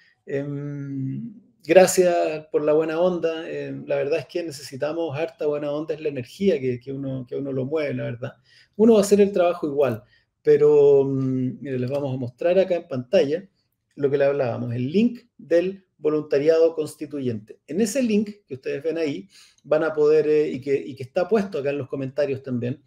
Gracias 1.69 2.47
por 2.51 2.63
la 2.63 2.73
buena 2.73 2.99
onda. 2.99 3.43
La 3.85 3.95
verdad 3.95 4.19
es 4.19 4.25
que 4.25 4.43
necesitamos 4.43 5.15
harta 5.17 5.45
buena 5.45 5.71
onda, 5.71 5.93
es 5.93 6.01
la 6.01 6.09
energía 6.09 6.59
que, 6.59 6.91
uno, 6.91 7.25
que 7.27 7.35
uno 7.35 7.51
lo 7.51 7.65
mueve, 7.65 7.93
la 7.93 8.03
verdad. 8.05 8.33
Uno 8.75 8.93
va 8.93 8.99
a 8.99 9.01
hacer 9.03 9.21
el 9.21 9.31
trabajo 9.31 9.67
igual, 9.67 10.03
pero 10.41 11.03
mm, 11.05 11.59
les 11.61 11.89
vamos 11.89 12.13
a 12.13 12.17
mostrar 12.17 12.57
acá 12.57 12.75
en 12.75 12.87
pantalla 12.87 13.47
lo 13.95 14.09
que 14.09 14.17
le 14.17 14.25
hablábamos, 14.25 14.73
el 14.73 14.91
link 14.91 15.21
del 15.37 15.85
voluntariado 15.97 16.75
constituyente. 16.75 17.59
En 17.67 17.81
ese 17.81 18.01
link 18.01 18.29
que 18.47 18.55
ustedes 18.55 18.83
ven 18.83 18.97
ahí, 18.97 19.27
van 19.63 19.83
a 19.83 19.93
poder, 19.93 20.27
eh, 20.27 20.49
y, 20.49 20.61
que, 20.61 20.95
que, 20.95 21.03
está 21.03 21.27
puesto 21.27 21.59
acá 21.59 21.71
en 21.71 21.77
los 21.77 21.89
comentarios 21.89 22.41
también, 22.41 22.81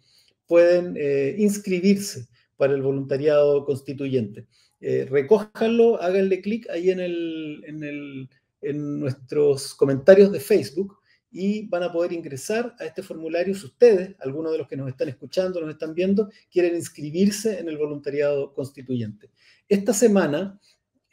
pueden 0.47 0.95
eh, 0.97 1.35
inscribirse 1.37 2.27
para 2.57 2.73
el 2.73 2.81
voluntariado 2.81 3.65
constituyente. 3.65 4.47
Eh, 4.81 5.07
recójanlo, 5.09 6.01
háganle 6.01 6.41
clic 6.41 6.69
ahí 6.69 6.89
en, 6.89 6.99
el, 6.99 8.29
en, 8.61 8.99
nuestros 8.99 9.73
comentarios 9.75 10.31
de 10.31 10.39
Facebook 10.39 10.97
y 11.31 11.67
van 11.67 11.83
a 11.83 11.91
poder 11.91 12.11
ingresar 12.13 12.75
a 12.79 12.85
este 12.85 13.01
formulario 13.01 13.55
si 13.55 13.65
ustedes, 13.65 14.15
algunos 14.19 14.51
de 14.51 14.57
los 14.57 14.67
que 14.67 14.75
nos 14.75 14.89
están 14.89 15.09
escuchando, 15.09 15.61
nos 15.61 15.69
están 15.69 15.93
viendo, 15.93 16.29
quieren 16.51 16.75
inscribirse 16.75 17.59
en 17.59 17.69
el 17.69 17.77
voluntariado 17.77 18.53
constituyente. 18.53 19.29
Esta 19.69 19.93
semana, 19.93 20.59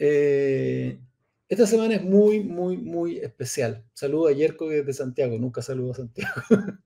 eh, 0.00 0.98
esta 1.48 1.66
semana 1.66 1.94
es 1.94 2.02
muy, 2.02 2.40
muy, 2.40 2.76
muy 2.76 3.18
especial. 3.18 3.84
Saludo 3.92 4.26
a 4.28 4.32
Yerko 4.32 4.68
desde 4.68 4.92
Santiago, 4.92 5.38
nunca 5.38 5.62
saludo 5.62 5.92
a 5.92 5.96
Santiago. 5.96 6.42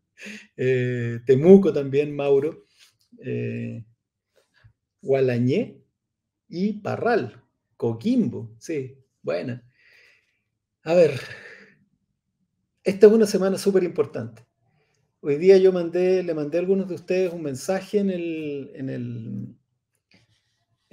Eh, 0.57 1.19
Temuco 1.27 1.73
también, 1.73 2.15
Mauro. 2.15 2.67
Gualañé, 5.03 5.85
y 6.49 6.75
Parral, 6.75 7.43
Coquimbo, 7.77 8.55
sí, 8.59 8.97
buena. 9.23 9.65
A 10.85 10.95
ver, 10.95 11.19
esta 12.85 13.07
es 13.07 13.13
una 13.13 13.27
semana 13.27 13.59
súper 13.59 13.83
importante. 13.83 14.47
Hoy 15.21 15.37
día 15.39 15.57
yo 15.57 15.73
mandé, 15.73 16.23
le 16.23 16.35
mandé 16.35 16.59
a 16.59 16.61
algunos 16.61 16.89
de 16.89 16.95
ustedes 16.95 17.33
un 17.33 17.43
mensaje 17.43 17.99
en 17.99 18.11
el, 18.11 18.71
en 18.75 18.91
el, 18.91 19.57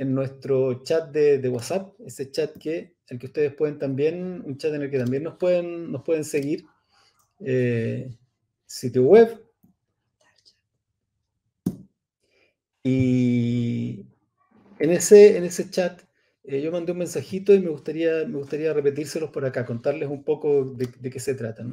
en 0.01 0.15
nuestro 0.15 0.81
chat 0.83 1.11
de, 1.11 1.47
WhatsApp, 1.47 1.93
ese 2.03 2.31
chat 2.31 2.57
que, 2.57 2.95
el 3.07 3.19
que 3.19 3.27
ustedes 3.27 3.53
pueden 3.53 3.77
también, 3.77 4.41
un 4.43 4.57
chat 4.57 4.73
en 4.73 4.81
el 4.81 4.89
que 4.89 4.97
también 4.97 5.21
nos 5.21 5.37
pueden, 5.37 5.91
nos 5.91 6.01
pueden 6.01 6.23
seguir. 6.23 6.65
Eh, 7.39 8.09
sitio 8.65 9.03
web. 9.03 9.45
Y 12.83 14.07
en 14.79 14.89
ese, 14.89 15.37
en 15.37 15.43
ese 15.43 15.69
chat 15.69 16.01
eh, 16.45 16.61
yo 16.63 16.71
mandé 16.71 16.93
un 16.93 16.97
mensajito 16.97 17.53
y 17.53 17.59
me 17.59 17.69
gustaría, 17.69 18.25
me 18.25 18.39
gustaría 18.39 18.73
repetírselos 18.73 19.29
por 19.29 19.45
acá, 19.45 19.67
contarles 19.67 20.09
un 20.09 20.23
poco 20.23 20.65
de, 20.65 21.11
qué 21.11 21.19
se 21.19 21.35
trata. 21.35 21.63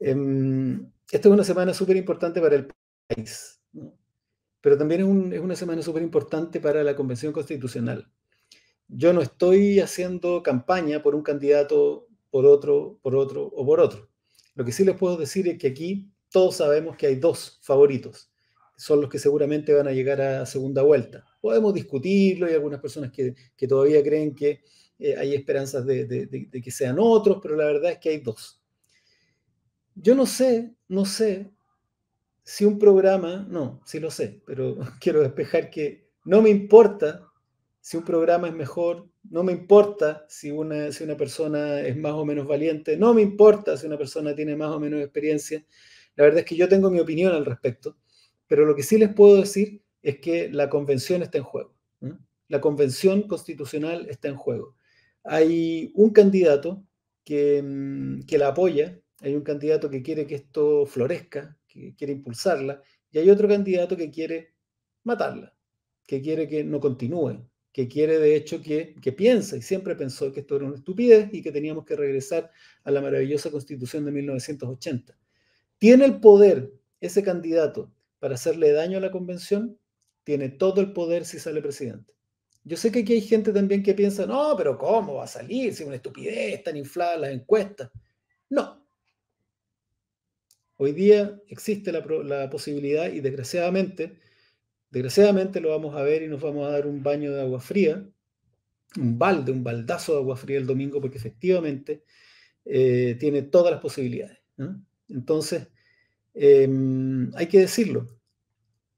Em, 0.00 0.90
esta 1.08 1.28
es 1.28 1.32
una 1.32 1.44
semana 1.44 1.72
súper 1.72 1.96
importante 1.96 2.40
para 2.40 2.56
el 2.56 2.66
país, 3.06 3.60
pero 4.60 4.76
también 4.76 5.32
es, 5.32 5.40
una 5.40 5.56
semana 5.56 5.82
súper 5.82 6.02
importante 6.02 6.60
para 6.60 6.82
la 6.84 6.96
Convención 6.96 7.32
Constitucional. 7.32 8.10
Yo 8.88 9.12
no 9.12 9.22
estoy 9.22 9.80
haciendo 9.80 10.42
campaña 10.42 11.02
por 11.02 11.14
un 11.14 11.22
candidato, 11.22 12.08
por 12.30 12.46
otro, 12.46 12.98
por 13.02 13.14
otro 13.16 13.44
o 13.44 13.64
por 13.64 13.80
otro. 13.80 14.10
Lo 14.54 14.64
que 14.64 14.72
sí 14.72 14.84
les 14.84 14.96
puedo 14.96 15.16
decir 15.16 15.48
es 15.48 15.58
que 15.58 15.68
aquí 15.68 16.10
todos 16.30 16.56
sabemos 16.56 16.96
que 16.96 17.06
hay 17.06 17.16
dos 17.16 17.60
favoritos. 17.62 18.32
Son 18.76 19.00
los 19.00 19.10
que 19.10 19.18
seguramente 19.18 19.74
van 19.74 19.88
a 19.88 19.92
llegar 19.92 20.20
a 20.20 20.46
segunda 20.46 20.82
vuelta 20.82 21.24
podemos 21.40 21.74
discutirlo, 21.74 22.46
hay 22.46 22.54
algunas 22.54 22.80
personas 22.80 23.10
que, 23.10 23.34
todavía 23.66 24.02
creen 24.02 24.34
que 24.34 24.62
eh, 24.98 25.16
hay 25.16 25.34
esperanzas 25.34 25.84
de, 25.86 26.48
que 26.62 26.70
sean 26.70 26.96
otros, 26.98 27.38
pero 27.42 27.56
la 27.56 27.64
verdad 27.64 27.92
es 27.92 27.98
que 27.98 28.10
hay 28.10 28.18
dos. 28.18 28.60
Yo 29.94 30.14
no 30.14 30.26
sé, 30.26 30.74
no 30.88 31.04
sé 31.04 31.50
si 32.50 32.64
un 32.64 32.80
programa, 32.80 33.46
no, 33.48 33.80
sí 33.84 34.00
lo 34.00 34.10
sé, 34.10 34.42
pero 34.44 34.76
quiero 35.00 35.22
despejar 35.22 35.70
que 35.70 36.08
no 36.24 36.42
me 36.42 36.50
importa 36.50 37.24
si 37.80 37.96
un 37.96 38.04
programa 38.04 38.48
es 38.48 38.54
mejor, 38.54 39.08
no 39.22 39.44
me 39.44 39.52
importa 39.52 40.26
si 40.28 40.50
una, 40.50 40.90
si 40.90 41.04
una 41.04 41.16
persona 41.16 41.80
es 41.80 41.96
más 41.96 42.14
o 42.14 42.24
menos 42.24 42.48
valiente, 42.48 42.96
no 42.96 43.14
me 43.14 43.22
importa 43.22 43.76
si 43.76 43.86
una 43.86 43.96
persona 43.96 44.34
tiene 44.34 44.56
más 44.56 44.72
o 44.72 44.80
menos 44.80 45.00
experiencia. 45.00 45.64
La 46.16 46.24
verdad 46.24 46.40
es 46.40 46.44
que 46.44 46.56
yo 46.56 46.68
tengo 46.68 46.90
mi 46.90 46.98
opinión 46.98 47.32
al 47.32 47.46
respecto, 47.46 47.98
pero 48.48 48.64
lo 48.64 48.74
que 48.74 48.82
sí 48.82 48.98
les 48.98 49.14
puedo 49.14 49.36
decir 49.36 49.84
es 50.02 50.18
que 50.18 50.50
la 50.50 50.68
convención 50.68 51.22
está 51.22 51.38
en 51.38 51.44
juego. 51.44 51.76
La 52.48 52.60
convención 52.60 53.28
constitucional 53.28 54.08
está 54.10 54.26
en 54.26 54.36
juego. 54.36 54.74
Hay 55.22 55.92
un 55.94 56.10
candidato 56.10 56.82
que, 57.24 57.62
mm, 57.62 58.22
que, 58.22 58.38
la 58.38 58.48
apoya, 58.48 59.00
hay 59.20 59.36
un 59.36 59.42
candidato 59.42 59.88
que 59.88 60.02
quiere 60.02 60.26
que 60.26 60.34
esto 60.34 60.84
florezca, 60.84 61.56
quiere 61.96 62.12
impulsarla, 62.12 62.82
y 63.10 63.18
hay 63.18 63.30
otro 63.30 63.48
candidato 63.48 63.96
que 63.96 64.10
quiere 64.10 64.54
matarla, 65.04 65.54
que 66.06 66.20
quiere 66.20 66.48
que 66.48 66.64
no 66.64 66.80
continúe, 66.80 67.46
que 67.72 67.88
quiere 67.88 68.18
de 68.18 68.36
hecho 68.36 68.60
que, 68.60 68.94
que 69.00 69.12
piensa 69.12 69.56
y 69.56 69.62
siempre 69.62 69.94
pensó 69.94 70.32
que 70.32 70.40
esto 70.40 70.56
era 70.56 70.66
una 70.66 70.76
estupidez 70.76 71.28
y 71.32 71.42
que 71.42 71.52
teníamos 71.52 71.84
que 71.84 71.96
regresar 71.96 72.50
a 72.84 72.90
la 72.90 73.00
maravillosa 73.00 73.50
constitución 73.50 74.04
de 74.04 74.12
1980. 74.12 75.16
¿Tiene 75.78 76.04
el 76.04 76.20
poder 76.20 76.72
ese 77.00 77.22
candidato 77.22 77.92
para 78.18 78.34
hacerle 78.34 78.72
daño 78.72 78.98
a 78.98 79.00
la 79.00 79.10
convención? 79.10 79.78
tiene 80.24 80.48
todo 80.48 80.80
el 80.80 80.92
poder 80.92 81.24
si 81.24 81.38
sale 81.38 81.62
presidente. 81.62 82.14
Yo 82.62 82.76
sé 82.76 82.92
que 82.92 83.00
aquí 83.00 83.14
hay 83.14 83.20
gente 83.20 83.52
también 83.52 83.82
que 83.82 83.94
piensa, 83.94 84.26
no, 84.26 84.54
pero 84.56 84.76
¿cómo 84.76 85.14
va 85.14 85.24
a 85.24 85.26
salir? 85.26 85.74
Si 85.74 85.82
es 85.82 85.86
una 85.86 85.96
estupidez, 85.96 86.54
están 86.54 86.76
infladas 86.76 87.20
las 87.20 87.30
encuestas. 87.30 87.90
No. 88.50 88.79
Hoy 90.82 90.92
día 90.92 91.38
existe 91.48 91.92
la, 91.92 92.48
posibilidad 92.48 93.12
y 93.12 93.20
desgraciadamente, 93.20 94.16
desgraciadamente 94.88 95.60
lo 95.60 95.68
vamos 95.68 95.94
a 95.94 96.00
ver 96.02 96.22
y 96.22 96.26
nos 96.26 96.40
vamos 96.40 96.66
a 96.66 96.70
dar 96.70 96.86
un 96.86 97.02
baño 97.02 97.34
de 97.34 97.42
agua 97.42 97.60
fría, 97.60 98.02
un 98.96 99.18
balde, 99.18 99.52
un 99.52 99.62
baldazo 99.62 100.14
de 100.14 100.20
agua 100.20 100.38
fría 100.38 100.56
el 100.56 100.66
domingo, 100.66 100.98
porque 100.98 101.18
efectivamente 101.18 102.04
eh, 102.64 103.14
tiene 103.20 103.42
todas 103.42 103.72
las 103.72 103.82
posibilidades. 103.82 104.38
Entonces, 105.10 105.68
em, 106.32 107.30
hay 107.34 107.46
que 107.46 107.58
decirlo, 107.58 108.18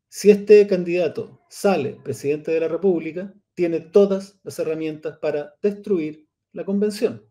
si 0.09 0.31
este 0.31 0.65
candidato 0.69 1.41
sale 1.51 1.99
presidente 2.05 2.53
de 2.53 2.61
la 2.61 2.69
República, 2.69 3.35
tiene 3.55 3.81
todas 3.81 4.39
las 4.45 4.57
herramientas 4.61 5.19
para 5.19 5.57
destruir 5.61 6.29
la 6.53 6.65
convención. 6.65 7.25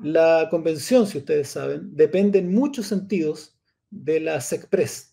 La 0.00 0.48
convención, 0.50 1.06
si 1.06 1.18
ustedes 1.18 1.48
saben, 1.48 1.94
depende 1.94 2.38
en 2.38 2.52
muchos 2.52 2.86
sentidos 2.86 3.51
de 3.92 4.18
la 4.18 4.40
SECPRES, 4.40 5.12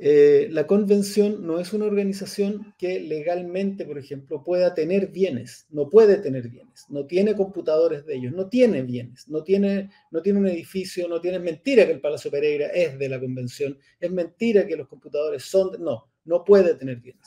eh, 0.00 0.46
la 0.52 0.64
convención 0.68 1.44
no 1.44 1.58
es 1.58 1.72
una 1.72 1.86
organización 1.86 2.72
que 2.78 3.00
legalmente, 3.00 3.84
por 3.84 3.98
ejemplo, 3.98 4.44
pueda 4.44 4.72
tener 4.72 5.08
bienes, 5.08 5.66
no 5.70 5.90
puede 5.90 6.18
tener 6.18 6.48
bienes, 6.48 6.86
no 6.88 7.04
tiene 7.06 7.34
computadores 7.34 8.06
de 8.06 8.14
ellos, 8.14 8.32
no 8.32 8.48
tiene 8.48 8.82
bienes, 8.82 9.26
no 9.26 9.42
tiene, 9.42 9.90
no 10.12 10.22
tiene 10.22 10.38
un 10.38 10.46
edificio, 10.46 11.08
no 11.08 11.20
tiene, 11.20 11.40
mentira 11.40 11.84
que 11.84 11.90
el 11.90 12.00
Palacio 12.00 12.30
Pereira 12.30 12.68
es 12.68 12.96
de 12.96 13.08
la 13.08 13.18
convención, 13.18 13.76
es 13.98 14.10
mentira 14.12 14.68
que 14.68 14.76
los 14.76 14.86
computadores 14.86 15.42
son, 15.42 15.72
no, 15.80 16.08
no 16.24 16.44
puede 16.44 16.74
tener 16.74 17.00
bienes. 17.00 17.26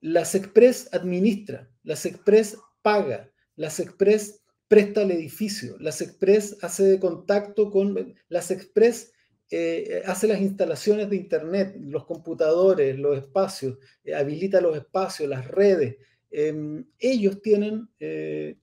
La 0.00 0.24
SECPRES 0.24 0.90
administra, 0.92 1.68
la 1.82 1.96
SECPRES 1.96 2.58
paga, 2.80 3.32
la 3.56 3.70
SECPRES 3.70 4.40
presta 4.68 5.02
el 5.02 5.10
edificio, 5.10 5.76
la 5.80 5.90
SECPRES 5.90 6.58
hace 6.62 6.84
de 6.84 7.00
contacto 7.00 7.72
con, 7.72 8.14
la 8.28 8.40
SECPRES 8.40 9.14
eh, 9.48 10.02
hace 10.06 10.26
las 10.26 10.40
instalaciones 10.40 11.08
de 11.08 11.16
Internet, 11.16 11.76
los 11.80 12.04
computadores, 12.04 12.98
los 12.98 13.16
espacios, 13.16 13.78
eh, 14.02 14.14
habilita 14.14 14.60
los 14.60 14.76
espacios, 14.76 15.28
las 15.28 15.46
redes. 15.46 15.96
Em, 16.30 16.84
ellos 16.98 17.40
tienen, 17.42 17.88
eh, 18.00 18.56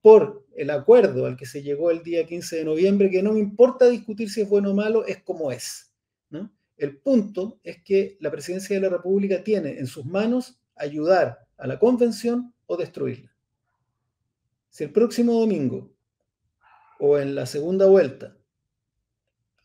por 0.00 0.46
el 0.54 0.70
acuerdo 0.70 1.26
al 1.26 1.36
que 1.36 1.46
se 1.46 1.62
llegó 1.62 1.90
el 1.90 2.04
día 2.04 2.24
15 2.24 2.56
de 2.56 2.64
noviembre, 2.64 3.10
que 3.10 3.22
no 3.22 3.32
me 3.32 3.40
importa 3.40 3.88
discutir 3.88 4.30
si 4.30 4.42
es 4.42 4.48
bueno 4.48 4.70
o 4.70 4.74
malo, 4.74 5.04
es 5.06 5.22
como 5.22 5.50
es. 5.52 5.86
El 6.76 6.98
punto 6.98 7.58
es 7.64 7.82
que 7.82 8.16
la 8.20 8.30
presidencia 8.30 8.76
de 8.76 8.82
la 8.82 8.88
República 8.88 9.42
tiene 9.42 9.80
en 9.80 9.88
sus 9.88 10.06
manos 10.06 10.60
ayudar 10.76 11.40
a 11.56 11.66
la 11.66 11.76
convención 11.76 12.54
o 12.66 12.76
destruirla. 12.76 13.34
Si 14.70 14.84
el 14.84 14.92
próximo 14.92 15.40
domingo 15.40 15.90
o 17.00 17.18
en 17.18 17.34
la 17.34 17.46
segunda 17.46 17.86
vuelta 17.86 18.37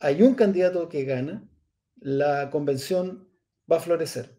hay 0.03 0.21
un 0.21 0.35
candidato 0.35 0.89
que 0.89 1.05
gana, 1.05 1.49
la 1.95 2.49
convención 2.49 3.29
va 3.71 3.77
a 3.77 3.79
florecer, 3.79 4.37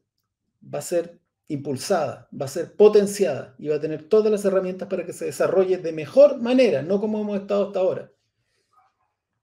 va 0.62 0.81
a 0.81 0.83
ser 0.83 1.23
impulsada, 1.49 2.29
va 2.39 2.45
a 2.45 2.49
ser 2.49 2.77
potenciada 2.77 3.55
y 3.59 3.69
va 3.69 3.77
a 3.77 3.81
tener 3.81 4.07
todas 4.11 4.31
las 4.31 4.45
herramientas 4.45 4.89
para 4.89 5.07
que 5.07 5.15
se 5.15 5.25
desarrolle 5.25 5.79
de 5.79 5.93
mejor 5.93 6.39
manera, 6.39 6.83
no 6.83 7.01
como 7.01 7.19
hemos 7.19 7.41
estado 7.41 7.69
hasta 7.69 7.81
ahora. 7.81 8.12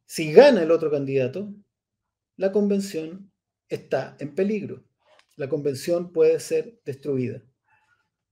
Si 0.05 0.32
gana 0.32 0.61
el 0.61 0.69
otro 0.69 0.91
candidato, 0.91 1.51
la 2.38 2.51
convención 2.51 3.32
está 3.67 4.15
en 4.19 4.36
peligro. 4.36 4.84
La 5.38 5.49
convención 5.49 6.13
puede 6.13 6.39
ser 6.39 6.80
destruida. 6.86 7.41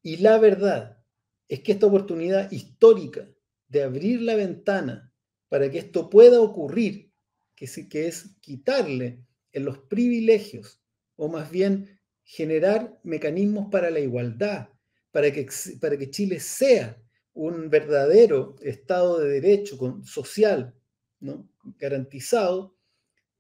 Y 0.04 0.18
la 0.18 0.38
verdad 0.38 1.00
es 1.48 1.62
que 1.62 1.72
esta 1.72 1.88
oportunidad 1.88 2.52
histórica 2.52 3.28
de 3.68 3.82
abrir 3.82 4.22
la 4.22 4.36
ventana 4.36 5.12
para 5.48 5.72
que 5.72 5.80
esto 5.80 6.08
pueda 6.08 6.40
ocurrir, 6.40 7.09
que, 7.60 7.90
que 7.90 8.08
es 8.08 8.38
quitarle 8.40 9.20
los 9.54 9.80
privilegios, 9.80 10.82
o 11.18 11.28
más 11.28 11.52
bien 11.52 12.00
generar 12.24 12.98
mecanismos 13.04 13.68
para 13.70 13.90
la 13.90 14.00
igualdad, 14.00 14.70
para 15.12 15.32
que, 15.34 15.46
para 15.82 15.98
que 15.98 16.10
Chile 16.10 16.40
sea 16.40 17.02
un 17.34 17.70
verdadero 17.70 18.56
Estado 18.62 19.20
de 19.20 19.42
Derecho 19.42 20.02
social, 20.04 20.74
¿no? 21.20 21.50
garantizado, 21.78 22.78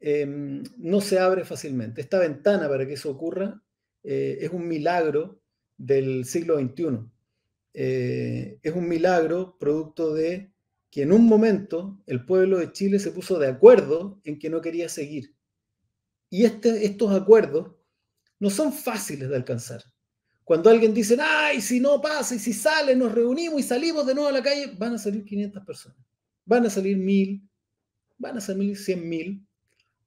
em, 0.01 0.63
no 0.78 0.99
se 0.99 1.20
abre 1.20 1.45
fácilmente. 1.45 2.01
Esta 2.01 2.20
ventana 2.20 2.67
para 2.67 2.86
que 2.86 2.93
eso 2.93 3.11
ocurra 3.11 3.63
eh, 4.03 4.39
es 4.41 4.49
un 4.49 4.67
milagro 4.67 5.41
del 5.78 6.26
siglo 6.26 6.59
XXI. 6.59 7.09
Eh, 7.74 8.59
es 8.61 8.74
un 8.74 8.88
milagro 8.88 9.57
producto 9.57 10.13
de 10.13 10.51
que 10.90 11.04
en 11.04 11.12
un 11.12 11.26
momento 11.26 12.02
el 12.08 12.26
pueblo 12.26 12.58
de 12.58 12.72
Chile 12.72 13.00
se 13.00 13.12
puso 13.12 13.38
de 13.38 13.48
acuerdo 13.48 14.20
en 14.24 14.40
que 14.40 14.50
no 14.50 14.62
quería 14.62 14.90
seguir. 14.90 15.36
Y 16.30 16.46
este, 16.46 16.86
estos 16.86 17.12
acuerdos 17.12 17.76
no 18.40 18.50
son 18.50 18.74
fáciles 18.74 19.30
de 19.30 19.36
alcanzar. 19.36 19.84
Cuando 20.44 20.70
alguien 20.70 20.94
dice, 20.94 21.16
ay, 21.22 21.62
si 21.62 21.80
no 21.80 22.02
pasa 22.02 22.34
y 22.34 22.40
si 22.40 22.54
sale, 22.54 22.96
nos 22.96 23.12
reunimos 23.12 23.60
y 23.60 23.64
salimos 23.64 24.06
de 24.08 24.16
nuevo 24.16 24.30
a 24.30 24.34
la 24.34 24.42
calle, 24.42 24.74
van 24.78 24.96
a 24.96 24.98
salir 24.98 25.24
500 25.24 25.64
personas, 25.64 25.98
van 26.44 26.66
a 26.66 26.70
salir 26.72 26.98
1000, 26.98 27.48
van 28.18 28.38
a 28.38 28.42
salir 28.42 28.76
100.000, 28.76 29.46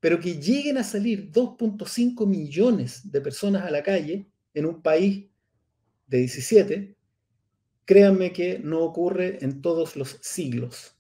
pero 0.01 0.19
que 0.19 0.41
lleguen 0.41 0.79
a 0.79 0.85
salir 0.85 1.31
2.5 1.31 2.27
millones 2.27 3.09
de 3.11 3.21
personas 3.21 3.65
a 3.65 3.71
la 3.71 3.85
calle 3.85 4.27
en 4.53 4.67
un 4.67 4.83
país 4.83 5.27
de 6.09 6.19
17, 6.19 6.97
créanme 7.93 8.33
que 8.33 8.59
no 8.59 8.81
ocurre 8.81 9.45
en 9.45 9.61
todos 9.61 9.97
los 9.97 10.17
siglos. 10.23 10.97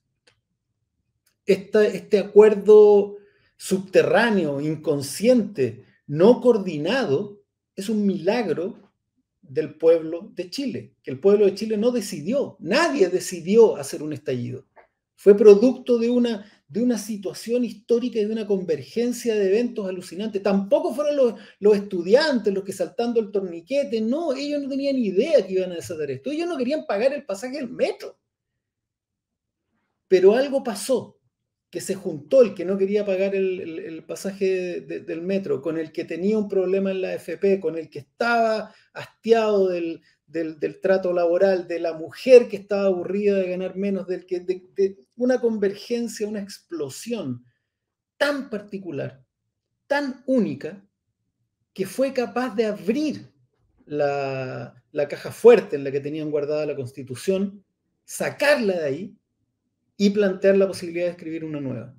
este 1.46 2.18
acuerdo 2.18 3.16
subterráneo, 3.56 4.60
inconsciente, 4.60 5.86
no 6.06 6.42
coordinado, 6.42 7.40
es 7.74 7.88
un 7.88 8.04
milagro 8.04 8.92
del 9.40 9.74
pueblo 9.74 10.30
de 10.34 10.50
Chile, 10.50 10.94
que 11.02 11.12
el 11.12 11.18
pueblo 11.18 11.46
de 11.46 11.54
Chile 11.54 11.78
no 11.78 11.92
decidió, 11.92 12.58
nadie 12.60 13.08
decidió 13.08 13.76
hacer 13.76 14.02
un 14.02 14.12
estallido. 14.12 14.66
Fue 15.22 15.36
producto 15.36 15.98
de 15.98 16.10
una, 16.10 16.44
de 16.66 16.82
una 16.82 16.98
situación 16.98 17.64
histórica 17.64 18.18
y 18.18 18.24
de 18.24 18.32
una 18.32 18.44
convergencia 18.44 19.36
de 19.36 19.50
eventos 19.50 19.88
alucinantes. 19.88 20.42
Tampoco 20.42 20.92
fueron 20.92 21.14
los, 21.14 21.34
los 21.60 21.76
estudiantes 21.76 22.52
los 22.52 22.64
que 22.64 22.72
saltando 22.72 23.20
el 23.20 23.30
torniquete, 23.30 24.00
no, 24.00 24.32
ellos 24.32 24.60
no 24.60 24.68
tenían 24.68 24.96
idea 24.96 25.46
que 25.46 25.52
iban 25.52 25.70
a 25.70 25.76
desatar 25.76 26.10
esto, 26.10 26.32
ellos 26.32 26.48
no 26.48 26.56
querían 26.56 26.86
pagar 26.86 27.12
el 27.12 27.24
pasaje 27.24 27.58
del 27.58 27.68
metro. 27.70 28.18
Pero 30.08 30.34
algo 30.34 30.64
pasó, 30.64 31.20
que 31.70 31.80
se 31.80 31.94
juntó 31.94 32.42
el 32.42 32.52
que 32.52 32.64
no 32.64 32.76
quería 32.76 33.06
pagar 33.06 33.36
el, 33.36 34.04
pasaje 34.04 34.80
del 34.80 35.22
metro, 35.22 35.62
con 35.62 35.78
el 35.78 35.92
que 35.92 36.04
tenía 36.04 36.36
un 36.36 36.48
problema 36.48 36.90
en 36.90 37.00
la 37.00 37.14
FP, 37.14 37.60
con 37.60 37.78
el 37.78 37.88
que 37.88 38.00
estaba 38.00 38.74
hastiado 38.92 39.68
del, 39.68 40.02
trato 40.80 41.12
laboral, 41.12 41.68
de 41.68 41.78
la 41.80 41.92
mujer 41.94 42.48
que 42.48 42.56
estaba 42.56 42.86
aburrida 42.86 43.36
de 43.36 43.50
ganar 43.50 43.76
menos, 43.76 44.06
del 44.06 44.26
que, 44.26 44.40
de, 44.40 44.98
una 45.16 45.40
convergencia, 45.40 46.26
una 46.26 46.40
explosión 46.40 47.44
tan 48.16 48.50
particular, 48.50 49.24
tan 49.86 50.22
única, 50.26 50.84
que 51.72 51.86
fue 51.86 52.12
capaz 52.12 52.54
de 52.54 52.66
abrir 52.66 53.32
la, 53.86 54.74
la 54.92 55.08
caja 55.08 55.32
fuerte 55.32 55.76
en 55.76 55.84
la 55.84 55.90
que 55.90 56.00
tenían 56.00 56.30
guardada 56.30 56.66
la 56.66 56.76
Constitución, 56.76 57.64
sacarla 58.04 58.78
de 58.78 58.84
ahí 58.84 59.16
y 59.96 60.10
plantear 60.10 60.56
la 60.56 60.66
posibilidad 60.66 61.06
de 61.06 61.12
escribir 61.12 61.44
una 61.44 61.60
nueva. 61.60 61.94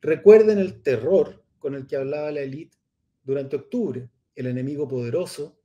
Recuerden 0.00 0.58
el 0.58 0.82
terror 0.82 1.44
con 1.58 1.74
el 1.74 1.86
que 1.86 1.96
hablaba 1.96 2.30
la 2.30 2.40
élite 2.40 2.76
durante 3.22 3.56
octubre. 3.56 4.08
El 4.34 4.46
enemigo 4.46 4.86
poderoso, 4.86 5.58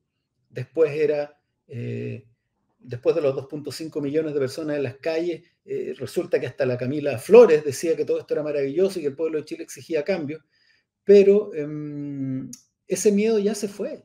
después 0.49 0.91
era, 0.91 1.39
eh, 1.67 2.25
después 2.79 3.15
de 3.15 3.21
los 3.21 3.35
2.5 3.35 4.01
millones 4.01 4.33
de 4.33 4.39
personas 4.39 4.77
en 4.77 4.83
las 4.83 4.97
calles, 4.97 5.43
eh, 5.65 5.93
resulta 5.97 6.39
que 6.39 6.47
hasta 6.47 6.65
la 6.65 6.77
Camila 6.77 7.17
Flores 7.17 7.63
decía 7.63 7.95
que 7.95 8.05
todo 8.05 8.19
esto 8.19 8.33
era 8.33 8.43
maravilloso 8.43 8.99
y 8.99 9.03
que 9.03 9.07
el 9.09 9.15
pueblo 9.15 9.39
de 9.39 9.45
Chile 9.45 9.63
exigía 9.63 10.03
cambios, 10.03 10.43
pero 11.03 11.53
em, 11.53 12.49
ese 12.87 13.11
miedo 13.11 13.39
ya 13.39 13.55
se 13.55 13.67
fue. 13.67 14.03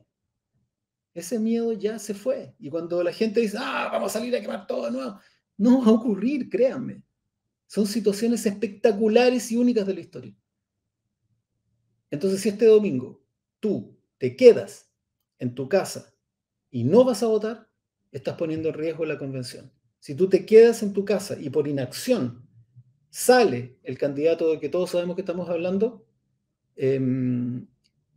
Ese 1.13 1.39
miedo 1.39 1.73
ya 1.73 1.99
se 1.99 2.13
fue. 2.13 2.53
Y 2.59 2.69
cuando 2.69 3.03
la 3.03 3.11
gente 3.11 3.41
dice, 3.41 3.57
ah, 3.59 3.89
vamos 3.91 4.15
a 4.15 4.19
salir 4.19 4.35
a 4.35 4.41
quemar 4.41 4.67
todo 4.67 4.85
de 4.85 4.91
nuevo, 4.91 5.19
no 5.57 5.81
va 5.81 5.87
a 5.87 5.95
ocurrir, 5.95 6.49
créanme. 6.49 7.03
Son 7.67 7.85
situaciones 7.85 8.45
espectaculares 8.45 9.51
y 9.51 9.57
únicas 9.57 9.85
de 9.85 9.93
la 9.93 9.99
historia. 9.99 10.35
Entonces, 12.09 12.41
si 12.41 12.49
este 12.49 12.65
domingo 12.65 13.21
tú 13.59 13.97
te 14.17 14.35
quedas 14.35 14.89
en 15.37 15.53
tu 15.53 15.69
casa 15.69 16.08
y 16.71 16.83
no 16.83 17.03
vas 17.03 17.23
a 17.23 17.27
votar, 17.27 17.67
estás 18.11 18.35
poniendo 18.35 18.69
en 18.69 18.75
riesgo 18.75 19.05
la 19.05 19.17
convención. 19.17 19.71
Si 19.99 20.15
tú 20.15 20.29
te 20.29 20.45
quedas 20.45 20.81
en 20.83 20.93
tu 20.93 21.05
casa 21.05 21.37
y 21.39 21.49
por 21.49 21.67
inacción 21.67 22.47
sale 23.09 23.77
el 23.83 23.97
candidato 23.97 24.51
de 24.51 24.59
que 24.59 24.69
todos 24.69 24.91
sabemos 24.91 25.15
que 25.15 25.21
estamos 25.21 25.49
hablando, 25.49 26.05
em, 26.75 27.67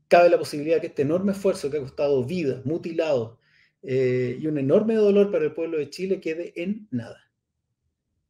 cabe 0.09 0.29
la 0.29 0.39
posibilidad 0.39 0.81
que 0.81 0.89
este 0.89 1.03
enorme 1.03 1.33
esfuerzo 1.33 1.71
que 1.71 1.79
ha 1.79 1.81
costado 1.81 2.25
vidas, 2.25 2.65
mutilados 2.65 3.39
eh, 3.83 4.39
y 4.41 4.47
un 4.47 4.59
enorme 4.59 4.95
dolor 4.95 5.31
para 5.33 5.45
el 5.45 5.53
pueblo 5.53 5.79
de 5.79 5.91
Chile 5.91 6.21
quede 6.21 6.53
en 6.57 6.87
nada. 6.91 7.19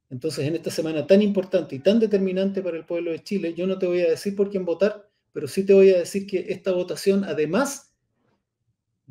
Entonces, 0.08 0.46
en 0.46 0.54
esta 0.54 0.70
semana 0.70 1.06
tan 1.06 1.22
importante 1.22 1.74
y 1.74 1.78
tan 1.78 1.98
determinante 1.98 2.62
para 2.62 2.76
el 2.76 2.84
pueblo 2.84 3.10
de 3.10 3.22
Chile, 3.22 3.54
yo 3.54 3.66
no 3.66 3.78
te 3.78 3.86
voy 3.86 4.00
a 4.02 4.10
decir 4.10 4.36
por 4.36 4.50
quién 4.50 4.64
votar, 4.64 5.08
pero 5.32 5.48
sí 5.48 5.64
te 5.64 5.72
voy 5.72 5.90
a 5.90 5.98
decir 5.98 6.26
que 6.26 6.46
esta 6.50 6.72
votación, 6.72 7.24
además, 7.24 7.91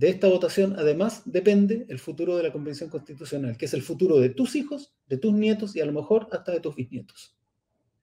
de 0.01 0.09
esta 0.09 0.27
votación, 0.27 0.73
además, 0.79 1.21
depende 1.25 1.85
el 1.87 1.99
futuro 1.99 2.35
de 2.35 2.41
la 2.41 2.51
Convención 2.51 2.89
Constitucional, 2.89 3.55
que 3.55 3.65
es 3.65 3.73
el 3.75 3.83
futuro 3.83 4.17
de 4.17 4.29
tus 4.29 4.55
hijos, 4.55 4.95
de 5.05 5.19
tus 5.19 5.31
nietos 5.31 5.75
y 5.75 5.79
a 5.79 5.85
lo 5.85 5.93
mejor 5.93 6.27
hasta 6.31 6.53
de 6.53 6.59
tus 6.59 6.75
bisnietos. 6.75 7.37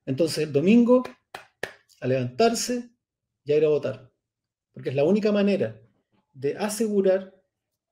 Entonces, 0.07 0.45
el 0.45 0.53
domingo, 0.53 1.03
a 2.01 2.07
levantarse 2.07 2.91
y 3.45 3.51
a 3.51 3.57
ir 3.57 3.65
a 3.65 3.69
votar, 3.69 4.13
porque 4.73 4.91
es 4.91 4.95
la 4.95 5.03
única 5.03 5.33
manera 5.33 5.77
de 6.35 6.57
asegurar 6.57 7.35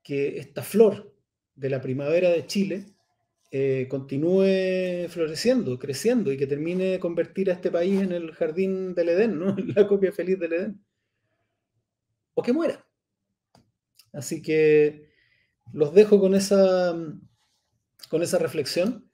que 0.05 0.39
esta 0.39 0.63
flor 0.63 1.13
de 1.57 1.69
la 1.69 1.81
primavera 1.81 2.31
de 2.31 2.47
Chile 2.47 2.85
eh, 3.51 3.89
continúe 3.91 5.09
floreciendo, 5.09 5.81
creciendo 5.81 6.31
y 6.31 6.37
que 6.37 6.47
termine 6.47 6.85
de 6.85 7.01
convertir 7.01 7.51
a 7.51 7.55
este 7.55 7.73
país 7.73 8.01
en 8.01 8.13
el 8.13 8.31
jardín 8.31 8.95
del 8.95 9.09
Edén, 9.09 9.37
¿no? 9.37 9.57
la 9.75 9.85
copia 9.89 10.13
feliz 10.13 10.39
del 10.39 10.53
Edén. 10.53 10.85
O 12.35 12.43
que 12.45 12.53
muera. 12.53 12.86
Así 14.17 14.41
que 14.41 15.11
los 15.73 15.93
dejo 15.93 16.19
con 16.19 16.35
esa, 16.35 16.97
con 18.09 18.23
esa 18.23 18.39
reflexión. 18.39 19.11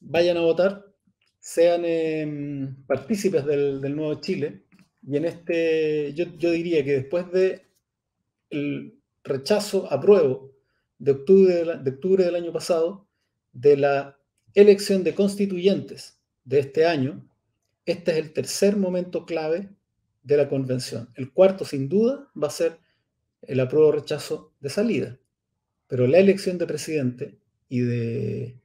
Vayan 0.00 0.38
a 0.38 0.40
votar, 0.40 0.86
sean 1.38 1.84
em, 1.84 2.74
partícipes 2.86 3.44
del, 3.44 3.94
nuevo 3.94 4.14
Chile. 4.22 4.64
Y 5.06 5.18
en 5.18 5.26
este, 5.26 6.14
yo, 6.14 6.24
yo 6.38 6.50
diría 6.50 6.82
que 6.82 6.92
después 6.92 7.30
de 7.30 7.68
rechazo 9.22 9.90
apruebo 9.92 10.52
de 10.98 11.12
octubre, 11.12 11.64
de 11.82 11.90
octubre 11.90 12.24
del 12.24 12.36
año 12.36 12.52
pasado, 12.52 13.06
de 13.52 13.76
la 13.76 14.18
elección 14.54 15.04
de 15.04 15.14
constituyentes 15.14 16.20
de 16.44 16.60
este 16.60 16.86
año, 16.86 17.28
este 17.84 18.12
es 18.12 18.16
el 18.16 18.32
tercer 18.32 18.76
momento 18.76 19.26
clave 19.26 19.68
de 20.22 20.36
la 20.38 20.48
convención. 20.48 21.10
El 21.16 21.32
cuarto, 21.32 21.64
sin 21.66 21.88
duda, 21.88 22.30
va 22.40 22.46
a 22.46 22.50
ser 22.50 22.81
el 23.42 23.60
apruebo 23.60 23.92
rechazo 23.92 24.52
de 24.60 24.68
salida. 24.68 25.18
Pero 25.88 26.06
la 26.06 26.18
elección 26.18 26.58
de 26.58 26.66
presidente 26.66 27.38
y 27.68 27.80
de, 27.80 28.56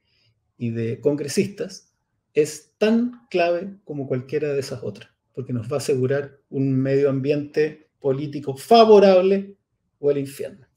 y 0.56 0.70
de 0.70 1.00
congresistas 1.00 1.92
es 2.34 2.74
tan 2.78 3.26
clave 3.30 3.74
como 3.84 4.06
cualquiera 4.06 4.52
de 4.52 4.60
esas 4.60 4.82
otras, 4.82 5.10
porque 5.34 5.52
nos 5.52 5.70
va 5.70 5.76
a 5.76 5.78
asegurar 5.78 6.38
un 6.50 6.74
medio 6.74 7.10
ambiente 7.10 7.88
político 7.98 8.56
favorable 8.56 9.56
o 9.98 10.10
el 10.10 10.18
infierno. 10.18 10.67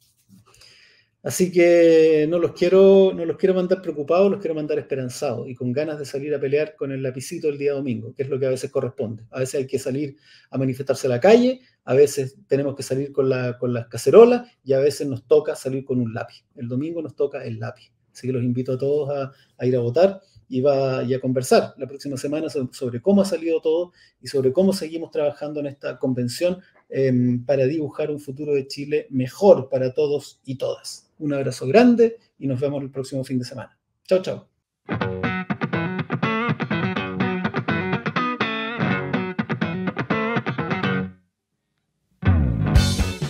Así 1.23 1.51
que 1.51 2.25
no 2.27 2.39
los 2.39 2.53
quiero, 2.53 3.13
no 3.13 3.25
los 3.25 3.37
quiero 3.37 3.53
mandar 3.53 3.79
preocupados, 3.79 4.31
los 4.31 4.39
quiero 4.39 4.55
mandar 4.55 4.79
esperanzados 4.79 5.47
y 5.47 5.53
con 5.53 5.71
ganas 5.71 5.99
de 5.99 6.05
salir 6.05 6.33
a 6.33 6.39
pelear 6.39 6.75
con 6.75 6.91
el 6.91 7.03
lapicito 7.03 7.47
el 7.47 7.59
día 7.59 7.73
domingo, 7.73 8.15
que 8.15 8.23
es 8.23 8.29
lo 8.29 8.39
que 8.39 8.47
a 8.47 8.49
veces 8.49 8.71
corresponde. 8.71 9.23
A 9.29 9.39
veces 9.39 9.61
hay 9.61 9.67
que 9.67 9.77
salir 9.77 10.17
a 10.49 10.57
manifestarse 10.57 11.05
a 11.05 11.11
la 11.11 11.19
calle, 11.19 11.61
a 11.85 11.93
veces 11.93 12.37
tenemos 12.47 12.75
que 12.75 12.81
salir 12.81 13.11
con, 13.11 13.29
la, 13.29 13.57
con 13.59 13.71
las 13.71 13.87
cacerolas 13.87 14.49
y 14.63 14.73
a 14.73 14.79
veces 14.79 15.07
nos 15.07 15.27
toca 15.27 15.55
salir 15.55 15.85
con 15.85 15.99
un 16.01 16.11
lápiz. 16.11 16.43
El 16.55 16.67
domingo 16.67 17.03
nos 17.03 17.15
toca 17.15 17.43
el 17.45 17.59
lápiz. 17.59 17.91
Así 18.11 18.27
que 18.27 18.33
los 18.33 18.43
invito 18.43 18.73
a 18.73 18.77
todos 18.79 19.09
a, 19.09 19.65
ir 19.65 19.75
a 19.75 19.79
votar 19.79 20.21
y, 20.49 20.59
va, 20.59 21.01
a 21.01 21.19
conversar 21.21 21.75
la 21.77 21.87
próxima 21.87 22.17
semana 22.17 22.47
sobre, 22.49 22.99
cómo 22.99 23.21
ha 23.21 23.25
salido 23.25 23.61
todo 23.61 23.93
y 24.21 24.27
sobre 24.27 24.51
cómo 24.51 24.73
seguimos 24.73 25.11
trabajando 25.11 25.59
en 25.59 25.67
esta 25.67 25.97
convención 25.97 26.59
em, 26.89 27.45
para 27.45 27.65
dibujar 27.65 28.09
un 28.09 28.19
futuro 28.19 28.53
de 28.53 28.67
Chile 28.67 29.07
mejor 29.11 29.69
para 29.69 29.93
todos 29.93 30.41
y 30.43 30.55
todas. 30.55 31.10
Un 31.21 31.33
abrazo 31.33 31.67
grande 31.67 32.17
y 32.39 32.47
nos 32.47 32.59
vemos 32.59 32.81
el 32.81 32.89
próximo 32.89 33.23
fin 33.23 33.37
de 33.37 33.45
semana. 33.45 33.77
Chao, 34.07 34.23
chao. 34.23 34.47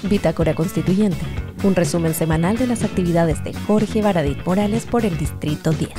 Bitácora 0.10 0.56
Constituyente, 0.56 1.26
un 1.64 1.76
resumen 1.76 2.14
semanal 2.14 2.58
de 2.58 2.68
las 2.68 2.84
actividades 2.84 3.44
de 3.44 3.54
Jorge 3.54 4.02
Baradit 4.02 4.46
Morales 4.46 4.86
por 4.86 5.06
el 5.06 5.18
Distrito 5.18 5.72
10. 5.72 5.90